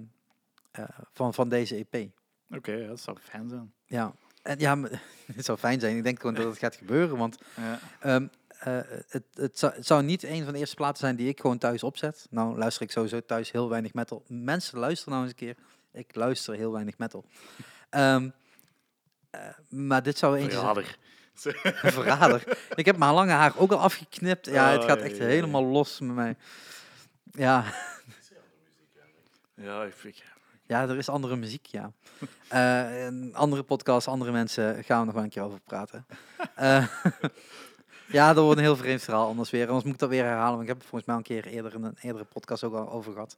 [0.71, 2.09] eh, van, van deze EP.
[2.51, 3.73] Oké, dat zou fijn zijn.
[3.87, 4.13] Ja,
[4.43, 4.91] en ja, maar
[5.37, 5.97] het zou fijn zijn.
[5.97, 7.79] Ik denk gewoon dat het gaat gebeuren, want Ja.
[8.01, 8.27] ehm,
[8.59, 11.41] eh, het, het, zou, het zou niet een van de eerste platen zijn die ik
[11.41, 12.27] gewoon thuis opzet.
[12.31, 14.23] Nou, luister ik sowieso thuis heel weinig metal.
[14.29, 15.57] Mensen luisteren nou eens een keer.
[15.97, 17.25] Ik luister heel weinig metal.
[17.91, 18.23] Eh,
[19.69, 20.59] maar dit zou eentje.
[20.59, 20.97] Verrader.
[21.93, 22.59] Verrader.
[22.75, 24.47] Ik heb mijn lange haar ook al afgeknipt.
[24.47, 26.37] Ja, het gaat echt helemaal los met mij.
[27.31, 27.65] Ja,
[29.55, 30.23] Ja, ik vind...
[30.67, 31.93] ja, er is andere muziek, ja.
[32.49, 36.07] Een andere podcast, andere mensen, gaan we nog wel een keer over praten.
[36.55, 36.87] Eh,
[38.07, 39.67] ja, dat wordt een heel vreemd verhaal anders weer.
[39.67, 41.75] Anders moet ik dat weer herhalen, want ik heb het volgens mij een keer eerder
[41.75, 43.37] in een eerdere podcast ook al over gehad.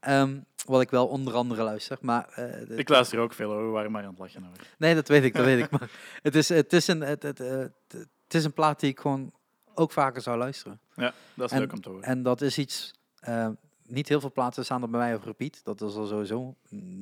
[0.00, 2.28] Ehm, wat ik wel onder andere luister, maar...
[2.28, 4.56] eh, de- Ik luister ook veel hoor, we waren maar aan het lachen hoor.
[4.78, 5.70] Nee, dat weet ik, dat weet ik.
[5.78, 5.90] Maar
[6.22, 7.58] het is, het, is een, het, het, eh,
[7.88, 9.32] het, is een plaat die ik gewoon
[9.74, 10.80] ook vaker zou luisteren.
[10.94, 12.04] Ja, dat is En- leuk om te horen.
[12.04, 12.94] En dat is iets...
[13.20, 13.48] eh,
[13.86, 15.60] niet heel veel plaatsen staan er bij mij op repeat.
[15.64, 16.54] Dat is al sowieso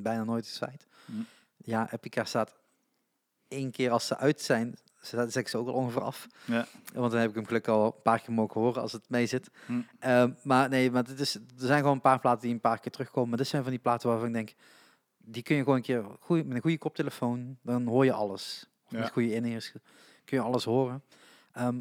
[0.03, 0.87] bijna nooit het feit.
[1.05, 1.13] Hm.
[1.57, 2.55] Ja, Epica staat
[3.49, 6.27] één keer als ze uit zijn, zet ik ze ook al ongeveer af.
[6.45, 6.67] Ja.
[6.95, 9.27] Want dan heb ik hem gelukkig al een paar keer mogen horen als het mee
[9.27, 9.51] zit.
[9.67, 9.81] Hm.
[9.99, 12.79] Ehm, maar nee, maar het is, er zijn gewoon een paar platen die een paar
[12.81, 13.29] keer terugkomen.
[13.29, 14.55] Maar dit zijn van die platen waarvan ik denk,
[15.19, 18.67] die kun je gewoon een keer goeie, met een goede koptelefoon, dan hoor je alles.
[18.85, 18.99] Of Ja.
[18.99, 19.73] met goede in-ears
[20.25, 21.03] kun je alles horen.
[21.53, 21.81] Ehm,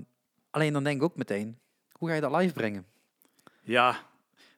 [0.50, 1.60] alleen dan denk ik ook meteen,
[1.92, 2.86] hoe ga je dat live brengen?
[3.62, 4.00] Ja,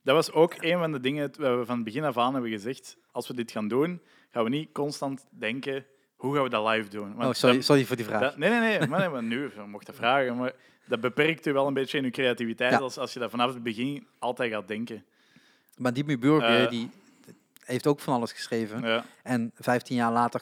[0.02, 2.52] dat was ook een van de dingen waar we van het begin af aan hebben
[2.52, 2.98] gezegd.
[3.12, 4.02] Als we dit gaan doen,
[4.32, 5.86] gaan we niet constant denken,
[6.24, 7.16] hoe gaan we dat live doen?
[7.16, 8.22] Want oh, sorry, dat- sorry voor die vraag.
[8.22, 10.52] dat- nee, nee, nee, maar, nee, maar nu, mocht dat vragen, maar
[10.86, 12.78] dat beperkt je wel een beetje in je creativiteit Ja.
[12.80, 15.06] als, als je dat vanaf het begin altijd gaat denken.
[15.78, 16.70] maar die Burger, Eh.
[16.70, 16.90] die
[17.66, 18.82] heeft ook van alles geschreven.
[18.82, 20.42] Ja, En 15 jaar later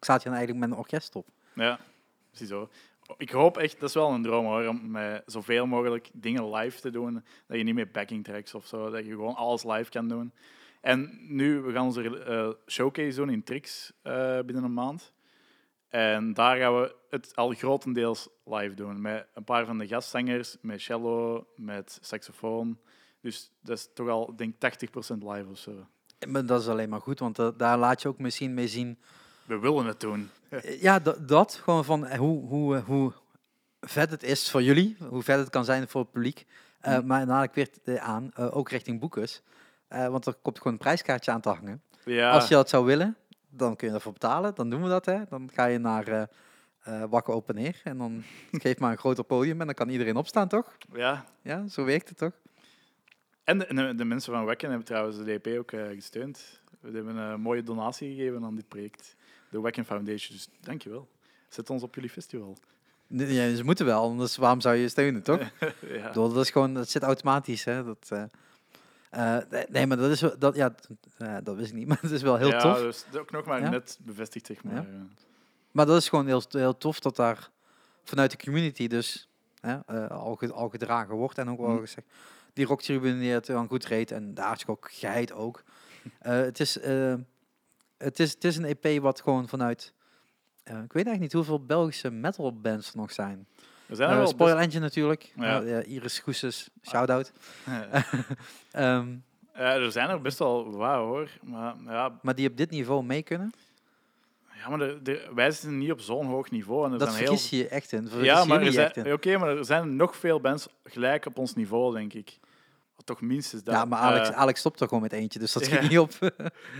[0.00, 1.26] staat hij dan eigenlijk met een orkest op.
[1.54, 1.78] ja,
[2.30, 2.68] ziezo.
[3.16, 6.80] Ik hoop echt, dat is wel een droom hoor, om met zoveel mogelijk dingen live
[6.80, 7.24] te doen.
[7.46, 10.32] Dat je niet meer backing tracks of zo, dat je gewoon alles live kan doen.
[10.80, 15.12] En nu, we gaan onze eh, showcase doen in Trix eh, binnen een maand.
[15.92, 19.00] En daar gaan we het al grotendeels live doen.
[19.00, 22.78] Met een paar van de gastzangers, met cello, met saxofoon.
[23.20, 25.86] Dus dat is toch al, denk ik, 80% live of zo.
[26.28, 28.98] Maar dat is alleen maar goed, want eh, daar laat je ook misschien mee zien
[29.44, 30.30] We willen het doen.
[30.48, 33.12] Eh, Ja, dat, gewoon van eh, hoe, hoe, hoe
[33.80, 36.46] vet het is voor jullie, hoe vet het kan zijn voor het publiek.
[36.80, 37.06] Hm.
[37.06, 39.42] Maar ik weer aan, ook richting boekers.
[39.88, 41.82] Want er komt gewoon een prijskaartje aan te hangen.
[42.04, 43.16] Ja, Als je dat zou willen,
[43.54, 44.54] dan kun je ervoor betalen.
[44.54, 45.06] Dan doen we dat.
[45.06, 45.18] Hè.
[45.28, 46.28] Dan ga je naar
[46.82, 47.80] eh, Wakker Open Air.
[47.84, 48.22] En dan
[48.62, 50.76] geef maar een groter podium en dan kan iedereen opstaan, toch?
[50.92, 51.24] ja.
[51.42, 52.32] Ja, zo werkt het toch?
[53.44, 56.60] En de, de, de mensen van Wekken hebben trouwens de DP ook eh, gesteund.
[56.80, 59.16] We hebben een mooie donatie gegeven aan dit project.
[59.50, 60.36] De Wekken Foundation.
[60.36, 61.08] Dus dankjewel.
[61.48, 62.56] Zet ons op jullie festival.
[63.06, 65.40] Nee, Ja, ze moeten wel, anders waarom zou je steunen, toch?
[65.80, 66.10] ja.
[66.12, 67.64] Dat is gewoon, dat zit automatisch.
[67.64, 67.84] Hè?
[67.84, 68.12] Dat,
[69.12, 69.36] eh,
[69.68, 70.74] nee, maar dat is wel- dat, ja,
[71.42, 72.78] dat wist ik niet, maar het is wel heel ja, tof.
[72.78, 73.68] Dus ook nog maar Ja.
[73.68, 74.74] net bevestigd, zeg maar.
[74.74, 74.80] Ja.
[74.80, 75.06] Ja.
[75.70, 77.50] Maar dat is gewoon heel, heel tof dat daar
[78.04, 79.28] vanuit de community dus
[79.60, 81.38] hè, eh, al, al gedragen wordt.
[81.38, 81.78] En ook wel Mm.
[81.80, 82.06] gezegd,
[82.52, 85.62] die rocktribune die het dan goed reed en de aardschok ook geheid ook.
[86.18, 86.74] Eh, het, is,
[87.98, 89.92] het, is, het is een EP wat gewoon vanuit...
[90.64, 93.46] ik weet eigenlijk niet hoeveel Belgische metalbands er nog zijn.
[93.92, 95.32] We zijn Eh wel Spoil best- Engine natuurlijk.
[95.36, 95.62] Ja.
[95.62, 97.32] Eh, Iris Goeses, shout-out.
[98.70, 99.06] Ehm,
[99.54, 101.28] Ja, er zijn er best wel wauw hoor.
[101.42, 103.52] Maar, ja, maar die op dit niveau mee kunnen,
[104.54, 106.86] ja, maar er- er- wij zitten niet op zo'n hoog niveau.
[106.86, 107.32] En er dat zijn heel...
[107.32, 108.08] vergis je echt in.
[108.20, 111.94] Ja, maar er zijn, oké, maar er zijn nog veel bands gelijk op ons niveau,
[111.94, 112.38] denk ik.
[113.04, 113.74] Toch minstens dat.
[113.74, 115.88] Ja, maar Alex, Eh, Alex stopt er gewoon met eentje, dus dat schiet Ja.
[115.88, 116.12] niet op.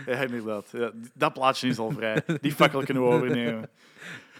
[0.06, 0.68] Ja, inderdaad.
[0.72, 2.22] Ja, dat plaatje is al vrij.
[2.40, 3.70] Die fakkel kunnen we overnemen.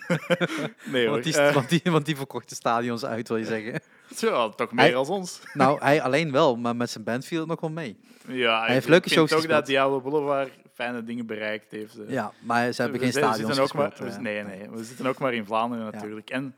[0.92, 1.11] nee hoor.
[1.11, 3.80] want, die, Eh, want, die, want die verkocht de stadions uit, wil je zeggen.
[4.30, 5.40] ja, toch meer Hij- als ons.
[5.53, 7.98] nou, hij alleen wel, maar met zijn band viel het nog wel mee.
[8.28, 9.59] Ja, heeft ik leuke vind shows ook gespeeld.
[9.59, 11.98] dat Diablo Boulevard fijne dingen bereikt heeft.
[11.98, 12.11] eh.
[12.11, 14.12] Ja, maar ze hebben We geen stadions zitten ook maar, gespeeld.
[14.14, 14.18] eh.
[14.18, 14.70] Nee, nee.
[14.70, 16.30] We zitten ook maar in Vlaanderen natuurlijk.
[16.30, 16.55] En,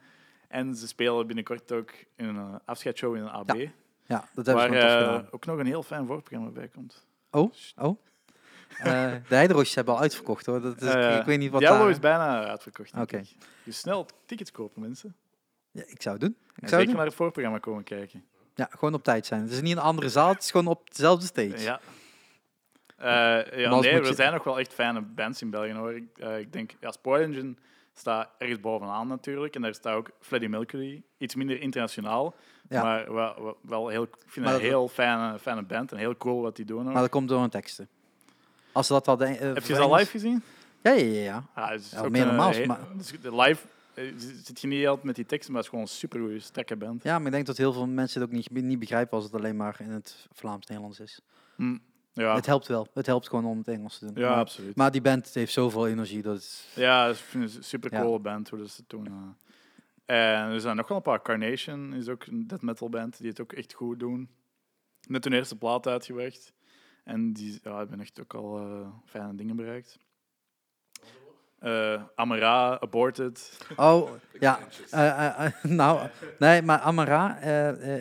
[0.49, 3.69] en ze spelen binnenkort ook in een uh, afscheidsshow in een AB.
[4.07, 7.07] Ja, dat hebben waar ze ook nog een heel fijn voorprogramma bij komt.
[7.31, 7.99] Oh, oh.
[8.79, 10.61] Eh, de heideroosjes hebben al uitverkocht, hoor.
[10.61, 11.91] Dat is, ik weet niet wat Diablo daar...
[11.91, 12.93] is bijna uitverkocht.
[12.99, 13.17] Oké.
[13.17, 13.29] ik.
[13.65, 15.15] Dus snel tickets kopen, mensen.
[15.71, 16.37] Ja, ik zou het doen.
[16.57, 16.97] Ik En zou zeker doen.
[16.97, 18.25] naar het voorprogramma komen kijken.
[18.55, 19.41] Ja, gewoon op tijd zijn.
[19.43, 21.61] Het is niet een andere zaal, het is gewoon op dezelfde stage.
[21.61, 21.81] Ja.
[22.97, 23.07] Eh,
[23.61, 25.95] ja, nee, er je- zijn nog wel echt fijne bands in België hoor.
[25.95, 27.55] Ik, eh, ik denk, ja, Spoil Engine
[27.95, 29.55] staat ergens bovenaan natuurlijk.
[29.55, 31.03] En daar staat ook Freddie Mercury.
[31.19, 32.35] Iets minder internationaal.
[32.69, 32.83] Ja.
[32.83, 35.93] Maar wel, wel- heel, ik vind Maar een heel fijne, fijne band.
[35.93, 36.87] En heel cool wat die doen.
[36.87, 36.93] ook.
[36.93, 37.89] Maar dat komt door hun teksten.
[38.75, 39.47] Als ze dat al denken...
[39.55, 40.43] Heb je ze al live gezien?
[40.83, 41.21] Ja, ja, ja.
[41.23, 41.45] ja.
[41.57, 42.79] Ja, het is Ja, een, eh, maar-
[43.23, 44.05] live eh,
[44.45, 47.03] zit je niet altijd met die teksten, maar het is gewoon een supergoeie, sterke band.
[47.03, 49.35] Ja, maar ik denk dat heel veel mensen het ook niet, niet begrijpen als het
[49.35, 51.21] alleen maar in het Vlaams-Nederlands is.
[51.57, 51.77] Hm.
[52.13, 52.89] Ja, Het helpt wel.
[52.95, 54.15] Het helpt gewoon om het Engels te doen.
[54.23, 54.77] ja maar, absoluut.
[54.77, 56.23] maar die band heeft zoveel energie.
[56.23, 58.01] Dat is, Ja, het een super Ja.
[58.01, 59.07] coole band hoe ze het doen.
[59.07, 59.13] eh.
[60.07, 61.23] En er zijn nog wel een paar.
[61.23, 64.29] Carnation is ook een death metal band die het ook echt goed doen.
[65.09, 66.53] Net hun eerste plaat uitgewerkt.
[67.05, 69.99] En die ja, hebben echt ook al eh, fijne dingen bereikt.
[71.59, 73.59] Eh Amara, Aborted.
[73.77, 74.11] Oh,
[74.41, 74.59] ja.
[74.91, 76.09] eh, nou,
[76.39, 77.39] nee, maar Amara,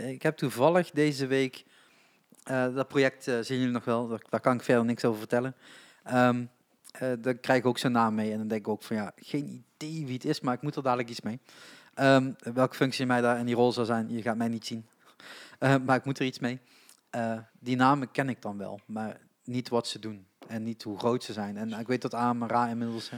[0.05, 1.65] ik heb toevallig deze week,
[2.43, 5.55] dat project zien jullie nog wel, daar, kan ik verder niks over vertellen.
[6.93, 9.11] Eh, daar krijg ik ook zijn naam mee en dan denk ik ook van ja,
[9.15, 11.39] geen idee wie het is, maar ik moet er dadelijk iets mee.
[11.93, 14.85] Ehm, welke functie mij daar in die rol zou zijn, je gaat mij niet zien.
[15.59, 16.59] Maar ik moet er iets mee.
[17.13, 20.97] Eh, die namen ken ik dan wel, maar niet wat ze doen en niet hoe
[20.97, 21.57] groot ze zijn.
[21.57, 23.09] En ik weet dat Amara inmiddels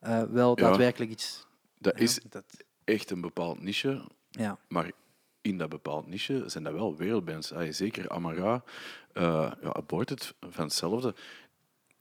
[0.00, 0.66] eh, wel Ja.
[0.66, 1.46] daadwerkelijk iets...
[1.78, 2.44] Dat is dat,
[2.84, 4.58] echt een bepaald niche, ja.
[4.68, 4.90] maar
[5.40, 7.52] in dat bepaald niche zijn dat wel wereldbands.
[7.70, 8.62] Zeker Amara,
[9.12, 11.14] eh ja, Aborted, van hetzelfde.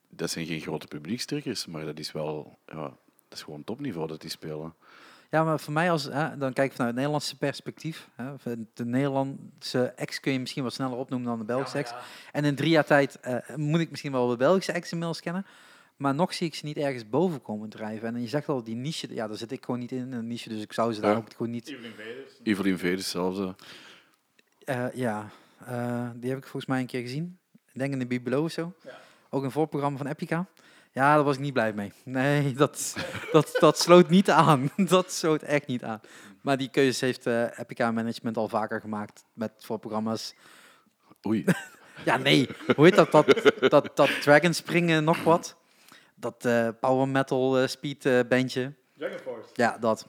[0.09, 2.59] Dat zijn geen grote publiekstrekkers, maar dat is wel...
[2.65, 2.81] Ja,
[3.27, 4.73] dat is gewoon topniveau dat die spelen.
[5.31, 8.09] Ja, maar voor mij, als, hè, dan kijk ik vanuit het Nederlandse perspectief.
[8.15, 11.93] Hè, de Nederlandse ex kun je misschien wat sneller opnoemen dan de Belgische ex.
[12.31, 15.45] En in drie jaar tijd eh, moet ik misschien wel de Belgische ex inmiddels kennen.
[15.97, 18.15] Maar nog zie ik ze niet ergens boven komen drijven.
[18.15, 20.49] En je zegt al, die niche, ja, daar zit ik gewoon niet in, een niche.
[20.49, 21.67] Dus ik zou ze daar ook gewoon niet...
[21.67, 22.33] Evelyn Veders.
[22.43, 23.55] Evelyn Veders, hetzelfde.
[24.63, 25.29] Eh, ja,
[25.65, 27.37] eh, die heb ik volgens mij een keer gezien.
[27.51, 28.73] Ik denk in de Bibelo of zo.
[28.83, 28.99] Ja.
[29.29, 30.47] Ook een voorprogramma van Epica.
[30.91, 31.93] Ja, daar was ik niet blij mee.
[32.03, 32.95] Nee, dat,
[33.31, 34.71] dat, dat sloot niet aan.
[34.95, 35.99] Dat sloot echt niet aan.
[36.41, 40.35] Maar die keuzes heeft eh, Epica Management al vaker gemaakt met voorprogramma's.
[41.27, 41.45] Oei.
[42.05, 42.49] Ja, nee.
[42.75, 43.11] Hoe heet dat?
[43.11, 45.57] Dat, dat, dat Dragon springen nog wat.
[46.15, 48.73] Dat eh, power metal eh, speed eh, bandje.
[48.97, 49.49] Dragon Force.
[49.53, 50.05] Ja, dat.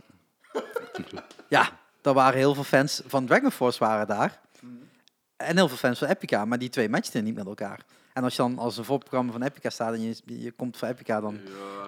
[1.48, 1.68] Ja,
[2.02, 4.40] er waren heel veel fans van Dragon Force waren daar.
[5.36, 7.80] En heel veel fans van Epica, maar die twee matchten niet met elkaar.
[8.12, 10.88] En als je dan als een voorprogramma van Epica staat en je, je komt voor
[10.88, 11.38] Epica, dan,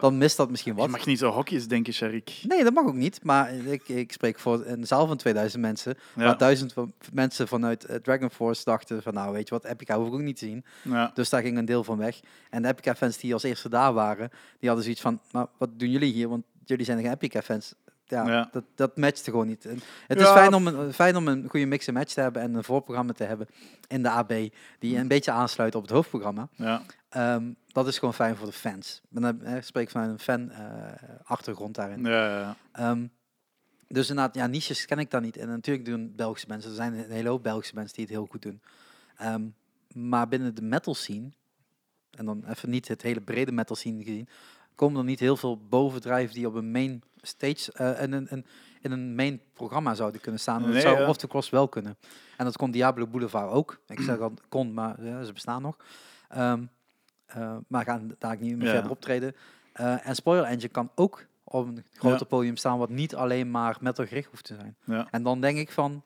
[0.00, 0.88] dan mist dat misschien Je wat.
[0.90, 2.40] mag niet zo hokjes denken, Sharik.
[2.48, 3.22] Nee, dat mag ook niet.
[3.24, 5.94] Maar ik, ik spreek voor een zaal van 2000 mensen.
[6.16, 6.24] Ja.
[6.24, 9.96] Waar duizend van- mensen vanuit eh, Dragon Force dachten van nou, weet je wat, Epica
[9.98, 10.64] hoef ik ook niet te zien.
[10.82, 11.10] Ja.
[11.14, 12.20] Dus daar ging een deel van weg.
[12.50, 15.90] En de Epica-fans die als eerste daar waren, die hadden zoiets van, maar wat doen
[15.90, 16.28] jullie hier?
[16.28, 17.74] Want jullie zijn geen Epica-fans.
[18.06, 18.48] Ja, Ja.
[18.52, 19.64] Dat, dat matchte gewoon niet.
[19.66, 20.24] En het Ja.
[20.24, 22.64] is fijn om, een, fijn om een goede mix en match te hebben en een
[22.64, 23.46] voorprogramma te hebben
[23.88, 24.32] in de AB,
[24.78, 26.48] die een beetje aansluit op het hoofdprogramma.
[26.56, 26.82] Ja.
[27.08, 29.00] Ehm, dat is gewoon fijn voor de fans.
[29.14, 32.04] En dan eh, spreek ik vanuit een fan-achtergrond daarin.
[32.04, 32.56] Ja, ja.
[32.72, 33.06] Ehm,
[33.88, 35.36] dus inderdaad, ja, niches ken ik dan niet.
[35.36, 38.26] En natuurlijk doen Belgische mensen, er zijn een hele hoop Belgische mensen die het heel
[38.30, 38.62] goed doen.
[39.16, 39.42] Ehm,
[39.94, 41.30] maar binnen de metal scene,
[42.10, 44.28] en dan even niet het hele brede metal scene gezien,
[44.74, 48.46] komen er niet heel veel bovendrijven die op een main stage, eh in, een, in,
[48.80, 50.62] in een main programma zouden kunnen staan.
[50.72, 51.08] dat zou ja.
[51.08, 51.96] of de cross wel kunnen.
[52.36, 53.80] En dat kon Diablo Boulevard ook.
[53.86, 55.76] Ik zeg al kon, maar ja, ze bestaan nog.
[56.28, 56.62] Ehm,
[57.26, 58.72] eh, maar gaan daar niet meer Ja.
[58.72, 59.34] verder optreden.
[59.72, 62.24] Eh, en Spoiler Engine kan ook op een groter Ja.
[62.26, 64.76] podium staan, wat niet alleen maar metal gericht hoeft te zijn.
[64.84, 65.06] ja.
[65.10, 66.02] En dan denk ik van,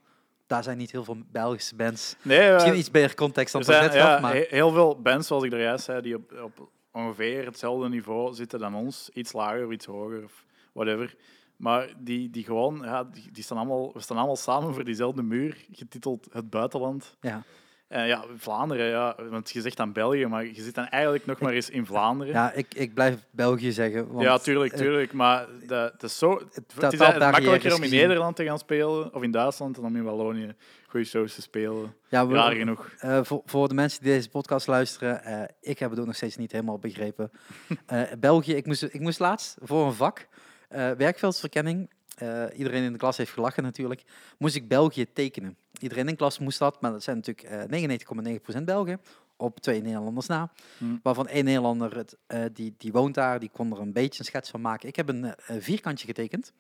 [0.47, 2.17] daar zijn niet heel veel Belgische bands.
[2.23, 5.27] Nee, Misschien iets beter context dan er zijn net gaf, maar he- heel veel bands,
[5.27, 9.11] zoals ik er juist zei, die op, op ongeveer hetzelfde niveau zitten dan ons.
[9.15, 11.17] Iets lager iets hoger of whatever.
[11.57, 15.23] Maar die, die gewoon, ja, die, die staan allemaal, we staan allemaal samen voor diezelfde
[15.23, 17.17] muur, getiteld Het Buitenland.
[17.21, 17.43] ja.
[17.89, 21.41] En ja, Vlaanderen, ja, want je zegt dan België, maar je zit dan eigenlijk nog
[21.41, 22.33] maar eens in Vlaanderen.
[22.35, 24.09] ja ik, ik blijf België zeggen.
[24.13, 25.13] Want, ja, tuurlijk, eh, tuurlijk.
[25.13, 27.91] Maar dat, dat is zo, het, het is makkelijker om in.
[27.91, 30.55] Nederland te gaan spelen, of in Duitsland, dan om in Wallonië
[30.89, 31.95] goede shows te spelen.
[32.09, 32.91] ja, we- Raar genoeg.
[32.99, 36.17] Eh, voor, voor de mensen die deze podcast luisteren, eh, ik heb het ook nog
[36.17, 37.31] steeds niet helemaal begrepen.
[37.87, 40.29] Eh, België, ik moest, ik moest laatst voor een vak,
[40.69, 44.03] eh, werkveldsverkenning, eh, iedereen in de klas heeft gelachen natuurlijk,
[44.39, 45.57] moest ik België tekenen.
[45.79, 49.01] Iedereen in de klas moest dat, maar dat zijn natuurlijk eh 99,9% Belgen,
[49.37, 50.51] op twee Nederlanders na.
[50.79, 51.01] Hmm.
[51.03, 54.25] Waarvan één Nederlander, het, eh, die, die woont daar, die kon er een beetje een
[54.25, 54.89] schets van maken.
[54.89, 56.53] Ik heb een eh, vierkantje getekend.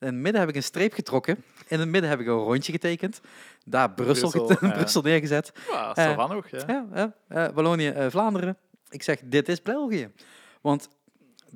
[0.00, 1.44] In het midden heb ik een streep getrokken.
[1.66, 3.20] In het midden heb ik een rondje getekend.
[3.64, 5.52] Daar Brussel, Brussel, neergezet.
[5.70, 6.48] Ja, Eh, dat van nog.
[6.48, 7.14] Ja.
[7.28, 8.56] Eh, Wallonië, eh, Vlaanderen.
[8.88, 10.10] Ik zeg, dit is België.
[10.60, 10.88] Want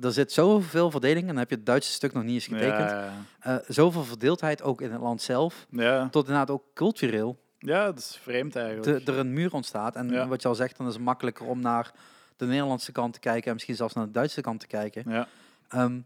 [0.01, 2.89] er zit zoveel verdeling, en dan heb je het Duitse stuk nog niet eens getekend.
[2.89, 5.65] Ja, ja, Eh, zoveel verdeeldheid ook in het land zelf.
[5.69, 6.09] ja.
[6.09, 9.03] Tot inderdaad ook cultureel ja, dat is vreemd eigenlijk.
[9.05, 9.95] te, er een muur ontstaat.
[9.95, 11.91] En wat je al zegt, dan is het makkelijker om naar
[12.37, 15.03] de Nederlandse kant te kijken en misschien zelfs naar de Duitse kant te kijken.
[15.07, 15.27] Ja.
[15.69, 15.99] Ehm,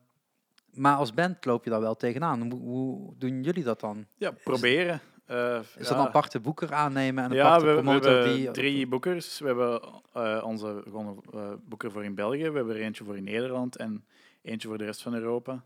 [0.71, 2.41] maar als band loop je daar wel tegenaan.
[2.51, 4.05] Hoe, hoe doen jullie dat dan?
[4.17, 5.01] ja, proberen.
[5.25, 5.79] Eh, Is ja.
[5.79, 8.51] dat een aparte boeker aannemen en een Ja, aparte we, hebben die...
[8.51, 9.39] drie boekers.
[9.39, 9.81] We hebben
[10.13, 12.49] eh, onze gewone eh, boeker voor in België.
[12.49, 14.05] We hebben er eentje voor in Nederland en
[14.41, 15.63] eentje voor de rest van Europa.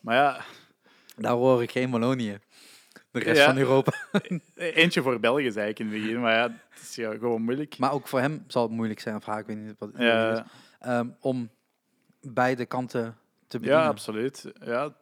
[0.00, 0.40] Maar ja,
[1.16, 2.38] Daar hoor ik geen Wallonië.
[3.10, 3.46] De rest Ja.
[3.46, 3.92] van Europa.
[4.54, 6.20] eentje voor België zei ik in het begin.
[6.20, 7.78] Maar ja, het is ja, gewoon moeilijk.
[7.78, 9.90] Maar ook voor hem zal het moeilijk zijn, of haar, ik weet niet wat
[10.78, 11.50] ehm, om
[12.20, 13.82] beide kanten te bedienen.
[13.82, 14.52] ja, absoluut.
[14.64, 14.92] Ja,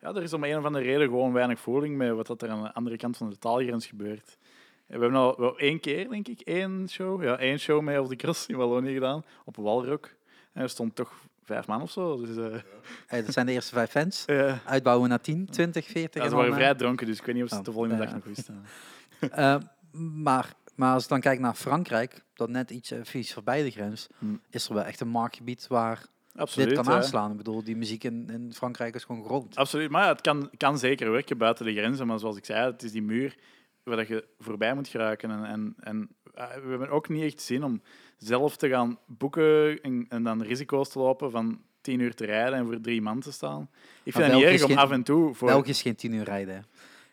[0.00, 2.48] ja, er is om een of andere reden gewoon weinig voeling met wat dat er
[2.50, 4.38] aan de andere kant van de taalgrens gebeurt.
[4.86, 8.08] We hebben al wel één keer, denk ik, één show, ja, één show mee op
[8.08, 10.10] de cross in Wallonië gedaan, op Walrock.
[10.52, 11.12] En er stond toch
[11.44, 12.16] vijf man of zo.
[12.26, 12.60] Dus, eh,
[13.06, 14.22] Hey, dat zijn de eerste vijf fans.
[14.26, 14.58] ja.
[14.64, 16.14] Uitbouwen naar 10, 20, 40.
[16.14, 17.74] Ja, en ze waren eh, vrij dronken, dus ik weet niet of ze de Oh,
[17.76, 18.04] volgende ja.
[18.04, 18.64] dag nog wisten.
[19.30, 19.56] eh,
[19.92, 23.70] maar, maar als ik dan kijk naar Frankrijk, dat net iets uh, vies voorbij de
[23.70, 24.40] grens, Hmm.
[24.50, 26.06] is er wel echt een marktgebied waar
[26.36, 26.68] Absoluut.
[26.68, 27.30] dit kan aanslaan.
[27.30, 29.56] Ik bedoel, die muziek in, in Frankrijk is gewoon groot.
[29.56, 32.06] Absoluut, maar ja, het kan, kan zeker werken buiten de grenzen.
[32.06, 33.36] Maar zoals ik zei, het is die muur
[33.82, 35.30] waar dat je voorbij moet geraken.
[35.30, 37.82] En, en, en eh, we hebben ook niet echt zin om
[38.18, 42.58] zelf te gaan boeken en, en dan risico's te lopen van tien uur te rijden
[42.58, 43.70] en voor drie man te staan.
[44.02, 45.48] Ik vind het niet erg om geen- af en toe voor...
[45.48, 46.66] België is geen 10 uur rijden.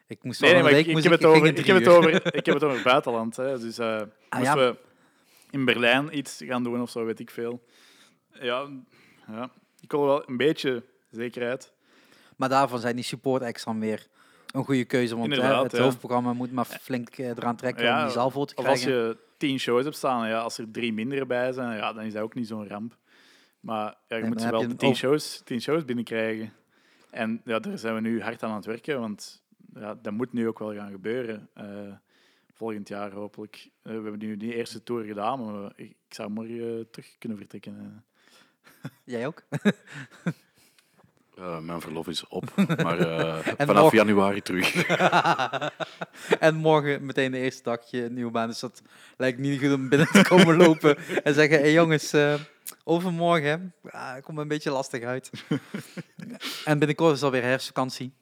[0.08, 2.46] Ik moest Nee, nee, maar ik, ik, heb het over, ik, heb het over, ik
[2.46, 3.36] heb het over buitenland.
[3.36, 3.60] Hè.
[3.60, 4.08] Dus Ah,
[4.42, 4.56] ja.
[4.56, 4.76] we
[5.52, 7.64] in Berlijn iets gaan doen of zo, weet ik veel.
[8.42, 8.68] Ja,
[9.28, 9.50] ja
[9.82, 11.74] ik wil wel een beetje zekerheid.
[12.38, 14.08] Maar daarvan zijn die support acts dan weer
[14.52, 15.16] een goede keuze.
[15.18, 15.82] Want hè, Inderdaad, het ja.
[15.84, 19.04] hoofdprogramma moet maar flink eh, eraan trekken om die zaal vol te Of als krijgen.
[19.04, 22.14] je tien shows hebt staan, ja, als er drie minder bij zijn, ja, dan is
[22.14, 22.98] dat ook niet zo'n ramp.
[23.60, 25.42] Maar ja, je maar moet dan ze heb wel je de een tien over- shows,
[25.46, 26.54] tien shows binnenkrijgen.
[27.10, 29.44] En ja, daar zijn we nu hard aan het werken, want
[29.74, 31.50] ja, dat moet nu ook wel gaan gebeuren.
[31.54, 31.66] eh,
[32.54, 33.56] volgend jaar hopelijk.
[33.82, 37.16] Eh, we hebben nu die eerste tour gedaan, maar ik, ik zou morgen eh, terug
[37.20, 37.78] kunnen vertrekken.
[37.80, 37.86] eh.
[39.04, 39.42] Jij ook?
[41.38, 44.86] Eh, mijn verlof is op, maar eh, vanaf morgen- januari terug.
[46.40, 48.48] en morgen meteen de eerste dagje nieuwe baan.
[48.48, 48.82] Dus dat
[49.18, 52.34] lijkt niet goed om binnen te komen lopen en zeggen: hé hey jongens, eh,
[52.84, 55.32] overmorgen ah, komt een beetje lastig uit.
[56.66, 58.14] en binnenkort is alweer herfstvakantie.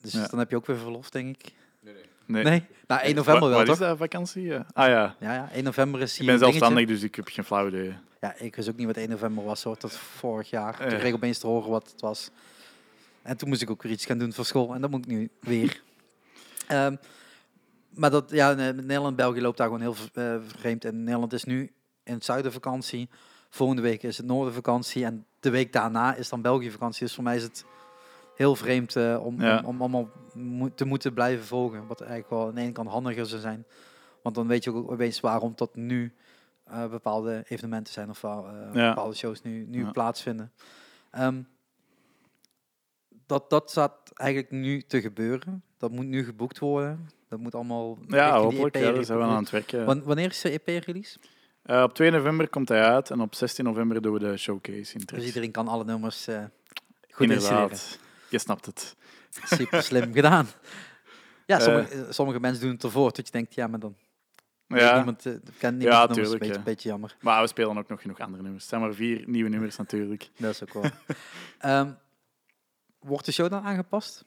[0.00, 0.26] Dus Ja.
[0.26, 1.52] dan heb je ook weer verlof, denk ik.
[2.26, 2.42] Nee.
[2.44, 2.64] Nee?
[2.86, 3.74] Nou, 1 november Wa- wel, wat toch?
[3.74, 4.54] is dat, vakantie?
[4.54, 7.66] Ah ja, Ja, ja, 1 november is ik ben zelfstandig, dus ik heb geen flauw
[7.66, 7.94] idee.
[8.26, 10.76] Ja, ik wist ook niet wat 1 november was, hoor, tot vorig jaar.
[10.76, 10.92] Toen Eh.
[10.98, 12.30] kreeg ik opeens te horen wat het was.
[13.22, 14.74] En toen moest ik ook weer iets gaan doen voor school.
[14.74, 15.82] En dat moet ik nu weer.
[16.68, 16.96] Ehm,
[17.88, 20.84] maar dat, ja, Nederland België loopt daar gewoon heel eh, vreemd.
[20.84, 21.72] En Nederland is nu
[22.04, 23.08] in het zuiden vakantie.
[23.50, 25.04] Volgende week is het noorden vakantie.
[25.04, 27.04] En de week daarna is dan België vakantie.
[27.04, 27.64] Dus voor mij is het
[28.36, 29.58] heel vreemd eh, om, Ja.
[29.58, 31.86] om, om allemaal mo- te moeten blijven volgen.
[31.86, 33.64] Wat eigenlijk wel aan de ene kant handiger zou zijn.
[34.22, 36.14] Want dan weet je ook opeens waarom tot nu
[36.66, 38.40] eh, bepaalde evenementen zijn of eh,
[38.72, 38.88] Ja.
[38.88, 39.90] bepaalde shows nu, nu Ja.
[39.90, 40.52] plaatsvinden.
[41.10, 41.42] Ehm,
[43.26, 45.62] dat, dat staat eigenlijk nu te gebeuren.
[45.78, 47.10] Dat moet nu geboekt worden.
[47.28, 47.98] Dat moet allemaal.
[48.08, 48.74] Ja, hopelijk.
[48.74, 49.84] EP Ja, daar zijn we aan het werken.
[49.84, 51.18] Wan- Wanneer is de EP-release?
[51.62, 54.94] Eh, op 2 november komt hij uit en op 16 november doen we de showcase
[54.98, 56.44] in Dus iedereen kan alle nummers eh
[57.10, 57.30] goed.
[57.30, 57.98] Inderdaad.
[58.30, 58.96] Je snapt het.
[59.44, 60.46] Super slim gedaan.
[61.46, 63.12] Ja, sommige, sommige mensen doen het ervoor.
[63.12, 63.96] Dat je denkt, ja, maar dan
[64.68, 66.62] Ja, niemand, eh, kent niemand Ja, tuurlijk, Een beetje, ja.
[66.62, 67.16] beetje jammer.
[67.20, 68.62] maar we spelen ook nog genoeg andere nummers.
[68.64, 70.30] Het zijn maar vier nieuwe nummers natuurlijk.
[70.38, 70.82] Dat is ook wel.
[71.58, 71.90] Ehm,
[73.00, 74.24] wordt de show dan aangepast?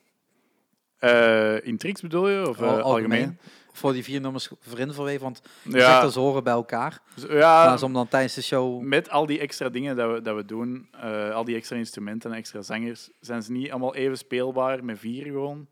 [1.64, 2.50] In Trix bedoel je?
[2.50, 3.38] Of eh, Al- algemeen?
[3.72, 7.02] Voor die vier nummers voorin verweven, want je Ja, zegt dat ze horen bij elkaar.
[7.30, 8.82] ja maar om dan tijdens de show...
[8.82, 10.90] met al die extra dingen dat we, dat we doen,
[11.34, 15.24] al die extra instrumenten en extra zangers, zijn ze niet allemaal even speelbaar met vier
[15.26, 15.68] gewoon.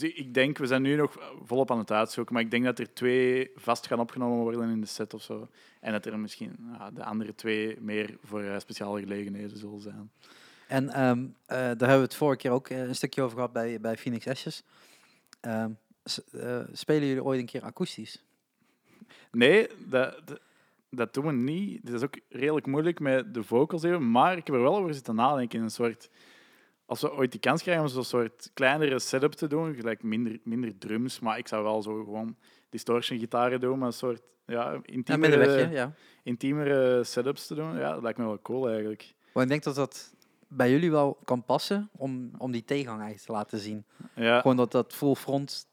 [0.00, 2.78] Dus ik, denk, we zijn nu nog volop aan het uitzoeken, maar ik denk dat
[2.78, 5.48] er twee vast gaan opgenomen worden in de set of zo.
[5.80, 10.10] En dat er misschien ja, de andere twee meer voor eh, speciale gelegenheden zullen zijn.
[10.66, 13.52] En ehm, eh, daar hebben we het vorige keer ook eh, een stukje over gehad
[13.52, 14.62] bij, bij Phoenix Ashes.
[15.40, 15.70] Ehm,
[16.32, 18.22] eh, spelen jullie ooit een keer akoestisch?
[19.30, 20.40] Nee, dat, dat,
[20.90, 21.86] dat doen we niet.
[21.86, 24.94] Dat is ook redelijk moeilijk met de vocals even, maar ik heb er wel over
[24.94, 25.62] zitten nadenken.
[25.62, 26.10] Een soort,
[26.86, 30.38] als we ooit die kans krijgen om zo'n soort kleinere setup te doen, gelijk minder,
[30.42, 32.36] minder drums, maar ik zou wel zo gewoon
[32.68, 35.94] distortion gitaren doen, maar een soort ja, intiemere, ja.
[36.22, 37.76] intiemere setups te doen.
[37.76, 39.14] Ja, dat lijkt me wel cool eigenlijk.
[39.32, 40.14] Maar ik denk dat dat
[40.48, 43.84] bij jullie wel kan passen om, om die tegengang eigenlijk te laten zien.
[44.14, 45.66] Ja, Gewoon dat dat full front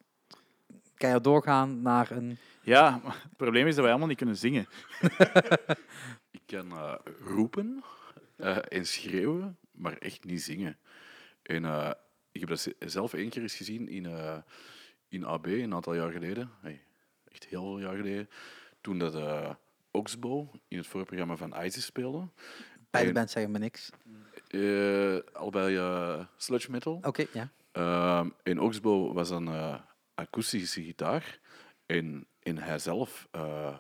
[0.96, 2.38] keihard doorgaan naar een...
[2.62, 4.68] ja maar het probleem is dat wij allemaal niet kunnen zingen.
[6.32, 7.84] Ik kan eh, roepen
[8.36, 10.78] eh, en schreeuwen, maar echt niet zingen.
[11.44, 11.92] En eh,
[12.32, 14.38] ik heb dat ze- zelf één keer eens gezien in, eh,
[15.08, 16.50] in AB, een aantal jaar geleden.
[16.62, 16.82] Hey,
[17.28, 18.30] echt heel veel jaar geleden.
[18.82, 19.54] Toen dat eh
[19.94, 22.28] Oxbow in het voorprogramma van ISIS speelde.
[22.90, 23.90] Beide bands zeggen me niks.
[24.48, 27.00] Eh, allebei eh, sludge metal.
[27.02, 27.52] Oké, ja.
[27.72, 29.80] Ehm en Oxbow was een eh,
[30.16, 31.40] akoestische gitaar.
[31.86, 33.78] En, en hij zelf eh,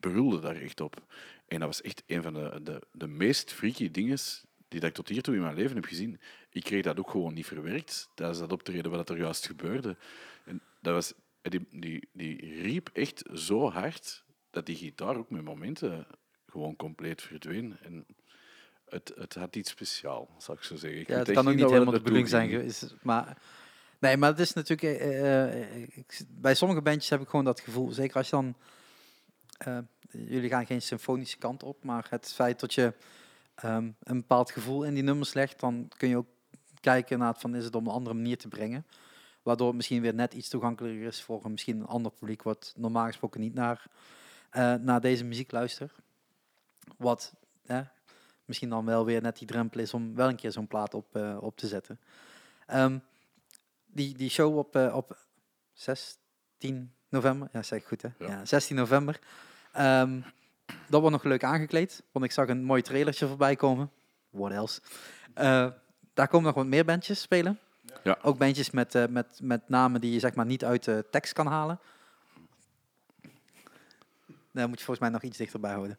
[0.00, 1.02] brulde daar echt op.
[1.46, 4.18] En dat was echt een van de, de, de meest freaky dingen
[4.74, 6.20] die dat ik tot hiertoe in mijn leven heb gezien.
[6.50, 9.96] Ik kreeg dat ook gewoon niet verwerkt tijdens dat optreden wat er juist gebeurde.
[10.44, 15.44] En dat was, die, die, die riep echt zo hard dat die gitaar ook met
[15.44, 16.06] momenten
[16.46, 17.76] gewoon compleet verdween.
[17.82, 18.06] En
[18.88, 21.00] het, het had iets speciaals, zou ik zo zeggen.
[21.00, 22.94] Ik Ja, het kan ook niet dat helemaal de dat bedoeling zijn geweest.
[23.02, 23.38] Maar,
[23.98, 25.00] nee, maar het is natuurlijk...
[25.00, 27.90] eh, eh, ik- bij sommige bandjes heb ik gewoon dat gevoel.
[27.90, 28.54] Zeker als je dan...
[29.58, 29.78] eh,
[30.10, 32.92] jullie gaan geen symfonische kant op, maar het feit dat je
[33.54, 36.28] ehm, een bepaald gevoel in die nummers legt, dan kun je ook
[36.80, 38.86] kijken naar het van is het op een andere manier te brengen.
[39.42, 42.74] Waardoor het misschien weer net iets toegankelijker is voor een, misschien een ander publiek wat
[42.76, 43.86] normaal gesproken niet naar,
[44.50, 45.92] eh, naar deze muziek luistert.
[46.96, 47.32] Wat
[47.66, 47.80] eh,
[48.44, 51.16] misschien dan wel weer net die drempel is om wel een keer zo'n plaat op,
[51.16, 52.00] eh, op te zetten.
[52.66, 52.98] Ehm,
[53.86, 55.18] die, die show op, eh, op
[55.72, 58.26] 16 november, ja zeg ik goed hè, ja.
[58.26, 58.44] Ja.
[58.44, 59.18] 16 november.
[59.72, 60.20] Ehm,
[60.66, 63.90] dat wordt nog leuk aangekleed, want ik zag een mooi trailertje voorbij komen.
[64.30, 64.80] What else?
[65.34, 65.66] Eh,
[66.14, 67.58] daar komen nog wat meer bandjes spelen.
[68.02, 68.18] Ja.
[68.22, 71.32] Ook bandjes met, eh, met, met namen die je zeg maar niet uit de tekst
[71.32, 71.78] kan halen.
[74.50, 75.98] Daar moet je volgens mij nog iets dichterbij houden.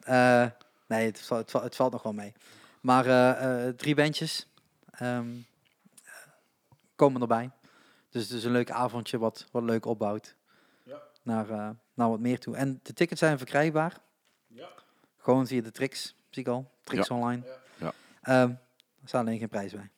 [0.00, 0.46] Eh,
[0.86, 2.32] nee, het, valt- het, valt- het valt nog wel mee.
[2.80, 3.04] Maar
[3.76, 4.46] drie bandjes.
[4.90, 5.28] ehm,
[6.96, 7.50] komen erbij.
[8.10, 10.34] Dus het is een leuk avondje wat, wat leuk opbouwt.
[10.82, 10.98] Ja.
[11.22, 12.56] Naar, naar wat meer toe.
[12.56, 13.96] En de tickets zijn verkrijgbaar.
[14.46, 14.68] Ja.
[15.18, 16.70] Gewoon via de Trix, zie ik al.
[16.82, 17.42] Trix online.
[17.46, 17.58] Ja.
[17.86, 17.92] Ja.
[18.22, 18.50] Ehm,
[19.02, 19.88] er staat alleen geen prijs bij.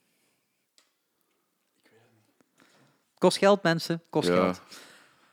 [3.19, 4.03] Kost geld, mensen.
[4.11, 4.35] Kost Ja.
[4.35, 4.61] geld.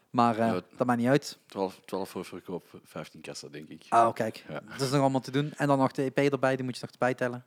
[0.10, 0.62] Maar eh, Ja.
[0.78, 1.38] dat maakt niet uit.
[1.46, 3.86] 12, 12 voor verkoop, 15 kassa, denk ik.
[3.90, 4.46] Oh, kijk.
[4.48, 4.60] Ja.
[4.60, 5.54] Dat is nog allemaal te doen.
[5.54, 7.46] En dan nog de EP erbij, die moet je nog erbij tellen.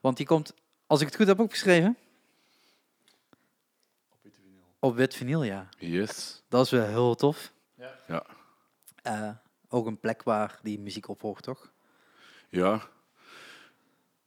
[0.00, 0.54] Want die komt,
[0.86, 1.96] als ik het goed heb opgeschreven,
[4.78, 5.68] op wit vinyl, ja.
[5.78, 6.42] Yes.
[6.48, 7.52] Dat is wel heel tof.
[8.06, 8.26] Ja.
[9.06, 9.30] Eh,
[9.68, 11.72] ook een plek waar die muziek op hoort, toch?
[12.48, 12.80] Ja.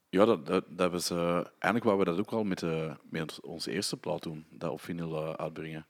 [0.08, 3.40] Ja, dat, dat, dat was, eh, eigenlijk wouden we dat ook al met, eh, met
[3.40, 5.86] onze eerste plaat doen, dat op vinyl uitbrengen.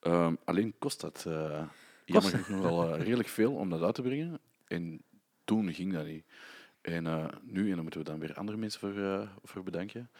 [0.00, 1.22] Ehm, alleen kost dat
[2.04, 4.38] jammer genoeg nog wel redelijk veel om dat uit te brengen.
[4.66, 5.02] En
[5.44, 6.24] toen ging dat niet.
[6.80, 7.02] En
[7.42, 10.10] nu, en daar moeten we dan weer andere mensen voor, voor bedanken.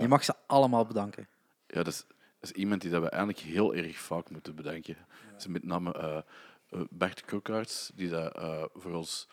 [0.00, 1.28] Je mag ze allemaal bedanken.
[1.66, 2.04] ja, dat is,
[2.40, 4.96] dat is iemand die dat we eigenlijk heel erg vaak moeten bedanken.
[5.36, 6.24] Is met name
[6.90, 9.28] Bert Krokaerts, die dat, eh, voor ons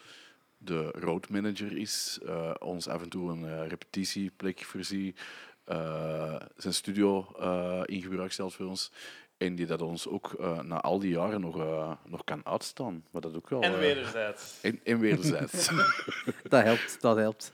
[0.57, 5.15] de roadmanager is, eh, ons af en toe een eh, repetitieplek voorzie,
[5.63, 8.91] eh, zijn studio eh, in gebruik stelt voor ons.
[9.37, 13.05] En die dat ons ook eh, na al die jaren nog, eh, nog kan uitstaan.
[13.11, 14.59] Wat dat ook wel, En eh, wederzijds.
[14.61, 15.69] en, en wederzijds.
[16.49, 17.51] Dat helpt, dat helpt.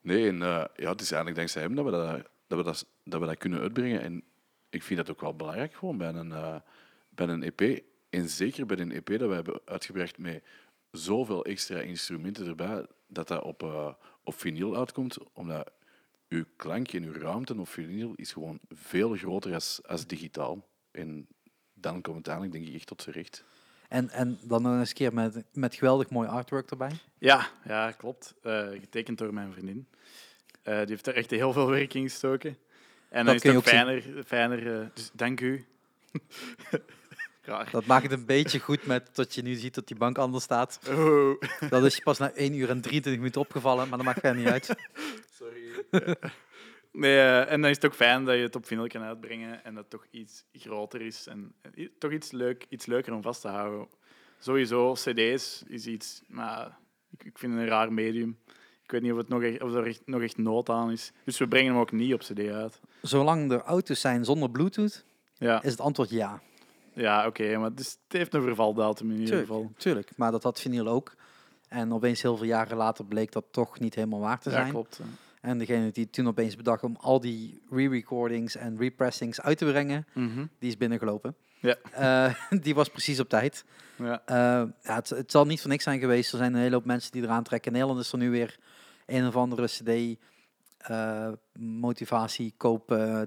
[0.00, 2.86] Nee, en eh, ja, het is eigenlijk dankzij hem dat we dat, dat, we dat,
[3.04, 4.00] dat we dat kunnen uitbrengen.
[4.00, 4.22] En
[4.70, 6.56] ik vind dat ook wel belangrijk gewoon bij een, eh,
[7.08, 7.82] bij een EP.
[8.16, 10.42] En zeker bij een EP dat we hebben uitgebracht met
[10.90, 13.92] zoveel extra instrumenten erbij, dat dat op, eh,
[14.24, 15.16] op vinyl uitkomt.
[15.32, 15.70] Omdat
[16.28, 20.66] uw klank en uw ruimte op vinyl is gewoon veel groter als, als digitaal.
[20.90, 21.26] En
[21.74, 23.44] dan komt het eigenlijk denk ik echt tot z'n recht.
[23.88, 26.92] En, en dan nog eens een keer met, met geweldig mooi artwork erbij.
[27.18, 28.34] Ja, ja klopt.
[28.42, 29.88] Eh, getekend door mijn vriendin.
[30.62, 32.56] Eh, die heeft er echt heel veel werk in gestoken.
[33.08, 34.02] En dan Dat is kun het ook zien.
[34.02, 34.24] fijner.
[34.24, 35.64] fijner eh, dus dank u.
[37.70, 40.44] Dat maakt het een beetje goed met dat je nu ziet dat die bank anders
[40.44, 40.80] staat.
[40.88, 41.40] Oh.
[41.68, 44.42] Dat is je pas na 1 uur en 23 minuten opgevallen, maar dat maakt verder
[44.42, 44.74] niet uit.
[45.38, 46.16] Sorry.
[46.92, 49.64] Nee, eh, en dan is het ook fijn dat je het op vinyl kan uitbrengen
[49.64, 51.54] en dat het toch iets groter is en
[51.98, 53.88] toch iets, leuk, iets leuker om vast te houden.
[54.38, 56.78] Sowieso, cd's is iets, maar
[57.10, 58.38] ik, ik vind het een raar medium.
[58.82, 61.12] Ik weet niet of, het nog echt, of er echt, nog echt nood aan is.
[61.24, 62.80] Dus we brengen hem ook niet op cd uit.
[63.02, 65.04] Zolang er auto's zijn zonder Bluetooth,
[65.34, 66.42] Ja, is het antwoord ja.
[66.96, 69.72] Ja oké, maar het, is- het heeft een vervaldatum in ieder Tuurlijk, geval.
[69.76, 70.10] tuurlijk.
[70.16, 71.14] Maar dat had vinyl ook.
[71.68, 74.70] En opeens heel veel jaren later bleek dat toch niet helemaal waar te Ja, zijn.
[74.70, 74.96] klopt.
[74.96, 75.04] ja.
[75.40, 80.06] En degene die toen opeens bedacht om al die re-recordings en repressings uit te brengen,
[80.14, 80.46] Mhm.
[80.58, 81.34] die is binnengelopen.
[81.60, 81.76] Ja.
[81.92, 83.64] Eh, die was precies op tijd.
[83.96, 84.22] Ja.
[84.26, 84.36] Eh,
[84.82, 86.32] ja, het, het zal niet voor niks zijn geweest.
[86.32, 87.72] Er zijn een hele hoop mensen die eraan trekken.
[87.72, 88.58] In Nederland is er nu weer
[89.06, 90.18] een of andere CD
[90.78, 91.28] eh,
[91.58, 93.20] motivatie koop eh,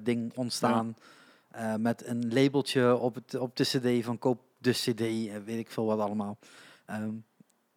[1.59, 5.57] Eh, met een labeltje op, het, op de CD van koop de CD en weet
[5.59, 6.37] ik veel wat allemaal.
[6.85, 7.11] Ehm,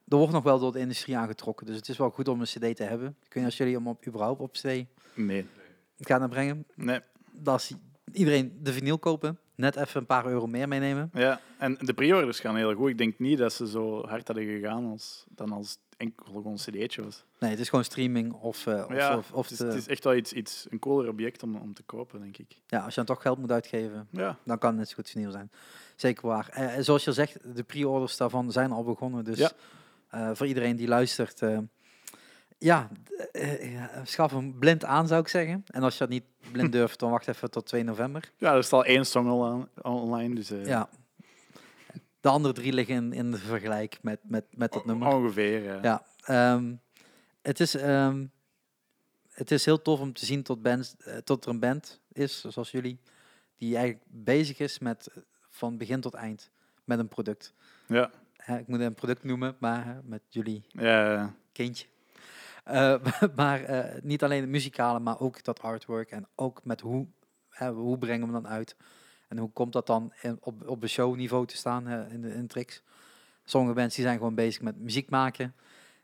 [0.09, 1.67] er wordt nog wel door de industrie aangetrokken.
[1.67, 3.09] Dus het is wel goed om een CD te hebben.
[3.09, 4.85] Ik weet niet als jullie hem op, überhaupt op CD
[5.15, 5.47] Nee.
[5.99, 6.67] gaan naar brengen.
[6.75, 7.01] nee.
[7.33, 7.73] Dat is
[8.13, 9.39] iedereen de vinyl kopen.
[9.55, 11.11] Net even een paar euro meer meenemen.
[11.15, 12.89] Ja, en de pre-orders gaan heel goed.
[12.89, 16.59] Ik denk niet dat ze zo hard hadden gegaan als, dan als enkel gewoon een
[16.59, 17.25] cd'tje was.
[17.39, 19.75] Nee, het is gewoon streaming of, eh, of, ja, of, of het, is, de- het
[19.75, 22.57] is echt wel iets, iets, een cooler object om, om te kopen, denk ik.
[22.67, 25.51] ja, als je dan toch geld moet uitgeven, Ja, dan kan het goed vinyl zijn.
[25.97, 26.49] Zeker waar.
[26.49, 29.25] Eh, zoals je zegt, de pre-orders daarvan zijn al begonnen.
[29.25, 29.51] Dus Ja.
[30.09, 31.59] eh, voor iedereen die luistert, eh,
[32.59, 32.91] ja,
[33.33, 35.65] eh, schaf hem blind aan zou ik zeggen.
[35.67, 38.31] En als je dat niet blind durft, dan wacht even tot 2 november.
[38.37, 40.89] ja er staat één song al aan, online, dus eh, Ja.
[42.23, 45.09] De andere drie liggen in, in de vergelijk met, met, met dat nummer.
[45.09, 45.63] ongeveer.
[45.63, 45.79] Ja.
[45.83, 46.75] Ja, ehm,
[47.43, 48.27] het, is, ehm,
[49.29, 52.41] het is heel tof om te zien tot, bands, eh, tot er een band is,
[52.41, 53.01] zoals jullie,
[53.57, 56.51] die eigenlijk bezig is met eh, van begin tot eind
[56.85, 57.55] met een product.
[57.87, 58.11] Ja.
[58.37, 61.87] Hè, ik moet een product noemen, maar met jullie Ja, kindje.
[62.65, 62.95] Eh,
[63.37, 67.07] maar eh, niet alleen het muzikale, maar ook dat artwork en ook met hoe,
[67.49, 68.77] hè, hoe brengen we hem dan uit.
[69.33, 72.47] En hoe komt dat dan in, op, op een showniveau te staan in, de, in
[72.47, 72.83] tricks.
[73.45, 75.55] Sommige mensen die zijn gewoon bezig met muziek maken.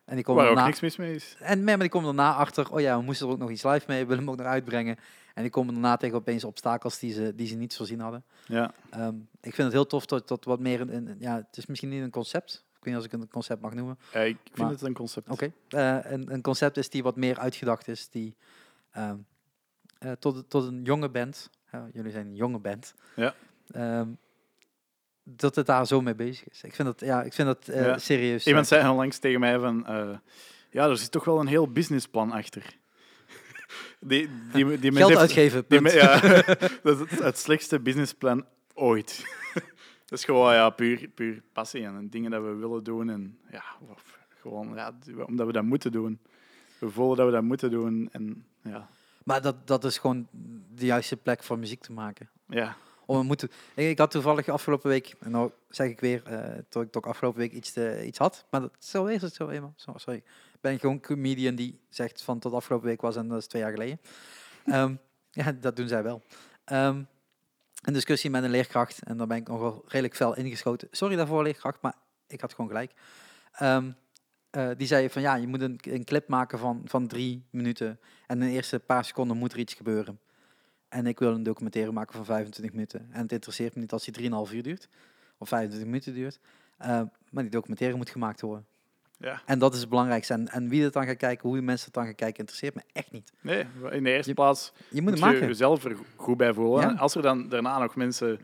[0.04, 1.36] En die komen waar ook daarna- niks mis mee is.
[1.40, 3.84] en maar die komen daarna achter, oh ja, we moesten er ook nog iets live
[3.86, 4.96] mee, we willen hem ook nog uitbrengen.
[5.34, 8.24] En die komen daarna tegen opeens obstakels die ze, die ze niet voorzien hadden.
[8.46, 8.72] Ja.
[8.90, 11.88] Ehm, ik vind het heel tof dat dat wat meer een, ja, het is misschien
[11.88, 12.52] niet een concept.
[12.52, 13.98] Ik weet niet als ik een concept mag noemen.
[14.12, 15.28] Ja, ik vind Maar- het een concept.
[15.30, 15.52] Oké.
[15.68, 18.36] Eh, een, een concept is die wat meer uitgedacht is, die
[18.90, 19.16] ehm,
[19.98, 21.50] eh, tot, tot een jonge band,
[21.92, 23.34] jullie zijn een jonge band, Ja.
[23.70, 24.08] ehm,
[25.22, 26.62] dat het daar zo mee bezig is.
[26.62, 27.98] Ik vind dat, ja, ik vind dat eh, Ja.
[27.98, 28.46] serieus.
[28.46, 29.86] Iemand eh, zei onlangs tegen mij van...
[29.86, 30.16] eh,
[30.70, 32.62] ja, er zit toch wel een heel businessplan achter.
[34.00, 35.92] Die, die, die Geld uitgeven, punt.
[35.92, 36.20] ja,
[36.82, 39.24] dat is het, het slechtste businessplan ooit.
[40.06, 43.10] dat is gewoon ja, puur, puur passie en dingen dat we willen doen.
[43.10, 44.94] En ja, of gewoon ja,
[45.26, 46.20] omdat we dat moeten doen.
[46.78, 48.08] We voelen dat we dat moeten doen.
[48.12, 48.88] En ja,
[49.28, 50.28] Maar dat, dat is gewoon
[50.74, 52.30] de juiste plek voor muziek te maken.
[52.46, 52.76] ja.
[53.06, 56.82] Om we moeten, ik, had toevallig afgelopen week, en nou zeg ik weer, eh dat
[56.82, 59.72] ik toch afgelopen week iets, te, iets had, maar dat, zo is het zo eenmaal.
[59.76, 60.18] Zo, sorry.
[60.18, 63.46] Ik ben gewoon een comedian die zegt van tot afgelopen week was en dat is
[63.46, 64.00] twee jaar geleden.
[64.64, 64.94] Ehm,
[65.30, 66.22] ja, dat doen zij wel.
[66.64, 67.02] Ehm,
[67.82, 70.88] een discussie met een leerkracht en daar ben ik nogal redelijk fel ingeschoten.
[70.90, 71.94] Sorry daarvoor, leerkracht, maar
[72.26, 72.92] ik had gewoon gelijk.
[73.52, 73.90] Ehm,
[74.58, 77.98] eh, die zei van ja, je moet een, een clip maken van, van drie minuten
[78.26, 80.18] en in de eerste paar seconden moet er iets gebeuren.
[80.88, 83.08] En ik wil een documentaire maken van 25 minuten.
[83.12, 84.88] En het interesseert me niet als die 3,5 uur duurt.
[85.38, 86.38] Of 25 minuten duurt.
[86.78, 88.66] Eh, maar die documentaire moet gemaakt worden.
[89.18, 89.42] ja.
[89.46, 90.32] En dat is het belangrijkste.
[90.32, 92.82] En, en wie het dan gaat kijken, hoe mensen het dan gaan kijken, interesseert me
[92.92, 93.32] echt niet.
[93.40, 96.88] Nee, in de eerste Je- plaats Je moet moet je jezelf er goed bij voelen.
[96.88, 96.94] Ja.
[96.94, 98.38] Als er dan daarna nog mensen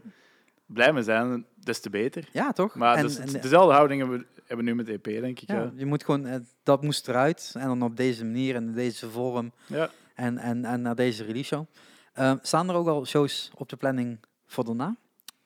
[0.66, 2.28] blij mee zijn, des te beter.
[2.32, 2.74] Ja, toch?
[2.74, 5.48] Maar en, dus, en- dezelfde houding hebben we, hebben nu met EP, denk ik.
[5.48, 5.72] ja, Ja.
[5.76, 7.54] je moet gewoon, eh, dat moest eruit.
[7.58, 9.52] En dan op deze manier en in deze vorm.
[9.66, 9.90] Ja.
[10.14, 11.66] En, en, en naar deze release show.
[12.12, 14.96] Eh, staan er ook al shows op de planning voor daarna?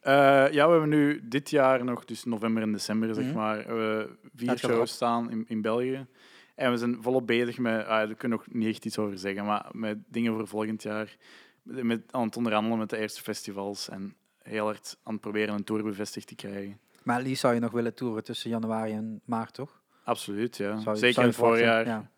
[0.01, 0.13] Eh,
[0.53, 3.35] ja, we hebben nu dit jaar nog, dus november en december, zeg Mhm.
[3.35, 4.05] maar, eh,
[4.35, 4.59] vier erop.
[4.59, 6.07] shows staan in, in België.
[6.55, 9.19] En we zijn volop bezig met, ah, daar kunnen we nog niet echt iets over
[9.19, 11.17] zeggen, maar met dingen voor volgend jaar.
[11.63, 15.55] Met, met- aan het onderhandelen met de eerste festivals en heel hard aan het proberen
[15.55, 16.79] een tour bevestigd te krijgen.
[17.09, 19.81] Maar liefst zou je nog willen toeren tussen januari en maart, toch?
[20.05, 20.81] Absoluut, ja.
[20.81, 21.87] Zou Zeker zou in het voorjaar.
[21.87, 22.11] Ja.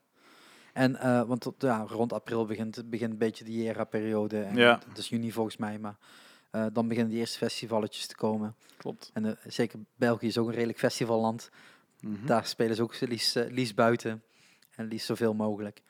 [0.73, 4.49] En eh, want tot, ja, rond april begint, begint een beetje die ERA-periode.
[4.55, 4.81] Ja.
[4.89, 5.97] Het is juni volgens mij, maar
[6.51, 8.55] eh, dan beginnen die eerste festivalletjes te komen.
[8.77, 9.11] Klopt.
[9.15, 11.51] En eh, zeker België is ook een redelijk festivalland.
[12.01, 12.27] Mhm.
[12.27, 14.23] Daar spelen ze ook liefst, liefst buiten.
[14.77, 15.83] En liefst zoveel mogelijk.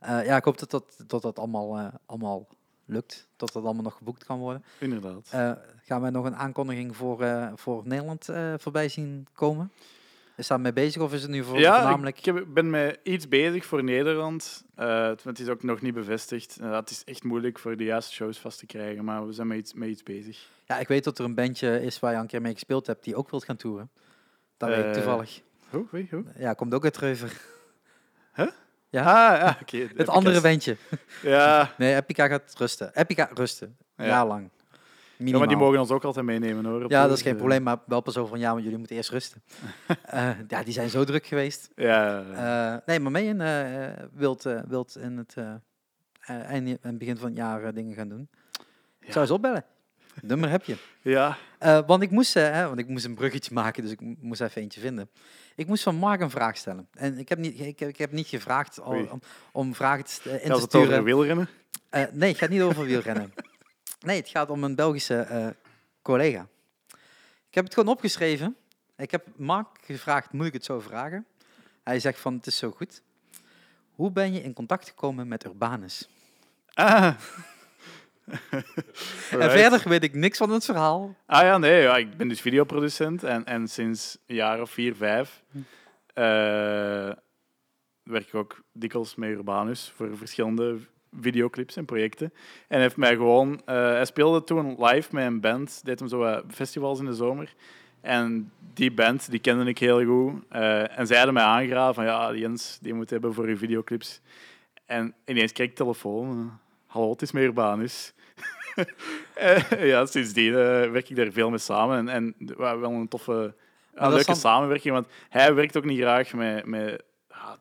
[0.00, 2.48] Ja, ik hoop dat dat, dat, dat allemaal, allemaal
[2.86, 3.28] lukt.
[3.36, 4.64] Dat dat allemaal nog geboekt kan worden.
[4.78, 5.28] Inderdaad.
[5.30, 5.52] Eh,
[5.82, 9.72] gaan wij nog een aankondiging voor, eh, voor Nederland eh, voorbij zien komen?
[10.36, 12.18] Is daar mee bezig of is het nu voor, ja, voornamelijk...
[12.18, 14.64] ik heb, ben met iets bezig voor Nederland.
[14.74, 16.58] Het, is ook nog niet bevestigd.
[16.62, 19.58] Het is echt moeilijk voor de juiste shows vast te krijgen, maar we zijn met
[19.58, 20.48] iets, met iets bezig.
[20.64, 23.04] Ja, ik weet dat er een bandje is waar je een keer mee gespeeld hebt
[23.04, 23.90] die ook wilt gaan toeren.
[24.56, 25.40] Dat weet ik toevallig.
[25.70, 26.24] Hoe?
[26.38, 27.40] Ja, komt ook uit Reuver.
[28.90, 29.00] Ja.
[29.02, 29.88] Ah, ja, oké.
[29.96, 30.76] Het andere bandje.
[31.22, 31.70] Ja.
[31.78, 32.90] Nee, Epica gaat rusten.
[32.94, 33.76] Epica rusten.
[33.96, 34.10] Een Ja.
[34.10, 34.50] jaar lang.
[35.16, 36.90] ja, maar die mogen ons ook altijd meenemen hoor.
[36.90, 39.10] Ja, dat is geen probleem, maar wel pas over een jaar, want jullie moeten eerst
[39.10, 39.42] rusten.
[40.04, 41.70] Eh, ja, die zijn zo druk geweest.
[41.76, 45.36] Ja, Eh, nee, maar mee eh wilt, eh, wilt in het
[46.26, 48.28] einde en begin van het jaar dingen gaan doen.
[49.00, 49.12] Ik Ja.
[49.12, 49.64] zou eens opbellen.
[50.22, 50.76] Nummer heb je.
[51.02, 51.36] ja.
[51.58, 54.40] Eh, want, ik moest, hè, want ik moest een bruggetje maken, dus ik mo- moest
[54.40, 55.10] even eentje vinden.
[55.56, 56.88] Ik moest van Mark een vraag stellen.
[56.92, 59.20] En ik heb niet, ik heb, ik heb niet gevraagd al- om,
[59.52, 61.48] om vragen te, eh, in te het over wielrennen.
[61.88, 63.32] Eh, nee, het gaat niet over wielrennen.
[64.00, 65.46] Nee, het gaat om een Belgische eh,
[66.02, 66.46] collega.
[67.48, 68.56] Ik heb het gewoon opgeschreven.
[68.96, 71.26] Ik heb Mark gevraagd, moet ik het zo vragen?
[71.82, 73.02] Hij zegt van, het is zo goed.
[73.94, 76.08] Hoe ben je in contact gekomen met Urbanus?
[76.74, 77.14] Ah.
[79.30, 81.14] En verder weet ik niks van het verhaal.
[81.26, 84.96] Ah ja, nee, ja, ik ben dus videoproducent en, en sinds een jaar of vier,
[84.96, 85.42] vijf
[86.16, 87.12] eh,
[88.02, 90.78] werk ik ook dikwijls met Urbanus voor verschillende
[91.20, 92.32] videoclips en projecten.
[92.68, 96.18] En heeft mij gewoon, eh, hij speelde toen live met een band, deed hem zo
[96.18, 97.54] wat festivals in de zomer.
[98.00, 100.42] En die band, die kende ik heel goed.
[100.48, 104.20] Eh, en zij hadden mij aangeraden van, ja, Jens, die moet hebben voor je videoclips.
[104.86, 106.58] En ineens kreeg ik telefoon.
[106.86, 108.12] Hallo, het is met Urbanus.
[109.34, 110.54] Eh, ja, sindsdien eh,
[110.90, 111.96] werk ik daar veel mee samen.
[111.98, 113.54] En, en we wel een toffe,
[113.94, 114.94] een leuke dan- samenwerking.
[114.94, 117.02] Want hij werkt ook niet graag met, met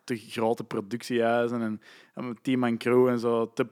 [0.04, 1.82] te grote productiehuizen en,
[2.14, 3.52] en team en crew en zo.
[3.54, 3.68] Te,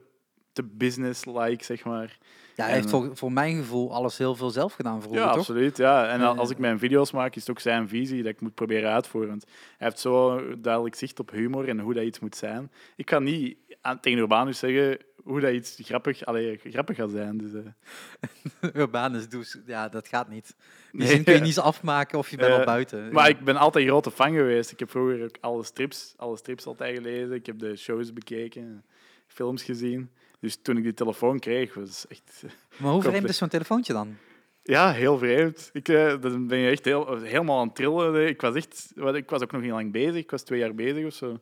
[0.52, 2.18] te business-like, zeg maar.
[2.56, 5.38] Ja, hij heeft voor, voor mijn gevoel alles heel veel zelf gedaan vroeger, ja, toch?
[5.38, 5.76] absoluut.
[5.76, 6.06] Ja.
[6.08, 8.40] En al- Eh, als ik mijn video's maak, is het ook zijn visie dat ik
[8.40, 9.30] moet proberen uitvoeren.
[9.30, 9.44] Want
[9.78, 12.70] hij heeft zo duidelijk zicht op humor en hoe dat iets moet zijn.
[12.96, 17.36] Ik kan niet aan, tegen Urbanus zeggen hoe dat iets grappig, allee, grappig gaat zijn.
[17.38, 18.70] Dus, eh.
[18.82, 20.54] Urbanus, doe, ja, dat gaat niet.
[20.92, 23.12] Die Nee, zin kun je niet afmaken of je bent al Eh, buiten.
[23.12, 23.36] Maar Ja.
[23.38, 24.70] ik ben altijd grote fan geweest.
[24.70, 27.32] Ik heb vroeger ook alle strips, alle strips altijd gelezen.
[27.32, 28.84] Ik heb de shows bekeken,
[29.26, 30.10] films gezien.
[30.40, 32.42] Dus toen ik die telefoon kreeg, was echt...
[32.46, 34.16] eh, Maar hoe vreemd is zo'n telefoontje dan?
[34.62, 35.70] Ja, heel vreemd.
[35.72, 35.86] Ik
[36.20, 38.26] dan ben je echt heel, helemaal aan het trillen.
[38.28, 40.14] Ik was, echt, wat- ik was ook nog niet lang bezig.
[40.16, 41.38] Ik was twee jaar bezig of zo.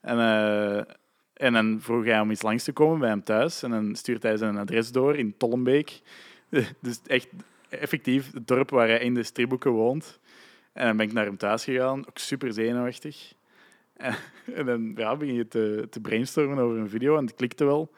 [0.00, 0.18] En,
[1.34, 3.62] en dan vroeg hij om iets langs te komen bij hem thuis.
[3.62, 6.00] En dan stuurt hij zijn adres door in Tollenbeek.
[6.80, 7.28] Dus echt
[7.68, 10.20] effectief het dorp waar hij in de stripboeken woont.
[10.72, 12.06] En dan ben ik naar hem thuis gegaan.
[12.08, 13.34] Ook super zenuwachtig.
[13.96, 14.14] En,
[14.54, 17.90] en dan ja, begin je te, te brainstormen over een video en het klikte wel,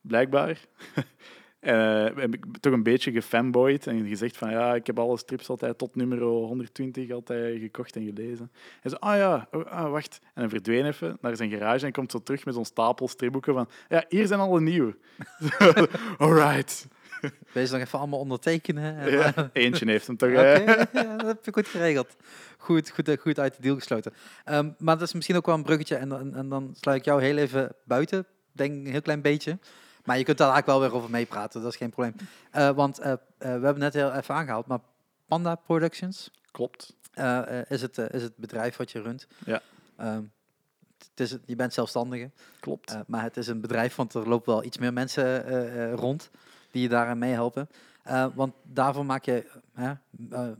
[0.00, 0.58] blijkbaar.
[1.64, 5.18] En eh, heb ik toch een beetje gefanboyed en gezegd van ja, ik heb alle
[5.18, 8.50] strips altijd tot nummer 120 altijd gekocht en gelezen.
[8.82, 10.18] En zo, ah ja, oh, ah, wacht.
[10.22, 13.54] En dan verdween even naar zijn garage en komt zo terug met zo'n stapel stripboeken
[13.54, 14.96] van ja, hier zijn alle nieuwe.
[16.18, 16.86] Alright.
[17.52, 19.10] Wees nog even allemaal ondertekenen.
[19.10, 20.30] Ja, eentje heeft hem toch.
[20.30, 20.52] Hè?
[20.92, 22.16] ja, dat heb je goed geregeld.
[22.58, 24.12] Goed, goed, eh, goed uit de deal gesloten.
[24.44, 25.96] Ehm, maar dat is misschien ook wel een bruggetje.
[25.96, 28.26] En, dan- en dan sluit ik jou heel even buiten.
[28.52, 29.58] Denk een heel klein beetje.
[30.04, 31.62] Maar je kunt daar eigenlijk wel weer over meepraten.
[31.62, 32.14] Dat is geen probleem.
[32.50, 34.66] Eh, want eh, eh, we hebben net heel even aangehaald.
[34.66, 34.80] Maar
[35.26, 36.96] Panda Productions Klopt.
[37.68, 39.26] is, het, is het bedrijf wat je runt.
[39.44, 39.62] Ja.
[39.96, 40.22] Ehm,
[40.98, 42.30] het is, je bent zelfstandige.
[42.60, 42.96] Klopt.
[43.06, 46.30] Maar het is een bedrijf, want er lopen wel iets meer mensen rond
[46.70, 47.68] die je daaraan meehelpen.
[48.04, 49.46] Eh, want daarvoor maak je,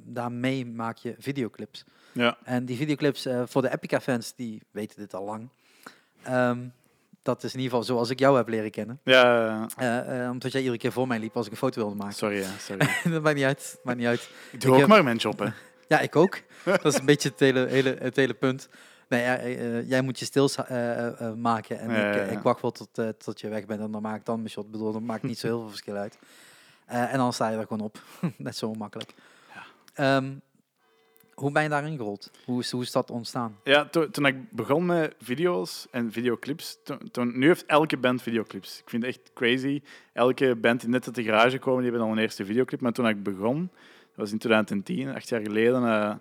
[0.05, 1.85] daarmee maak je videoclips.
[2.13, 2.39] ja.
[2.45, 5.49] En die videoclips voor de Epica-fans, die weten dit al lang.
[6.23, 6.69] Ehm,
[7.25, 9.01] dat is in ieder geval zoals ik jou heb leren kennen.
[9.05, 11.97] Ja, Eh, eh, omdat jij iedere keer voor mij liep als ik een foto wilde
[11.97, 12.15] maken.
[12.15, 12.39] sorry.
[12.41, 12.87] Ja, sorry.
[13.13, 13.79] dat maakt niet uit.
[13.83, 14.29] Maakt niet uit.
[14.53, 15.49] Ik doe Ik ook heb- maar mijn job, hè.
[15.89, 16.39] Ja, ik ook.
[16.65, 18.69] dat is een beetje het hele, hele, het hele punt.
[19.09, 20.27] Nee, ja, eh, jij moet je
[20.67, 22.31] eh, maken en Ja, ik, ja, ja.
[22.31, 22.89] ik wacht wel tot,
[23.19, 24.65] tot je weg bent en dan maak ik dan mijn shot.
[24.65, 26.19] Ik bedoel, dat maakt niet zo heel veel verschil uit.
[26.87, 27.99] En dan sta je er gewoon op.
[28.37, 29.15] Net zo makkelijk.
[29.95, 30.33] Ehm,
[31.35, 32.31] hoe ben je daarin gerold?
[32.45, 33.59] Hoe is, hoe is dat ontstaan?
[33.65, 36.79] Ja, to- toen ik begon met video's en videoclips,
[37.11, 38.79] toen- nu heeft elke band videoclips.
[38.79, 39.83] Ik vind het echt crazy.
[40.13, 42.81] Elke band die net uit de garage komen, die hebben al een eerste videoclip.
[42.81, 43.71] Maar toen ik begon,
[44.01, 46.15] dat was in 2010, acht jaar geleden, eh,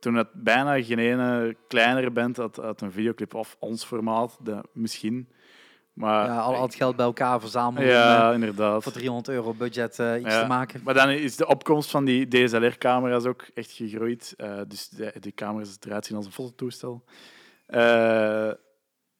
[0.00, 5.28] toen had bijna geen ene kleinere band had een videoclip of ons formaat, de, misschien.
[5.98, 8.82] Maar, ja, al, al het geld bij elkaar verzamelen Ja, eh, inderdaad.
[8.82, 10.40] voor 300 euro budget eh, iets Ja.
[10.40, 10.80] te maken.
[10.84, 14.34] Maar dan is de opkomst van die DSLR-camera's ook echt gegroeid.
[14.36, 17.04] Eh, dus de, die camera's eruit zien als een fototoestel.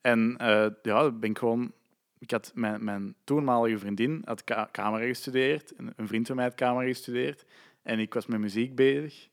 [0.01, 0.35] En
[0.81, 1.71] ja, ben ik gewoon...
[2.19, 5.75] Ik had mijn, mijn toenmalige vriendin had ka- camera gestudeerd.
[5.75, 7.45] En een vriend van mij had camera gestudeerd.
[7.83, 9.27] En ik was met muziek bezig.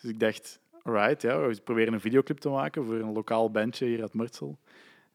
[0.00, 3.86] Dus ik dacht, alright, ja, we proberen een videoclip te maken voor een lokaal bandje
[3.86, 4.58] hier uit Murtsel.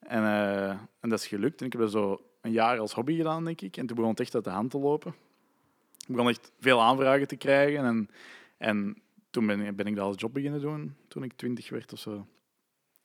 [0.07, 0.69] En, eh,
[0.99, 1.59] en dat is gelukt.
[1.59, 3.77] En ik heb dat zo een jaar als hobby gedaan, denk ik.
[3.77, 5.15] En toen begon het echt uit de hand te lopen.
[6.07, 7.85] Ik begon echt veel aanvragen te krijgen.
[7.85, 8.09] En,
[8.57, 11.93] en toen ben, ik- ben ik dat als job beginnen doen, toen ik twintig werd
[11.93, 12.25] of zo.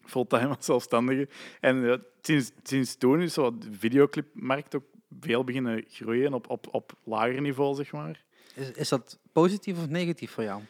[0.04, 1.28] Fulltime als zelfstandige.
[1.60, 4.84] En ja, sinds, sinds toen is de videoclipmarkt ook
[5.20, 8.24] veel beginnen groeien op, op, op lager niveau, zeg maar.
[8.54, 10.62] Is, is dat positief of negatief voor jou?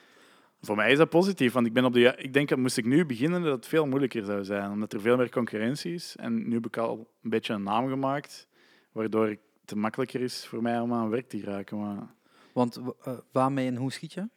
[0.63, 2.85] Voor mij is dat positief, want ik, ben op de, ik denk dat moest ik
[2.85, 4.71] nu beginnen, dat het veel moeilijker zou zijn.
[4.71, 6.17] Omdat er veel meer concurrentie is.
[6.17, 8.47] En nu heb ik al een beetje een naam gemaakt,
[8.93, 11.79] waardoor het te makkelijker is voor mij om aan werk te geraken.
[11.79, 12.15] Maar...
[12.53, 14.29] Want eh, waarmee en hoe schiet je?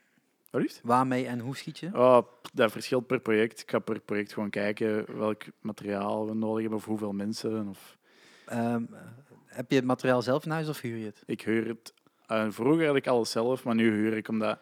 [0.50, 0.80] Wat liefst?
[0.84, 1.90] Waarmee en hoe schiet je?
[1.94, 2.22] Oh,
[2.54, 3.62] dat verschilt per project.
[3.62, 7.68] Ik ga per project gewoon kijken welk materiaal we nodig hebben of hoeveel mensen.
[7.68, 7.98] Of...
[8.46, 9.00] Ehm, eh,
[9.46, 11.24] heb je het materiaal zelf in huis of huur je het?
[11.26, 11.94] Ik huur het.
[12.28, 14.60] eh, vroeger had ik alles zelf, maar nu huur ik omdat...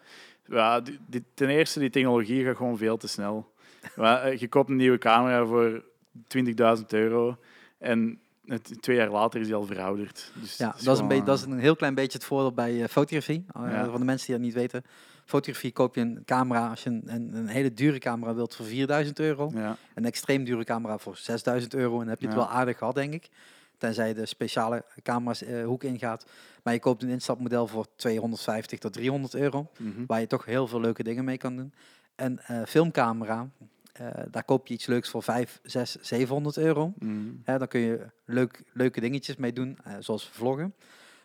[0.52, 3.52] Ja, die, die- ten eerste, die technologie gaat gewoon veel te snel.
[3.95, 5.84] Maar, eh, je koopt een nieuwe camera voor
[6.28, 7.38] 20.000 euro
[7.78, 10.32] en het, twee jaar later is die al verouderd.
[10.34, 12.82] Dus Ja, dat is, een beetje, dat is een heel klein beetje het voordeel bij
[12.84, 13.45] eh, fotografie.
[13.53, 13.86] Eh, Ja.
[13.90, 14.84] Voor de mensen die dat niet weten.
[15.26, 18.65] Fotografie koop je een camera, als je een, een, een hele dure camera wilt, voor
[18.65, 19.52] 4000 euro.
[19.53, 21.91] Ja, Een extreem dure camera voor 6000 euro.
[21.94, 22.41] En dan heb je het Ja.
[22.41, 23.30] wel aardig gehad, denk ik.
[23.82, 26.26] Tenzij je de speciale camera's eh, hoek ingaat.
[26.64, 29.72] Maar je koopt een instapmodel voor 250 tot 300 euro.
[29.78, 30.06] mhm.
[30.08, 31.74] Waar je toch heel veel leuke dingen mee kan doen.
[32.16, 33.49] Een eh, filmcamera,
[33.94, 36.94] eh, daar koop je iets leuks voor 5, 6, 700 euro.
[37.44, 40.76] Hè, dan kun je leuk, leuke dingetjes mee doen, zoals vloggen.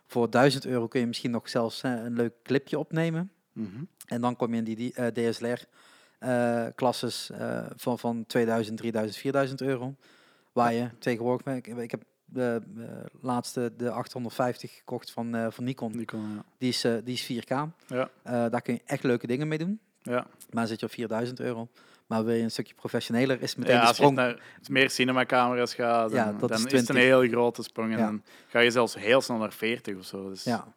[0.07, 3.31] Voor 1000 euro kun je misschien nog zelfs een leuk clipje opnemen.
[3.53, 3.85] Mhm.
[4.07, 7.31] En dan kom je in die, DSLR-klasses
[7.77, 9.95] van, van 2000, 3000, 4000 euro.
[10.53, 11.55] Waar je tegenwoordig...
[11.55, 12.85] Ik, ik heb de eh,
[13.21, 15.93] laatste, de 850 gekocht van, eh, van Nikon.
[15.93, 16.45] Die kon, ja.
[16.59, 17.49] Die is, eh, die is 4K.
[17.87, 18.11] Ja.
[18.23, 19.81] Eh, daar kun je echt leuke dingen mee doen.
[20.03, 20.13] Ja.
[20.13, 21.69] Maar dan zit je op 4000 euro.
[22.07, 24.17] Maar wil je een stukje professioneler, is meteen Ja, de als je sprong.
[24.17, 27.05] naar meer cinemacamera's gaat, dan, Ja, dat dan is is, het een 20.
[27.05, 27.93] heel grote sprong.
[27.93, 28.05] En Ja.
[28.05, 30.29] dan ga je zelfs heel snel naar 40 of zo.
[30.29, 30.75] Dus, Ja.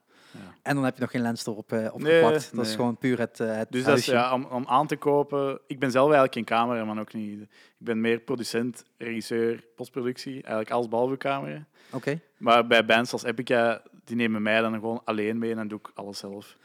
[0.61, 2.21] En dan heb je nog geen lens erop eh, op Nee.
[2.21, 4.95] Dat is gewoon puur het, eh, het Dus dat is, ja, om, om aan te
[4.95, 5.59] kopen...
[5.67, 7.41] Ik ben zelf eigenlijk geen cameraman, ook niet.
[7.41, 7.47] Ik
[7.77, 10.33] ben meer producent, regisseur, postproductie.
[10.33, 11.65] Eigenlijk alles behalve camera.
[11.91, 12.19] Oké.
[12.37, 15.79] Maar bij bands als Epica, die nemen mij dan gewoon alleen mee en dan doe
[15.79, 16.57] ik alles zelf.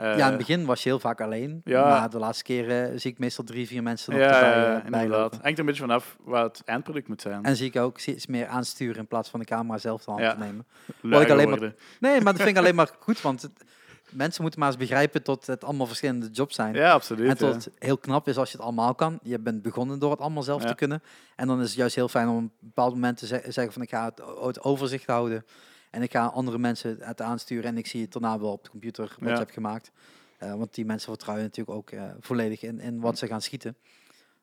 [0.00, 1.60] Eh, ja, in het begin was je heel vaak alleen.
[1.64, 1.88] ja.
[1.88, 5.38] Maar de laatste keren zie ik meestal drie, vier mensen nog ja, erbij, eh, inderdaad.
[5.42, 7.44] Hangt een beetje vanaf wat het eindproduct moet zijn.
[7.44, 10.30] En zie ik ook steeds meer aansturen in plaats van de camera zelf de hand
[10.30, 10.66] te nemen.
[11.00, 11.74] Luier alleen maar-.
[12.00, 13.64] Nee, maar dat vind ik alleen maar goed, want het-
[14.10, 16.74] mensen moeten maar eens begrijpen dat het allemaal verschillende jobs zijn.
[16.74, 17.28] Ja, absoluut.
[17.28, 17.70] En dat ja.
[17.70, 19.18] het heel knap is als je het allemaal kan.
[19.22, 20.68] Je bent begonnen door het allemaal zelf Ja.
[20.68, 21.02] te kunnen.
[21.36, 23.72] En dan is het juist heel fijn om op een bepaald moment te ze- zeggen
[23.72, 24.12] van ik ga
[24.46, 25.44] het overzicht houden.
[25.90, 28.70] En ik ga andere mensen het aansturen en ik zie het daarna wel op de
[28.70, 29.32] computer wat Ja.
[29.34, 29.90] je hebt gemaakt.
[30.38, 33.76] Eh, want die mensen vertrouwen natuurlijk ook eh, volledig in, in wat ze gaan schieten.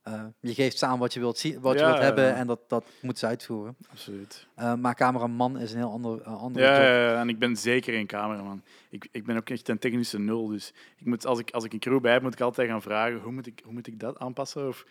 [0.02, 2.34] Eh, je geeft ze aan wat je wilt, zien, wat je wilt hebben ja.
[2.34, 3.76] en dat, dat moet ze uitvoeren.
[3.90, 4.48] absoluut.
[4.80, 6.82] Maar cameraman is een heel ander, andere Ja, job.
[7.16, 8.64] ja, en ik ben zeker geen cameraman.
[8.90, 10.48] Ik, ik ben ook echt een technische nul.
[10.48, 12.82] Dus ik moet, als, ik, als ik een crew bij heb, moet ik altijd gaan
[12.82, 14.68] vragen: hoe moet ik, hoe moet ik dat aanpassen?
[14.68, 14.86] Of,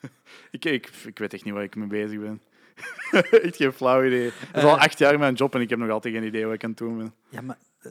[0.50, 2.42] ik, ik, ik weet echt niet waar ik mee bezig ben.
[3.46, 4.24] echt geen flauw idee.
[4.24, 4.82] Het is al Eh.
[4.82, 6.78] acht jaar mijn job en ik heb nog altijd geen idee wat ik aan het
[6.78, 7.14] doen ben.
[7.28, 7.90] Ja, maar eh,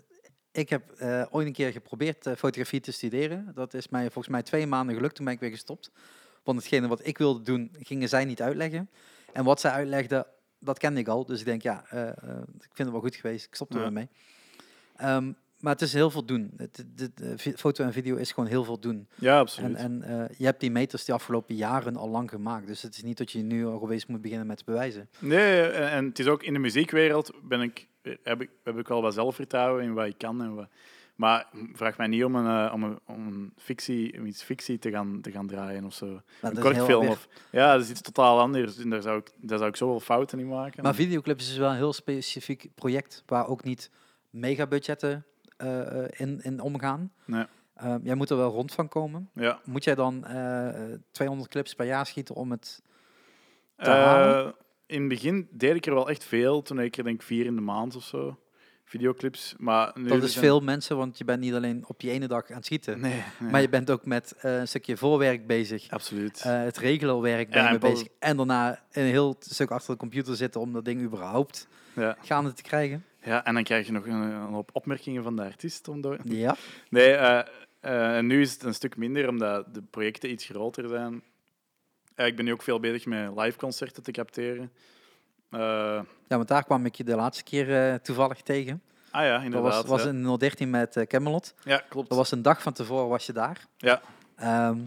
[0.52, 3.52] ik heb eh, ooit een keer geprobeerd fotografie te studeren.
[3.56, 5.16] Dat is mij volgens mij twee maanden gelukt.
[5.16, 5.92] Toen ben ik weer gestopt.
[6.44, 8.90] Want hetgene wat ik wilde doen, gingen zij niet uitleggen.
[9.34, 10.26] En wat zij uitlegden,
[10.60, 11.26] dat kende ik al.
[11.26, 13.46] Dus ik denk, ja, ik vind het wel goed geweest.
[13.46, 13.90] Ik stop er Ja.
[13.90, 14.10] mee.
[14.96, 15.32] Ehm,
[15.62, 16.52] maar het is heel veel doen.
[16.58, 16.86] Het,
[17.36, 19.08] vi- foto en video is gewoon heel veel doen.
[19.16, 19.76] Ja, En, absoluut.
[19.76, 22.68] en eh, je hebt die meters die afgelopen jaren al lang gemaakt.
[22.68, 25.10] Dus het is niet dat je nu al geweest moet beginnen met te bewijzen.
[25.20, 27.88] Nee, en, en het is ook in de muziekwereld ben ik,
[28.24, 30.42] heb, ik, heb ik wel wat zelfvertrouwen in wat ik kan.
[30.44, 30.68] En wat,
[31.16, 34.80] maar vraag mij niet om een, eh, om een, om een fictie, om iets fictie
[34.80, 36.06] te gaan, te gaan draaien of zo.
[36.06, 37.02] Een dat is kort heel film.
[37.02, 38.78] weer- Of, ja, dat is iets totaal anders.
[38.78, 40.84] En daar zou ik, daar zou ik zoveel fouten in maken.
[40.84, 43.90] Maar videoclips is wel een heel specifiek project waar ook niet
[44.30, 45.22] megabudgetten eh, eh,
[46.10, 47.12] in, in omgaan.
[47.26, 47.46] Nee.
[47.74, 49.30] Eh, jij moet er wel rond van komen.
[49.34, 49.60] ja.
[49.66, 52.82] Moet jij dan eh, 200 clips per jaar schieten om het...
[53.78, 54.56] te Eh, halen?
[54.86, 56.62] in het begin deed ik er wel echt veel.
[56.62, 58.40] Toen ik er denk ik vier in de maand of zo.
[58.86, 59.56] Videoclips.
[59.58, 62.28] Maar nu Dat is zijn- veel mensen, want je bent niet alleen op die ene
[62.28, 63.00] dag aan het schieten.
[63.00, 63.52] Nee, nee.
[63.52, 65.90] Maar je bent ook met eh, een stukje voorwerk bezig.
[65.90, 66.42] Absoluut.
[66.46, 68.08] Eh, het regelwerk ben Ja, je en bezig.
[68.20, 72.18] En daarna een heel stuk achter de computer zitten om dat ding überhaupt ja.
[72.22, 73.06] gaande te krijgen.
[73.24, 75.88] Ja, en dan krijg je nog een, een hoop opmerkingen van de artiest.
[75.88, 76.18] Om door...
[76.24, 76.56] Ja.
[76.90, 77.14] Nee,
[77.82, 81.24] en nu is het een stuk minder, omdat de projecten iets groter zijn.
[82.16, 84.72] Eh, ik ben nu ook veel bezig met live concerten te capteren.
[85.50, 88.82] Ja, want daar kwam ik je de laatste keer toevallig tegen.
[89.12, 89.74] ah ja, Dat inderdaad.
[89.74, 90.10] was, was ja.
[90.10, 91.54] in 013 met Camelot.
[91.64, 92.10] ja, klopt.
[92.10, 93.66] Dat was een dag van tevoren was je daar.
[93.78, 94.02] Ja.
[94.36, 94.78] Ehm,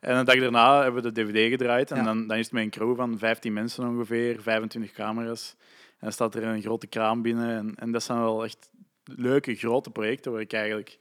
[0.00, 1.90] En een dag daarna hebben we de DVD gedraaid.
[1.90, 2.02] En Ja.
[2.02, 5.54] dan, dan is het met een crew van 15 mensen ongeveer, 25 camera's.
[5.98, 7.56] En dan staat er een grote kraan binnen.
[7.56, 8.70] En, en dat zijn wel echt
[9.04, 10.98] leuke, grote projecten waar ik eigenlijk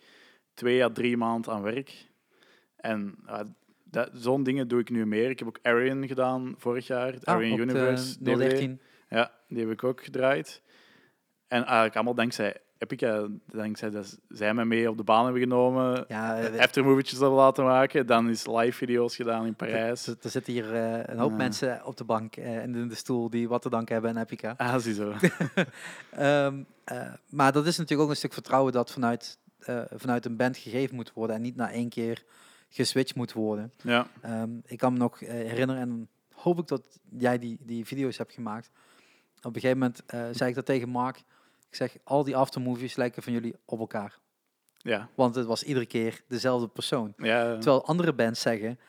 [0.54, 2.08] twee à drie maanden aan werk.
[2.76, 3.16] En
[4.14, 5.30] zo'n dingen doe ik nu meer.
[5.30, 8.50] Ik heb ook Arian gedaan vorig jaar, het ah, Arian de Universe DVD.
[8.50, 8.82] 013.
[9.10, 10.62] Ja, die heb ik ook gedraaid.
[11.48, 16.06] En eigenlijk allemaal dankzij Epica, dankzij dat zij mij mee op de baan hebben genomen.
[16.08, 18.06] Ja, eh, Aftermovietjes hebben laten maken.
[18.06, 20.08] Dan is live video's gedaan in Parijs.
[20.08, 23.30] er, er zitten hier eh, een hoop mensen op de bank en in de stoel
[23.30, 24.54] die wat te danken hebben aan Epica.
[24.58, 25.14] Ah, ziezo.
[26.12, 29.38] Ehm, eh, maar dat is natuurlijk ook een stuk vertrouwen dat vanuit,
[29.96, 32.24] vanuit een band gegeven moet worden en niet na één keer
[32.70, 33.74] geswitcht moet worden.
[33.82, 38.18] Ja, Ehm, ik kan me nog herinneren en hoop ik dat jij die, die video's
[38.18, 38.70] hebt gemaakt.
[39.38, 40.04] Op een gegeven moment
[40.38, 41.24] zei ik dat tegen Mark.
[41.70, 44.18] Ik zeg, al die aftermovies lijken van jullie op elkaar.
[44.78, 47.14] ja, Want het was iedere keer dezelfde persoon.
[47.18, 47.54] ja.
[47.54, 48.80] Terwijl andere bands zeggen,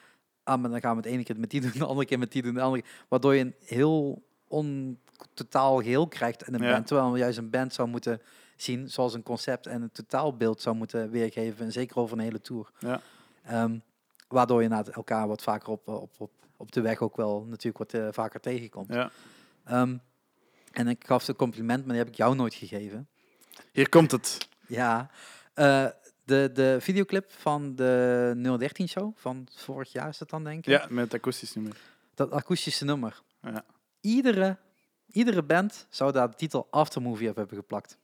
[0.43, 2.33] ah, maar dan gaan we het ene keer met die doen, de andere keer met
[2.33, 2.91] die doen, de andere keer.
[3.09, 4.99] Waardoor je een heel on,
[5.35, 6.73] totaal geheel krijgt in een Ja.
[6.73, 6.87] band.
[6.87, 8.21] Terwijl juist een band zou moeten
[8.57, 11.65] zien zoals een concept en een totaalbeeld zou moeten weergeven.
[11.65, 12.71] En zeker over een hele tour.
[12.79, 13.01] Ja.
[13.45, 13.79] Ehm,
[14.29, 17.79] waardoor je na elkaar wat vaker op, op, op, op de weg ook wel natuurlijk
[17.79, 18.93] wat eh, vaker tegenkomt.
[18.93, 19.11] ja.
[19.65, 19.97] Ehm,
[20.79, 23.09] en ik gaf ze compliment, maar die heb ik jou nooit gegeven.
[23.73, 24.49] Hier komt het.
[24.67, 25.11] Ja,
[25.55, 25.87] eh,
[26.25, 30.73] de, de videoclip van de 013 show van vorig jaar is het dan denk ik.
[30.73, 31.77] Ja, met het akoestisch nummer.
[32.15, 33.23] Dat akoestische nummer.
[33.43, 33.65] Ja.
[34.01, 34.59] Iedere,
[35.07, 37.99] iedere band zou daar de titel Aftermovie op hebben geplakt.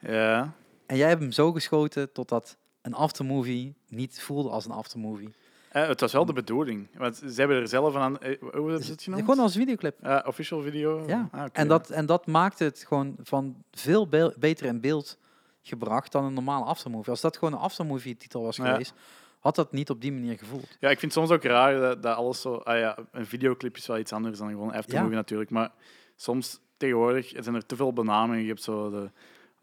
[0.00, 0.54] Ja.
[0.86, 5.34] En jij hebt hem zo geschoten totdat een aftermovie niet voelde als een aftermovie.
[5.68, 6.88] Eh, het was wel de bedoeling.
[6.96, 8.18] Want ze hebben er zelf aan...
[8.18, 9.22] eh, Hoe ze het genoemd?
[9.24, 9.96] Gewoon als videoclip.
[10.02, 11.04] Ja, official video?
[11.06, 11.28] Ja.
[11.32, 11.50] Ah, oké.
[11.52, 15.18] En dat, en dat maakt het gewoon van veel be- beter in beeld
[15.62, 17.10] gebracht dan een normale aftermovie.
[17.10, 18.70] Als dat gewoon een aftermovie titel was Ja.
[18.70, 18.92] geweest,
[19.38, 20.76] had dat niet op die manier gevoeld.
[20.80, 22.54] Ja, ik vind het soms ook raar dat, dat alles zo...
[22.54, 25.16] Ah ja, een videoclip is wel iets anders dan gewoon een aftermovie Ja.
[25.16, 25.50] natuurlijk.
[25.50, 25.70] Maar
[26.16, 28.42] soms tegenwoordig zijn er te veel benamingen.
[28.42, 29.10] Je hebt zo de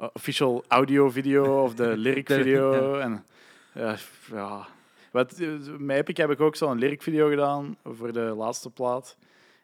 [0.01, 2.95] uh, official audio video of de lyric De- video.
[2.99, 3.25] En
[3.73, 4.67] ja, f- ja.
[5.15, 9.17] Wat, eh, met Epic heb ik ook zo'n lyric video gedaan voor de laatste plaat.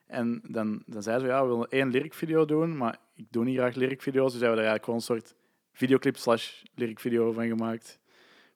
[0.07, 3.44] En dan, dan zeiden ze, ja, we willen één lyric video doen, maar ik doe
[3.44, 4.32] niet graag lyric video's.
[4.32, 5.36] Dus hebben we er eigenlijk gewoon een soort
[5.73, 7.99] videoclip slash lyric video van gemaakt.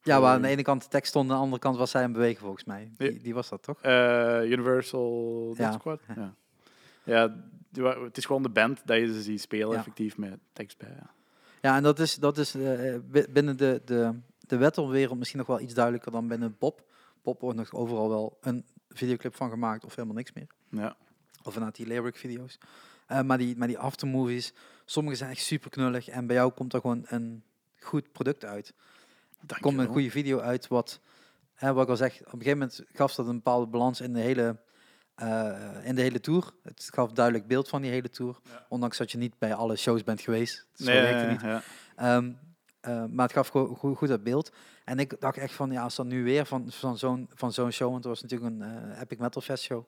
[0.02, 2.02] Ja, waar aan de ene kant de tekst stond, aan de andere kant was zij
[2.02, 2.92] aan het bewegen volgens mij.
[2.98, 3.82] Die, die was dat toch?
[3.82, 5.72] Eh, Universal Ja.
[5.72, 6.02] Squad?
[6.16, 6.34] Ja.
[7.04, 7.36] Ja,
[8.04, 9.78] het is gewoon de band dat je ze ziet spelen, Ja.
[9.78, 10.90] effectief, met tekst bij.
[10.90, 11.10] Ja.
[11.62, 15.48] Ja, en dat is, dat is eh, bi- binnen de, de, de metalwereld misschien nog
[15.48, 16.84] wel iets duidelijker dan binnen Bob.
[17.26, 20.48] Bob wordt nog overal wel een videoclip van gemaakt of helemaal niks meer.
[20.70, 20.96] Ja.
[21.44, 22.58] Of vanuit die lyric video's.
[23.08, 24.54] Eh, maar, die, maar die aftermovies,
[24.86, 26.08] sommige zijn echt super knullig.
[26.08, 27.44] En bij jou komt er gewoon een
[27.80, 28.74] goed product uit.
[29.48, 31.00] Er komt een goede video uit wat,
[31.54, 34.14] hè, wat ik al zeg, op een gegeven moment gaf dat een bepaalde balans in
[34.14, 34.60] de hele,
[35.16, 36.52] eh, in de hele tour.
[36.64, 38.40] Het gaf duidelijk beeld van die hele tour.
[38.44, 38.66] Ja.
[38.70, 40.68] Ondanks dat je niet bij alle shows bent geweest.
[40.74, 41.42] Zo Nee, niet.
[41.42, 41.62] ja.
[41.96, 42.32] Ehm,
[42.80, 44.52] eh, maar het gaf gewoon goed, goed dat beeld.
[44.86, 47.72] En ik dacht echt van, ja, als dan nu weer van, van zo'n van zo'n
[47.72, 49.86] show, want er was natuurlijk een eh, Epic Metal Fest show,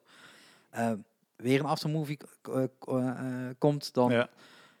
[0.70, 0.92] eh,
[1.36, 2.64] weer een aftermovie eh,
[3.58, 4.28] komt, dan Ja.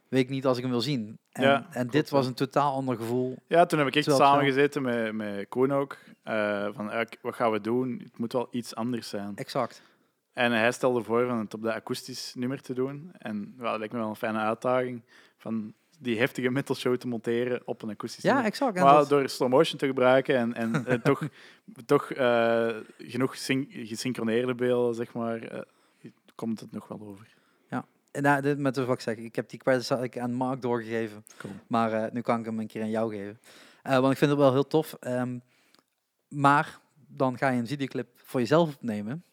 [0.08, 1.18] weet ik niet als ik hem wil zien.
[1.32, 3.36] En, Ja, en klopt, dit was een totaal ander gevoel.
[3.46, 5.98] ja, toen heb ik echt het wel- samengezeten met, met Koen ook.
[6.74, 6.90] van,
[7.22, 8.00] wat gaan we doen?
[8.04, 9.36] Het moet wel iets anders zijn.
[9.36, 9.82] Exact.
[10.32, 13.10] En hij stelde voor van het op de akoestisch nummer te doen.
[13.18, 15.02] En ja, dat lijkt me wel een fijne uitdaging.
[15.38, 18.76] Van die heftige metal show te monteren op een akoestisch Ja, exact.
[18.76, 21.22] En Maar dat- door slow motion te gebruiken en, en eh, toch,
[21.86, 25.60] toch eh, genoeg syn gesynchroneerde beelden, zeg maar, eh,
[26.34, 27.36] komt het nog wel over.
[28.10, 31.24] en nou, dit met wat ik zeg, ik heb die credits ik aan Mark doorgegeven,
[31.36, 31.52] Cool.
[31.66, 33.38] maar nu kan ik hem een keer aan jou geven.
[33.82, 34.96] Want ik vind het wel heel tof.
[35.00, 35.38] ehm,
[36.28, 39.24] maar dan ga je een videoclip voor jezelf opnemen.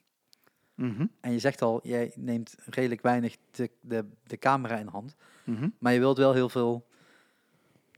[0.75, 5.15] Mhm, En je zegt al, jij neemt redelijk weinig de, de, de camera in hand.
[5.45, 5.69] Mhm.
[5.79, 6.85] Maar je wilt wel heel veel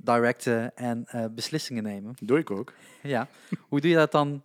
[0.03, 2.13] directen en eh, beslissingen nemen.
[2.19, 2.73] Doe ik ook.
[3.03, 3.27] Ja.
[3.69, 4.41] Hoe doe je dat dan?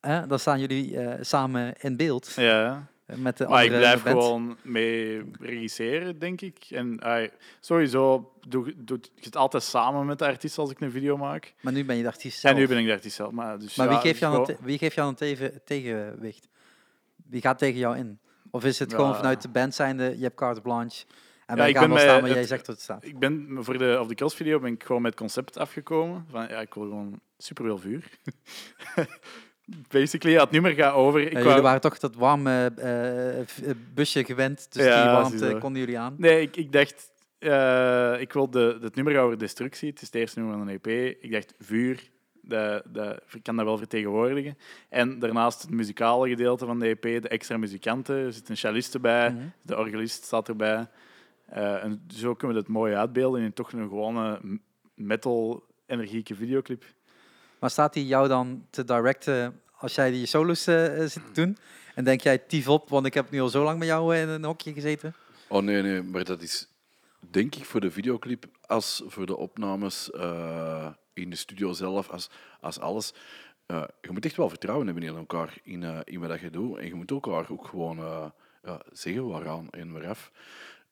[0.00, 2.86] Dan staan jullie eh, samen in beeld Ja.
[3.16, 4.22] met de Maar ik blijf band.
[4.22, 6.64] gewoon mee regisseren, denk ik.
[6.70, 7.00] En
[7.60, 11.54] sowieso doe, doe je het altijd samen met de artiest als ik een video maak.
[11.60, 12.54] Maar nu ben je de artiest zelf.
[12.54, 13.30] En nu ben ik de artiest zelf.
[13.32, 15.60] Maar, dus, maar ja, wie geeft dus jou dan, gewoon- te- wie geeft jou tegen,
[15.64, 16.48] tegenwicht?
[17.16, 18.18] Wie gaat tegen jou in?
[18.50, 18.96] Of is het Ja.
[18.96, 21.04] gewoon vanuit de band zijnde, je hebt carte blanche
[21.48, 23.04] en Ja, ik ben bij staan waar jij zegt dat het staat?
[23.04, 26.26] Ik ben voor de, op de Kills video ben ik gewoon met het concept afgekomen.
[26.30, 28.04] Van, ja, ik wil gewoon superveel vuur.
[29.88, 31.20] Basically, ja, het nummer gaat over.
[31.20, 35.02] Ik Ja, wou- jullie waren toch dat warme eh, v- eh, busje gewend, dus Ja,
[35.02, 36.14] die warmte konden jullie aan.
[36.18, 39.88] Nee, ik, ik dacht, eh, ik wil de, het nummer gaat over destructie.
[39.88, 41.16] Het is het eerste nummer van een EP.
[41.22, 42.10] Ik dacht, vuur,
[42.42, 44.58] dat, dat, ik kan dat wel vertegenwoordigen.
[44.88, 48.16] En daarnaast het muzikale gedeelte van de EP, de extra muzikanten.
[48.16, 49.42] Er zit een cellist bij, Mhm.
[49.62, 50.86] de organist staat erbij.
[51.48, 54.40] Eh, en zo kunnen we het mooi uitbeelden in toch een gewone
[54.94, 56.84] metal-energieke videoclip.
[57.58, 61.40] Maar staat hij jou dan te directen als jij die solos eh, eh, zit te
[61.40, 61.56] doen?
[61.94, 64.28] En denk jij, tief op, want ik heb nu al zo lang met jou in
[64.28, 65.14] een hokje gezeten?
[65.48, 66.68] Oh nee, nee, maar dat is
[67.30, 72.30] denk ik voor de videoclip als voor de opnames eh, in de studio zelf, als,
[72.60, 73.14] als alles.
[73.66, 76.50] Eh, je moet echt wel vertrouwen hebben in elkaar, in, eh, in wat dat je
[76.50, 76.78] doet.
[76.78, 78.26] En je moet elkaar ook gewoon eh,
[78.62, 80.32] ja, zeggen waaraan en waaraf.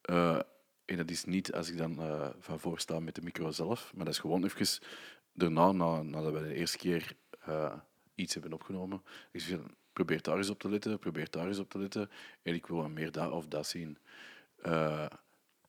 [0.06, 0.38] Eh,
[0.84, 3.92] en dat is niet als ik dan eh, van voor sta met de micro zelf,
[3.94, 4.86] maar dat is gewoon even
[5.32, 7.72] daarna, na, nadat we de eerste keer eh,
[8.14, 9.02] iets hebben opgenomen.
[9.30, 9.58] Ik
[9.92, 12.10] probeer daar eens op te letten, probeer daar eens op te letten.
[12.42, 13.98] En ik wil meer dat of dat zien.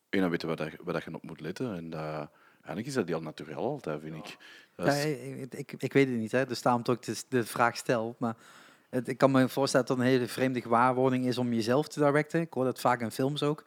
[0.09, 1.75] En dan weten we wat, dat- je op moet letten.
[1.75, 4.37] En dat, eigenlijk is dat heel natuurlijk altijd, vind ik.
[4.75, 6.45] Ja, ik, ik, ik weet het niet, hè?
[6.45, 8.15] dus daarom ik de, vraag stel.
[8.19, 8.35] Maar
[9.03, 12.41] ik kan me voorstellen dat het een hele vreemde gewaarwording is om jezelf te directen.
[12.41, 13.65] Ik hoor dat vaak in films ook.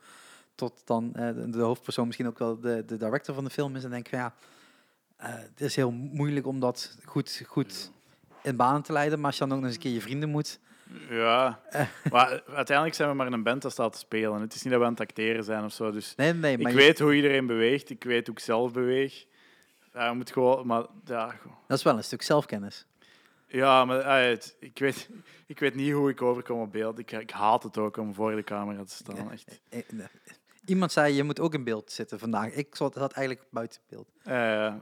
[0.60, 3.84] Tot dan eh, de, hoofdpersoon misschien ook wel de, de director van de film is.
[3.84, 4.34] En denk ja,
[5.16, 7.90] eh, het is heel moeilijk om dat goed, goed
[8.42, 9.18] in banen te leiden.
[9.18, 10.58] Maar als je dan ook nog eens een keer je vrienden moet.
[11.10, 11.86] Ja, Eh.
[12.10, 14.40] maar uiteindelijk zijn we maar een band dat staat te spelen.
[14.40, 15.90] Het is niet dat we aan het acteren zijn of zo.
[15.90, 18.72] Dus Nee, nee, maar ik je- weet hoe iedereen beweegt, ik weet hoe ik zelf
[18.72, 19.26] beweeg.
[19.94, 21.34] Ja, moet gewoon, maar ja,
[21.66, 22.86] dat is wel een stuk zelfkennis.
[23.46, 25.08] ja maar ah, het- ik, weet,
[25.46, 26.98] ik weet niet hoe ik overkom op beeld.
[26.98, 29.30] Ik, ik haat het ook om voor de camera te staan.
[29.30, 29.60] Echt.
[30.64, 32.52] Iemand zei, je moet ook in beeld zitten vandaag.
[32.52, 34.08] Ik zat, zat eigenlijk buiten beeld.
[34.22, 34.32] Eh,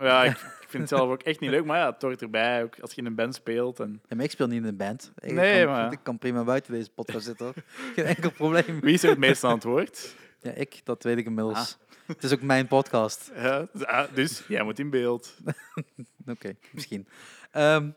[0.01, 2.63] ja, ik, ik vind het zelf ook echt niet leuk, maar ja, het hoort erbij.
[2.63, 3.81] Ook als je in een band speelt.
[3.81, 4.01] En...
[4.09, 5.13] Ja, maar ik speel niet in een band.
[5.19, 7.53] Ik Nee, kan, maar- Ik kan prima buiten deze podcast zitten.
[7.95, 8.81] Geen enkel probleem.
[8.81, 10.15] Wie is er het meest aan het woord?
[10.41, 11.79] Ja, ik, dat weet ik inmiddels.
[12.07, 13.31] Het is ook mijn podcast.
[13.35, 15.37] Ja, dus- ah, dus jij moet in beeld.
[16.27, 17.09] Oké, misschien.
[17.51, 17.91] Ehm,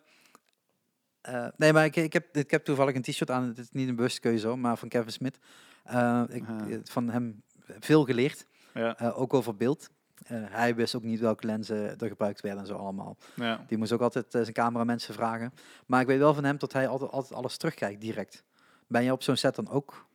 [1.21, 3.47] eh, nee, maar ik, ik, heb, ik heb toevallig een t-shirt aan.
[3.47, 5.39] Het is niet een bewuste keuze, hoor, maar van Kevin Smith.
[5.83, 6.73] Eh, ik, Ah.
[6.83, 7.41] van hem
[7.79, 9.89] veel geleerd, Ja, eh, ook over beeld.
[10.25, 13.17] Eh, hij wist ook niet welke lenzen er gebruikt werden en zo allemaal.
[13.35, 13.65] ja.
[13.67, 15.53] Die moest ook altijd eh, zijn cameramensen vragen.
[15.85, 18.43] Maar ik weet wel van hem dat hij altijd, altijd alles terugkijkt, direct.
[18.87, 20.09] Ben je op zo'n set dan ook?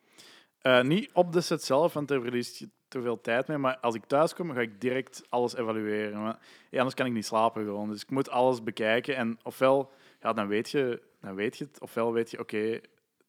[0.82, 3.58] Niet op de set zelf, want daar verlies je te veel tijd mee.
[3.58, 6.22] Maar als ik thuis kom, ga ik direct alles evalueren.
[6.22, 6.38] Maar,
[6.70, 7.88] ja, anders kan ik niet slapen gewoon.
[7.90, 9.16] Dus ik moet alles bekijken.
[9.16, 11.80] En ofwel, ja, dan weet je, dan weet je het.
[11.80, 12.80] Ofwel weet je, oké,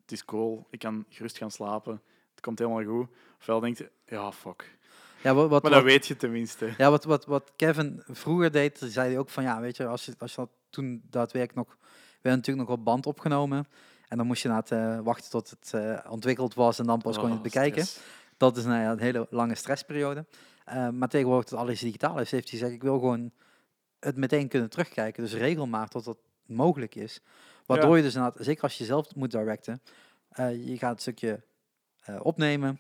[0.02, 0.68] het is cool.
[0.70, 2.02] Ik kan gerust gaan slapen.
[2.38, 3.08] Het komt helemaal goed.
[3.40, 4.76] Ofwel denk je, ja, fuck.
[5.24, 6.74] Ja, wat, wat, Maar dat wat- weet je tenminste.
[6.78, 10.06] Ja, wat, wat, wat Kevin vroeger deed, zei hij ook van ja, weet je, als
[10.06, 11.88] je, als je dat toen daadwerkelijk nog, we
[12.30, 13.68] hebben natuurlijk nog op band opgenomen.
[14.08, 17.02] En dan moest je na het eh, wachten tot het eh, ontwikkeld was en dan
[17.02, 17.86] pas kon je het Oh, bekijken.
[17.86, 18.06] stress.
[18.38, 20.26] Dat is nou ja, een hele lange stressperiode.
[20.66, 23.32] Eh, maar tegenwoordig dat alles digitaal is, heeft hij gezegd, ik wil gewoon
[24.00, 25.24] het meteen kunnen terugkijken.
[25.24, 27.22] Dus regel maar tot dat mogelijk is.
[27.66, 27.96] Waardoor Ja.
[27.98, 29.82] je dus inderdaad, zeker als je zelf moet directen,
[30.66, 31.42] je gaat het stukje
[32.08, 32.80] eh, opnemen,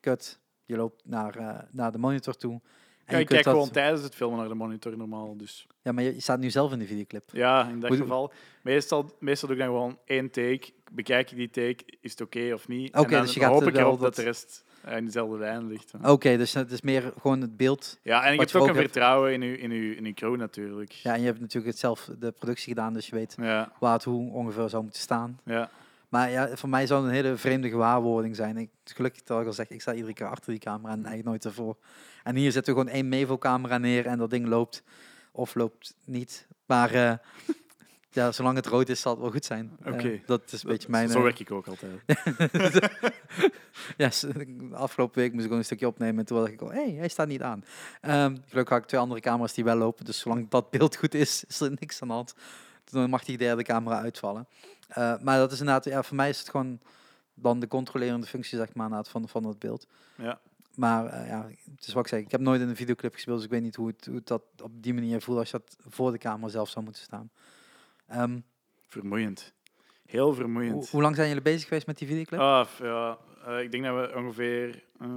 [0.00, 2.60] cut, je loopt naar, eh, naar de monitor toe.
[3.04, 5.36] En Ja, je dat- gewoon tijdens het filmen naar de monitor normaal.
[5.36, 7.24] Dus Ja, maar je, je staat nu zelf in de videoclip.
[7.32, 8.32] ja, in dat Hoe- geval.
[8.62, 10.62] Meestal, meestal doe ik dan gewoon één take.
[10.92, 12.94] Bekijk ik die take, is het oké of niet?
[12.96, 15.38] Oké, dan dus je gaat hoop ik wel erop dat de rest eh, in dezelfde
[15.38, 15.92] lijn ligt.
[16.04, 17.98] Oké, dus het is meer gewoon het beeld.
[18.02, 19.92] Ja, en ik Wat heb je ook ook een hebt- vertrouwen in uw, in, uw,
[19.94, 20.90] in uw crew natuurlijk.
[20.92, 23.92] Ja, en je hebt natuurlijk het zelf de productie gedaan, dus je weet ja, waar
[23.92, 25.40] het hoe ongeveer zou moeten staan.
[25.44, 25.70] ja.
[26.08, 28.56] Maar ja, voor mij zou het een hele vreemde gewaarwording zijn.
[28.56, 31.24] Ik, gelukkig dat ik al zeg, ik sta iedere keer achter die camera en eigenlijk
[31.24, 31.76] nooit ervoor.
[32.22, 34.82] En hier zetten we gewoon één Mevo-camera neer en dat ding loopt
[35.32, 36.46] of loopt niet.
[36.66, 37.12] Maar eh,
[38.10, 39.76] ja, zolang het rood is, zal het wel goed zijn.
[39.82, 40.20] Eh, Oké.
[40.26, 41.08] dat is een beetje mijn...
[41.08, 42.00] Zo eh, werk ik ook altijd.
[43.96, 44.10] ja,
[44.72, 46.18] afgelopen week moest ik gewoon een stukje opnemen.
[46.18, 47.64] En toen dacht ik, oh, hey, hij staat niet aan.
[48.00, 50.04] Ehm, gelukkig had ik twee andere camera's die wel lopen.
[50.04, 52.34] Dus zolang dat beeld goed is, is er niks aan de hand.
[52.90, 54.46] Dan mag die derde camera uitvallen.
[54.88, 56.80] Eh, maar dat is inderdaad, ja, voor mij is het gewoon
[57.34, 59.86] dan de controlerende functie, zeg maar, van, van het beeld.
[60.14, 60.40] Ja.
[60.74, 62.20] Maar eh, ja, het is wat ik zeg.
[62.20, 64.26] Ik heb nooit in een videoclip gespeeld, dus ik weet niet hoe het, hoe het
[64.26, 67.30] dat op die manier voelt als je dat voor de camera zelf zou moeten staan.
[68.06, 68.38] Ehm,
[68.88, 69.52] Vermoeiend.
[70.06, 70.88] Heel vermoeiend.
[70.90, 72.40] hoe lang zijn jullie bezig geweest met die videoclip?
[72.40, 75.08] Ah, ja, eh, ik denk dat we ongeveer eh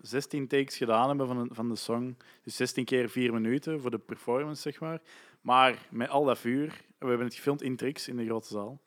[0.00, 2.16] 16 takes gedaan hebben van, een- van de song.
[2.42, 5.00] Dus 16 keer 4 minuten voor de performance, zeg maar.
[5.40, 6.68] Maar met al dat vuur,
[6.98, 8.80] we hebben het gefilmd in Trix in de grote zaal.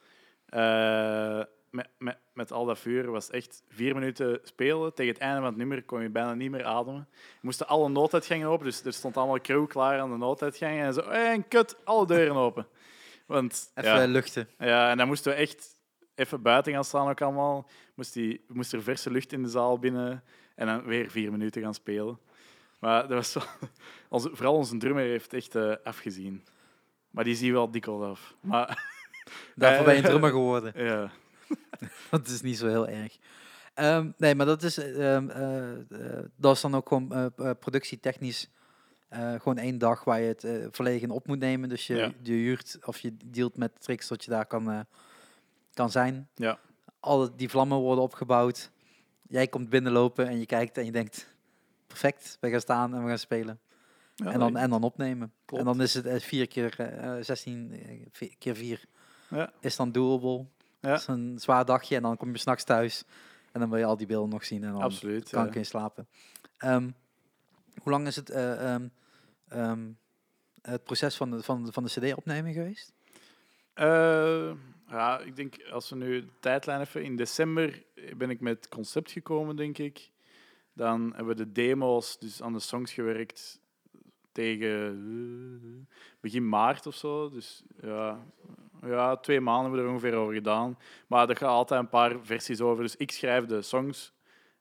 [0.46, 4.94] Eh, met, met, met al dat vuur was het echt vier minuten spelen.
[4.94, 7.08] Tegen het einde van het nummer kon je bijna niet meer ademen.
[7.12, 10.86] We moesten alle nooduitgangen open, dus er stond allemaal crew klaar aan de nooduitgangen.
[10.86, 12.68] En zo, "Hey, en kut, alle deuren open.
[13.26, 14.48] Want, Even ja, luchten.
[14.60, 15.78] ja, en dan moesten we echt
[16.20, 17.70] even buiten gaan staan ook allemaal.
[17.96, 20.24] Moest die, moest er verse lucht in de zaal binnen
[20.56, 22.20] en dan weer vier minuten gaan spelen.
[22.80, 23.42] Maar dat was zo,
[24.10, 26.44] onze, vooral onze drummer heeft echt eh, afgezien.
[27.12, 28.36] Maar die zie je wel dikwijls af.
[28.42, 28.68] Maar
[29.56, 30.74] Daarvoor ben je een Eh, drummer geworden.
[30.86, 31.12] ja,
[32.10, 33.18] Dat is niet zo heel erg.
[33.74, 38.50] Ehm, nee, maar dat is, ehm, eh, dat is dan ook gewoon productietechnisch
[39.12, 41.70] gewoon één dag waar je het volledig in op moet nemen.
[41.70, 42.12] Dus je, Ja.
[42.22, 44.86] je huurt of je dealt met tricks dat je daar kan,
[45.80, 46.30] kan zijn.
[46.36, 46.60] Ja.
[47.00, 48.72] Alle die vlammen worden opgebouwd.
[49.28, 51.34] Jij komt binnenlopen en je kijkt en je denkt,
[51.88, 53.60] perfect, we gaan staan en we gaan spelen.
[54.16, 55.34] ja en, dan, en dan opnemen.
[55.46, 55.64] Klopt.
[55.64, 57.72] En dan is het eh, vier keer, eh, eh, 16
[58.20, 58.86] eh, keer vier
[59.30, 60.46] ja, is dan doable.
[60.80, 60.90] Ja.
[60.90, 63.04] Dat is een zwaar dagje en dan kom je s'nachts thuis
[63.52, 65.30] en dan wil je al die beelden nog zien en dan absoluut.
[65.30, 65.50] kan ja.
[65.50, 66.08] ik in slapen.
[66.58, 66.90] Ehm,
[67.82, 68.88] hoe lang is het, eh, ehm,
[69.48, 69.88] ehm,
[70.62, 72.94] het proces van de, van, de- van de cd-opneming geweest?
[74.90, 77.04] Ja, ik denk als we nu de tijdlijn even.
[77.04, 77.84] In december
[78.18, 80.10] ben ik met het concept gekomen, denk ik.
[80.74, 83.60] Dan hebben we de demo's, dus aan de songs gewerkt
[84.32, 87.30] tegen eh, begin maart of zo.
[87.30, 88.26] Dus ja,
[88.82, 90.78] ja, twee maanden hebben we er ongeveer over gedaan.
[91.08, 92.84] Maar er gaat altijd een paar versies over.
[92.84, 94.14] Dus ik schrijf de songs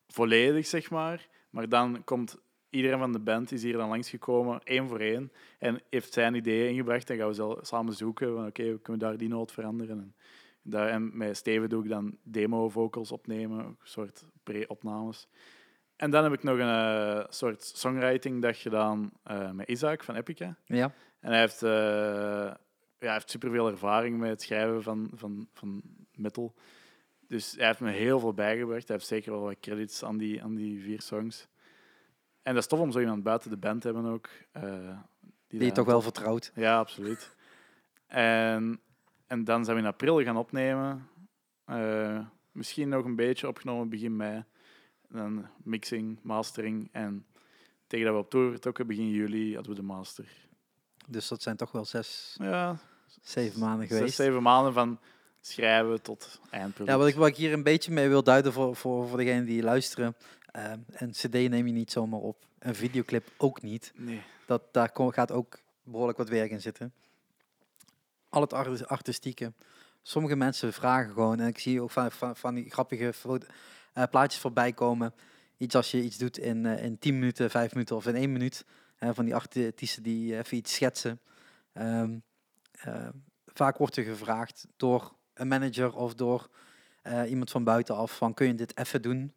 [0.06, 1.28] volledig, zeg maar.
[1.50, 2.38] Maar dan komt
[2.70, 5.32] iedereen van de band is hier dan langsgekomen, één voor één.
[5.58, 7.06] En heeft zijn ideeën ingebracht.
[7.06, 9.98] Dan gaan we samen zoeken van oké, kunnen we daar die noot veranderen.
[9.98, 10.14] En,
[10.62, 15.28] daar, en met Steven doe ik dan demo-vocals opnemen, een soort pre-opnames.
[15.98, 20.56] En dan heb ik nog een eh, soort songwriting-dag gedaan eh, met Isaac van Epica.
[20.64, 20.92] Ja.
[21.20, 22.58] En hij heeft, eh, ja,
[22.98, 25.82] hij heeft superveel ervaring met het schrijven van, van, van
[26.14, 26.54] metal.
[27.26, 28.88] Dus hij heeft me heel veel bijgebracht.
[28.88, 31.48] Hij heeft zeker wel wat credits aan die, aan die vier songs.
[32.48, 34.28] En dat is tof om zo iemand buiten de band te hebben ook.
[34.52, 34.62] eh,
[35.48, 36.52] Die je toch wel vertrouwt.
[36.54, 37.34] Ja, absoluut.
[38.06, 38.80] En,
[39.26, 41.08] en dan zijn we in april gaan opnemen.
[41.64, 42.18] Eh,
[42.52, 44.44] misschien nog een beetje opgenomen begin mei.
[45.08, 46.88] Dan mixing, mastering.
[46.92, 47.26] En
[47.86, 50.28] tegen dat we op tour vertrokken, begin juli, hadden we de master.
[51.06, 52.76] Dus dat zijn toch wel zes, Ja,
[53.22, 54.16] zeven maanden zes, geweest.
[54.16, 54.98] zeven maanden van
[55.40, 56.88] schrijven tot eindproduct.
[56.90, 59.44] Ja, wat ik, wat ik hier een beetje mee wil duiden voor, voor, voor degenen
[59.44, 60.14] die luisteren.
[60.64, 62.46] Ehm, een cd neem je niet zomaar op.
[62.58, 63.92] Een videoclip ook niet.
[63.96, 64.22] Nee.
[64.46, 66.92] Dat, daar gaat ook behoorlijk wat werk in zitten.
[68.28, 69.52] Al het arti- artistieke.
[70.02, 73.46] Sommige mensen vragen gewoon, en ik zie ook van, van, van die grappige foto-
[73.92, 75.14] eh, plaatjes voorbij komen.
[75.56, 78.32] Iets als je iets doet in, eh, in 10 minuten, 5 minuten of in 1
[78.32, 78.64] minuut.
[79.00, 81.20] van die artiesten die even iets schetsen.
[81.72, 82.18] Ehm,
[82.72, 83.08] eh,
[83.46, 86.48] vaak wordt er gevraagd door een manager of door
[87.02, 89.32] eh, iemand van buitenaf van kun je dit even doen?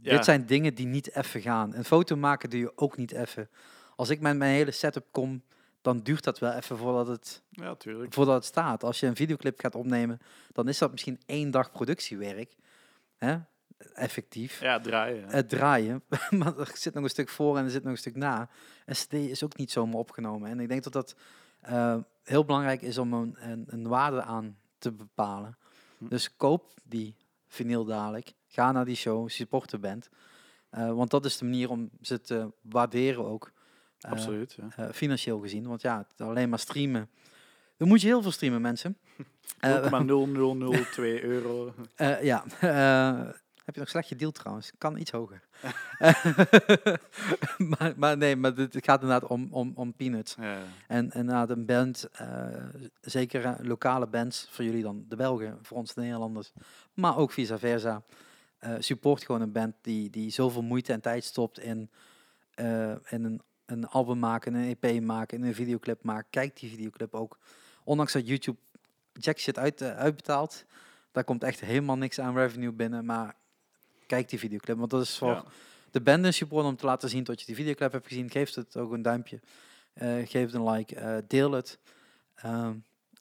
[0.00, 0.16] Ja.
[0.16, 1.74] Dit zijn dingen die niet even gaan.
[1.74, 3.48] Een foto maken doe je ook niet even.
[3.96, 5.42] Als ik met mijn hele setup kom,
[5.82, 7.76] dan duurt dat wel even voordat het, Ja,
[8.08, 8.84] voordat het staat.
[8.84, 10.20] Als je een videoclip gaat opnemen,
[10.52, 12.56] dan is dat misschien één dag productiewerk.
[13.16, 13.38] Hè?
[13.94, 14.60] Effectief.
[14.60, 15.28] Ja, draaien.
[15.28, 16.02] Het draaien.
[16.38, 18.48] maar er zit nog een stuk voor en er zit nog een stuk na.
[18.84, 20.50] En CD is ook niet zomaar opgenomen.
[20.50, 21.16] En ik denk dat dat
[21.60, 25.58] eh, heel belangrijk is om een, een, een waarde aan te bepalen.
[25.98, 26.08] Hm.
[26.08, 27.16] Dus koop die
[27.52, 28.32] vinyl dadelijk.
[28.46, 30.08] Ga naar die show, support de band.
[30.70, 33.52] Eh, want dat is de manier om ze te waarderen ook.
[34.00, 34.56] Eh, Absoluut.
[34.60, 34.68] Ja.
[34.86, 35.66] eh, financieel gezien.
[35.66, 37.10] Want ja, alleen maar streamen.
[37.76, 38.96] Dan moet je heel veel streamen, mensen.
[39.60, 41.74] Eh, 0,0002 euro.
[42.22, 42.44] ja,
[43.64, 44.72] heb je nog slecht deal trouwens?
[44.78, 45.42] Kan iets hoger.
[47.78, 50.34] maar, maar nee, maar het gaat inderdaad om, om, om peanuts.
[50.40, 50.58] Ja.
[50.88, 52.46] En en inderdaad een band, eh,
[53.00, 56.52] zeker eh, lokale bands, voor jullie dan de Belgen, voor ons de Nederlanders,
[56.94, 58.02] maar ook vice versa.
[58.58, 61.90] eh, support gewoon een band die, die zoveel moeite en tijd stopt in,
[62.54, 66.30] eh, in een, een album maken, een EP maken, een videoclip maken.
[66.30, 67.38] Kijk die videoclip ook.
[67.84, 68.58] Ondanks dat YouTube
[69.12, 70.64] jack shit uit, uitbetaalt,
[71.12, 73.34] daar komt echt helemaal niks aan revenue binnen, maar
[74.06, 75.44] kijk die videoclip, want dat is voor Ja.
[75.90, 78.30] de band een support om te laten zien dat je die videoclip hebt gezien.
[78.30, 79.40] Geef het ook een duimpje.
[79.92, 80.94] Eh, geef het een like.
[80.96, 81.78] eh, deel het.
[82.34, 82.74] Ehm,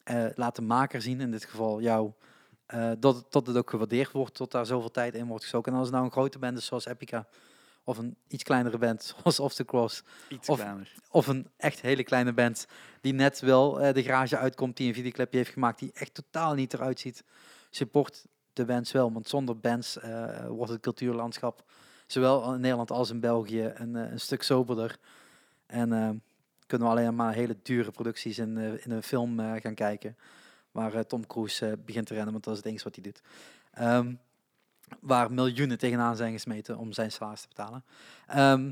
[0.03, 2.11] eh, laat de maker zien, in dit geval jou,
[2.99, 5.71] dat, het- dat het ook gewaardeerd wordt, tot daar zoveel tijd in wordt gestoken.
[5.71, 7.27] En als het nou een grote band is zoals Epica,
[7.83, 10.93] of een iets kleinere band zoals Off the Cross, Iets Of- kleiner.
[11.09, 12.65] of een echt hele kleine band
[13.01, 16.73] die net wel de garage uitkomt, die een videoclipje heeft gemaakt, die echt totaal niet
[16.73, 17.23] eruit ziet.
[17.69, 21.63] Support de bands wel, want zonder bands eh, wordt het cultuurlandschap,
[22.07, 24.97] zowel in Nederland als in België, een, eh, een stuk soberder.
[25.65, 26.09] En eh,
[26.67, 30.17] kunnen we alleen maar hele dure producties in, in een film gaan kijken,
[30.71, 33.21] waar Tom Cruise begint te rennen, want dat is het enige wat hij doet.
[33.71, 34.13] Ehm,
[34.99, 37.83] waar miljoenen tegenaan zijn gesmeten om zijn salaris te betalen.
[38.27, 38.71] Ehm,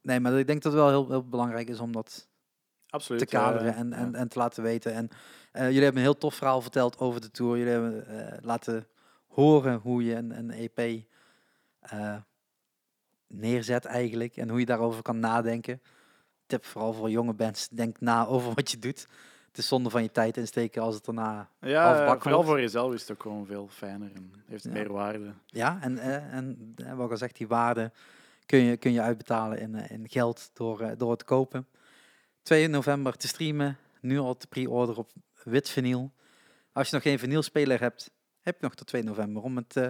[0.00, 2.28] nee, maar ik denk dat het wel heel, heel belangrijk is om dat
[2.88, 3.20] Absoluut.
[3.20, 3.96] te kaderen en, ja.
[3.96, 4.92] en, en te laten weten.
[4.92, 5.10] En
[5.52, 7.56] jullie hebben een heel tof verhaal verteld over de tour.
[7.58, 8.04] Jullie hebben
[8.42, 8.86] laten
[9.36, 11.02] horen hoe je een, een EP
[11.80, 12.16] eh,
[13.26, 15.82] neerzet eigenlijk en hoe je daarover kan nadenken.
[16.46, 19.06] Tip vooral voor jonge bands, denk na over wat je doet.
[19.48, 21.50] Het is zonde van je tijd insteken als het daarna...
[21.60, 24.70] Ja, vooral voor jezelf is het ook gewoon veel fijner en heeft Ja.
[24.70, 25.32] meer waarde.
[25.46, 27.92] Ja, en, eh, en eh, wat ik al zeg, die waarde
[28.46, 31.66] kun je, kun je uitbetalen in, in geld door, door het kopen.
[32.42, 35.10] 2 november te streamen, nu al te pre-order op
[35.44, 36.12] wit vinyl.
[36.72, 38.10] Als je nog geen vinylspeler hebt,
[38.46, 39.88] heb je nog tot 2 november om, het, eh,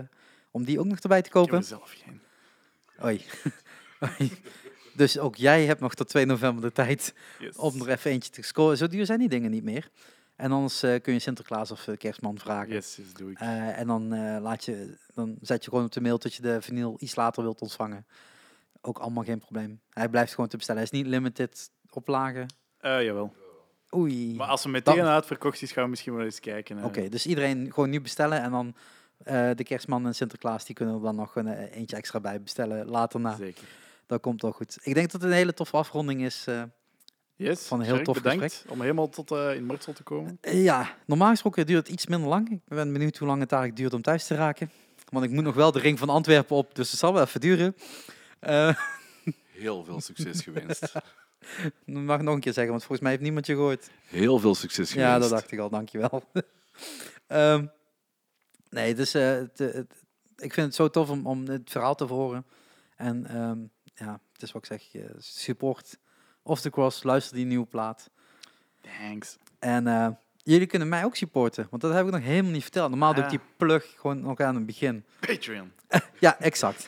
[0.51, 1.59] om die ook nog erbij te Ik heb kopen.
[1.59, 2.21] er zelf geen.
[3.05, 3.25] Oei.
[4.21, 4.33] Oei.
[4.95, 7.57] Dus ook jij hebt nog tot 2 november de tijd Yes.
[7.57, 8.77] om er even eentje te scoren.
[8.77, 9.91] Zo duur zijn die dingen niet meer.
[10.37, 12.73] En anders eh, kun je Sinterklaas of eh, Kerstman vragen.
[12.73, 13.39] Yes, yes, doe ik.
[13.41, 14.09] En dan,
[14.41, 17.43] laat je, dan zet je gewoon op de mail dat je de vinyl iets later
[17.43, 18.07] wilt ontvangen.
[18.81, 19.81] Ook allemaal geen probleem.
[19.91, 20.83] Hij blijft gewoon te bestellen.
[20.83, 22.47] Hij is niet limited oplagen.
[22.79, 23.35] Eh, jawel.
[23.95, 24.35] Oei.
[24.35, 26.85] Maar als ze meteen Dan- uitverkocht is, gaan we misschien wel eens kijken.
[26.85, 28.43] Oké, dus iedereen gewoon nu bestellen.
[28.43, 28.75] En dan
[29.25, 32.41] eh, de kerstman en Sinterklaas, die kunnen er dan nog een, eh, eentje extra bij
[32.43, 32.87] bestellen.
[32.89, 33.35] Later na.
[33.37, 33.65] Zeker.
[34.07, 34.79] Dat komt wel goed.
[34.83, 36.45] Ik denk dat het een hele toffe afronding is.
[36.47, 36.63] eh.
[37.37, 40.39] Yes, Van een heel tof bedankt om helemaal tot eh, in Mortsel te komen.
[40.41, 42.51] Ja, normaal gesproken duurt het iets minder lang.
[42.51, 44.71] Ik ben benieuwd hoe lang het eigenlijk duurt om thuis te raken.
[45.11, 47.41] Want ik moet nog wel de ring van Antwerpen op, dus het zal wel even
[47.41, 47.77] duren.
[48.39, 48.77] Eh,
[49.53, 50.93] Heel veel succes gewenst.
[51.87, 53.91] Dat mag ik nog een keer zeggen, want volgens mij heeft niemand je gehoord.
[54.07, 55.13] Heel veel succes gewenst.
[55.13, 56.23] Ja, dat dacht ik al, dankjewel.
[57.27, 57.67] Ehm
[58.71, 60.05] nee, dus eh, het, eh, het-
[60.37, 62.45] ik vind het zo tof om, om het verhaal te horen.
[62.97, 63.59] En ehm,
[64.07, 65.99] ja, het is wat ik zeg, eh, support
[66.43, 68.11] Off the Cross, luister die nieuwe plaat.
[68.81, 69.37] Thanks.
[69.59, 72.91] En jullie kunnen mij ook supporten, want dat heb ik nog helemaal niet verteld.
[72.91, 73.37] Normaal doe ik Ah.
[73.39, 75.05] die plug gewoon nog aan het begin.
[75.21, 75.73] Patreon.
[76.21, 76.87] Ja, exact.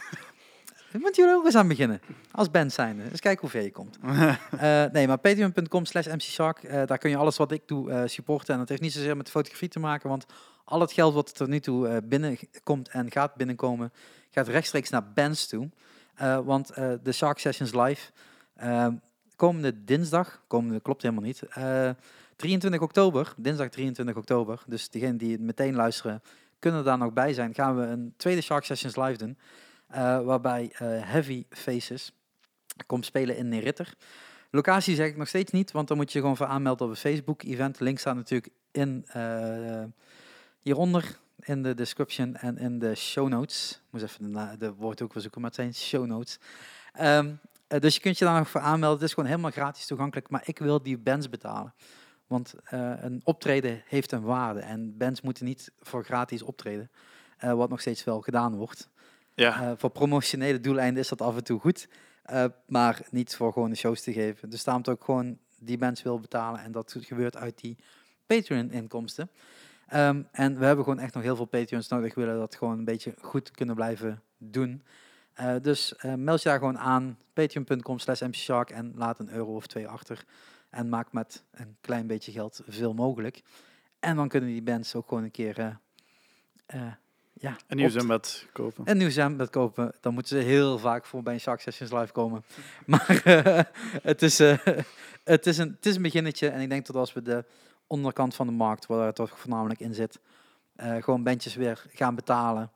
[0.93, 2.01] Daar moeten jullie ook eens aan beginnen.
[2.31, 3.01] Als band zijn.
[3.01, 3.99] Eens kijken hoe ver je komt.
[4.59, 6.63] Eh, nee, maar patreon.com slash mcshark.
[6.63, 8.53] eh, daar kun je alles wat ik doe eh, supporten.
[8.53, 10.09] En dat heeft niet zozeer met fotografie te maken.
[10.09, 10.27] Want
[10.65, 13.93] al het geld wat er tot nu toe binnenkomt en gaat binnenkomen...
[14.31, 15.69] gaat rechtstreeks naar bands toe.
[16.45, 18.11] Want de Shark Sessions Live...
[18.55, 18.87] eh,
[19.37, 20.43] komende dinsdag...
[20.47, 21.43] Komende klopt helemaal niet.
[21.43, 21.91] eh,
[22.37, 23.35] 23 oktober.
[23.37, 24.63] Dinsdag 23 oktober.
[24.67, 26.23] Dus degenen die het meteen luisteren...
[26.59, 27.55] kunnen daar nog bij zijn.
[27.55, 29.39] Gaan we een tweede Shark Sessions Live doen.
[29.89, 32.13] Eh, waarbij eh, Heavy Faces
[32.87, 33.95] komt spelen in Neritter.
[34.51, 36.99] Locatie zeg ik nog steeds niet, want dan moet je gewoon voor aanmelden op een
[36.99, 37.81] Facebook-event.
[37.81, 39.85] Link staat natuurlijk in eh,
[40.61, 43.71] hieronder in de description en in de show notes.
[43.71, 46.39] Ik moest even de, de woord ook weer zoeken, maar het zijn show notes.
[46.93, 47.35] Ehm,
[47.67, 48.99] eh, dus je kunt je daar nog voor aanmelden.
[48.99, 51.75] Het is gewoon helemaal gratis toegankelijk, maar ik wil die bands betalen.
[52.27, 56.91] Want een optreden heeft een waarde en bands moeten niet voor gratis optreden,
[57.39, 58.89] wat nog steeds wel gedaan wordt.
[59.39, 61.89] Ja, Eh, voor promotionele doeleinden is dat af en toe goed,
[62.23, 64.51] eh, maar niet voor gewoon de shows te geven.
[64.51, 67.77] Dus daarom ik gewoon die bands wil betalen en dat gebeurt uit die
[68.27, 69.31] Patreon-inkomsten.
[69.87, 72.85] Ehm, en we hebben gewoon echt nog heel veel Patreons nodig, willen dat gewoon een
[72.85, 74.83] beetje goed kunnen blijven doen.
[75.35, 79.67] Eh, dus meld je daar gewoon aan, patreon.com slash mcshark en laat een euro of
[79.67, 80.25] twee achter.
[80.71, 83.43] En maak met een klein beetje geld veel mogelijk.
[84.01, 85.79] En dan kunnen die bands ook gewoon een keer...
[87.39, 88.91] ja, een nieuw zwembad kopen.
[88.91, 92.13] een nieuw zwembad kopen, dan moeten ze heel vaak voor bij een Shark Sessions live
[92.13, 92.45] komen.
[92.87, 93.65] Maar eh,
[94.03, 94.59] het, is, eh,
[95.25, 96.49] het, is een, het is een beginnetje.
[96.49, 97.45] En ik denk dat als we de
[97.87, 100.21] onderkant van de markt, waar het toch voornamelijk in zit,
[100.75, 102.71] eh, gewoon bandjes weer gaan betalen,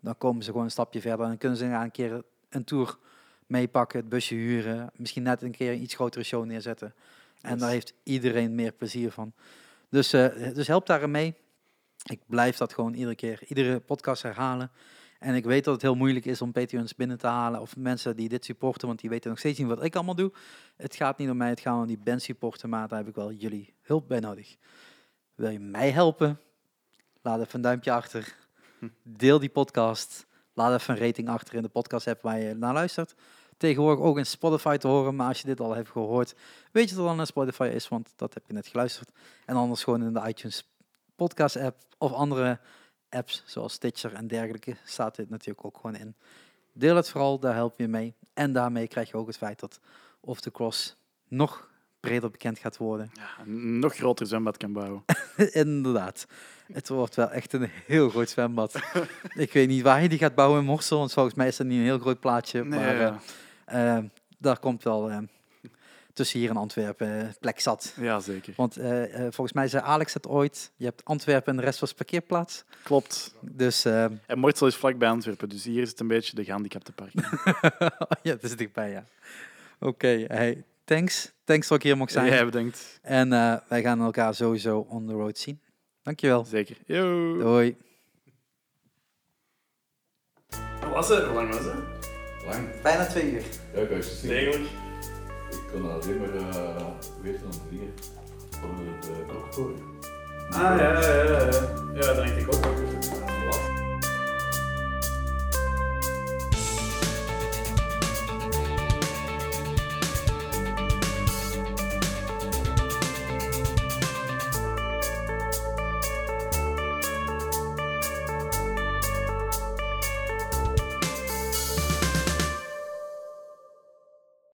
[0.00, 1.20] dan komen ze gewoon een stapje verder.
[1.20, 2.98] En dan kunnen ze een keer een tour
[3.46, 6.94] meepakken, het busje huren, misschien net een keer een iets grotere show neerzetten.
[7.40, 7.60] En Yes.
[7.60, 9.32] daar heeft iedereen meer plezier van.
[9.88, 10.10] Dus,
[10.54, 11.34] dus help daarin mee.
[12.06, 14.70] Ik blijf dat gewoon iedere keer, iedere podcast herhalen.
[15.18, 18.16] En ik weet dat het heel moeilijk is om Patreons binnen te halen of mensen
[18.16, 20.32] die dit supporten, want die weten nog steeds niet wat ik allemaal doe.
[20.76, 23.14] Het gaat niet om mij, het gaat om die band supporten, maar daar heb ik
[23.14, 24.56] wel jullie hulp bij nodig.
[25.34, 26.40] Wil je mij helpen?
[27.22, 28.36] Laat even een duimpje achter.
[29.02, 30.26] Deel die podcast.
[30.52, 33.14] Laat even een rating achter in de podcast app waar je naar luistert.
[33.56, 36.34] Tegenwoordig ook in Spotify te horen, maar als je dit al hebt gehoord,
[36.72, 39.10] weet je dat dan een Spotify is, want dat heb je net geluisterd.
[39.44, 40.75] En anders gewoon in de iTunes
[41.16, 42.58] podcast app of andere
[43.08, 46.14] apps zoals Stitcher en dergelijke staat dit natuurlijk ook gewoon in.
[46.72, 48.14] Deel het vooral, daar help je mee.
[48.34, 49.80] En daarmee krijg je ook het feit dat
[50.20, 50.96] Off the Cross
[51.28, 51.70] nog
[52.00, 53.10] breder bekend gaat worden.
[53.12, 55.04] Ja, een nog groter zwembad kan bouwen.
[55.52, 56.26] Inderdaad.
[56.72, 58.74] Het wordt wel echt een heel groot zwembad.
[59.34, 61.66] Ik weet niet waar je die gaat bouwen in Morsel, want volgens mij is dat
[61.66, 62.64] niet een heel groot plaatje.
[62.64, 63.20] Nee, maar ja.
[63.64, 64.04] eh, eh,
[64.38, 65.18] daar komt wel eh,
[66.16, 67.94] tussen hier en Antwerpen eh, plek zat.
[68.00, 68.52] ja, zeker.
[68.56, 71.80] Want eh, eh, volgens mij zei Alex het ooit, je hebt Antwerpen en de rest
[71.80, 72.64] was parkeerplaats.
[72.82, 73.34] Klopt.
[73.40, 77.12] Dus En Mortsel is vlakbij Antwerpen, dus hier is het een beetje de gehandicapte park.
[78.22, 79.04] ja, dat is dichtbij, ja.
[79.78, 81.34] Oké, hey, thanks.
[81.46, 82.26] Thanks dat ik hier mocht zijn.
[82.26, 82.98] Jij bedankt.
[83.02, 85.60] En eh, wij gaan elkaar sowieso on the road zien.
[86.02, 86.44] Dankjewel.
[86.44, 86.76] Zeker.
[86.86, 87.38] Yo.
[87.38, 87.76] Doei.
[90.80, 91.24] Hoe was het?
[91.24, 91.74] Hoe lang was het?
[92.46, 92.80] Lang.
[92.82, 93.42] Bijna twee uur.
[93.74, 94.20] Ja, ik was.
[94.20, 94.85] Degelijk.
[95.76, 96.86] Ik kon alleen maar uh,
[97.22, 97.92] weten de dingen
[98.50, 98.70] van
[99.00, 99.76] de klokkentoren.
[100.50, 101.50] Ah, ja, ja, ja.
[101.94, 102.64] Ja, dat denk ik ook.
[102.64, 103.85] wel.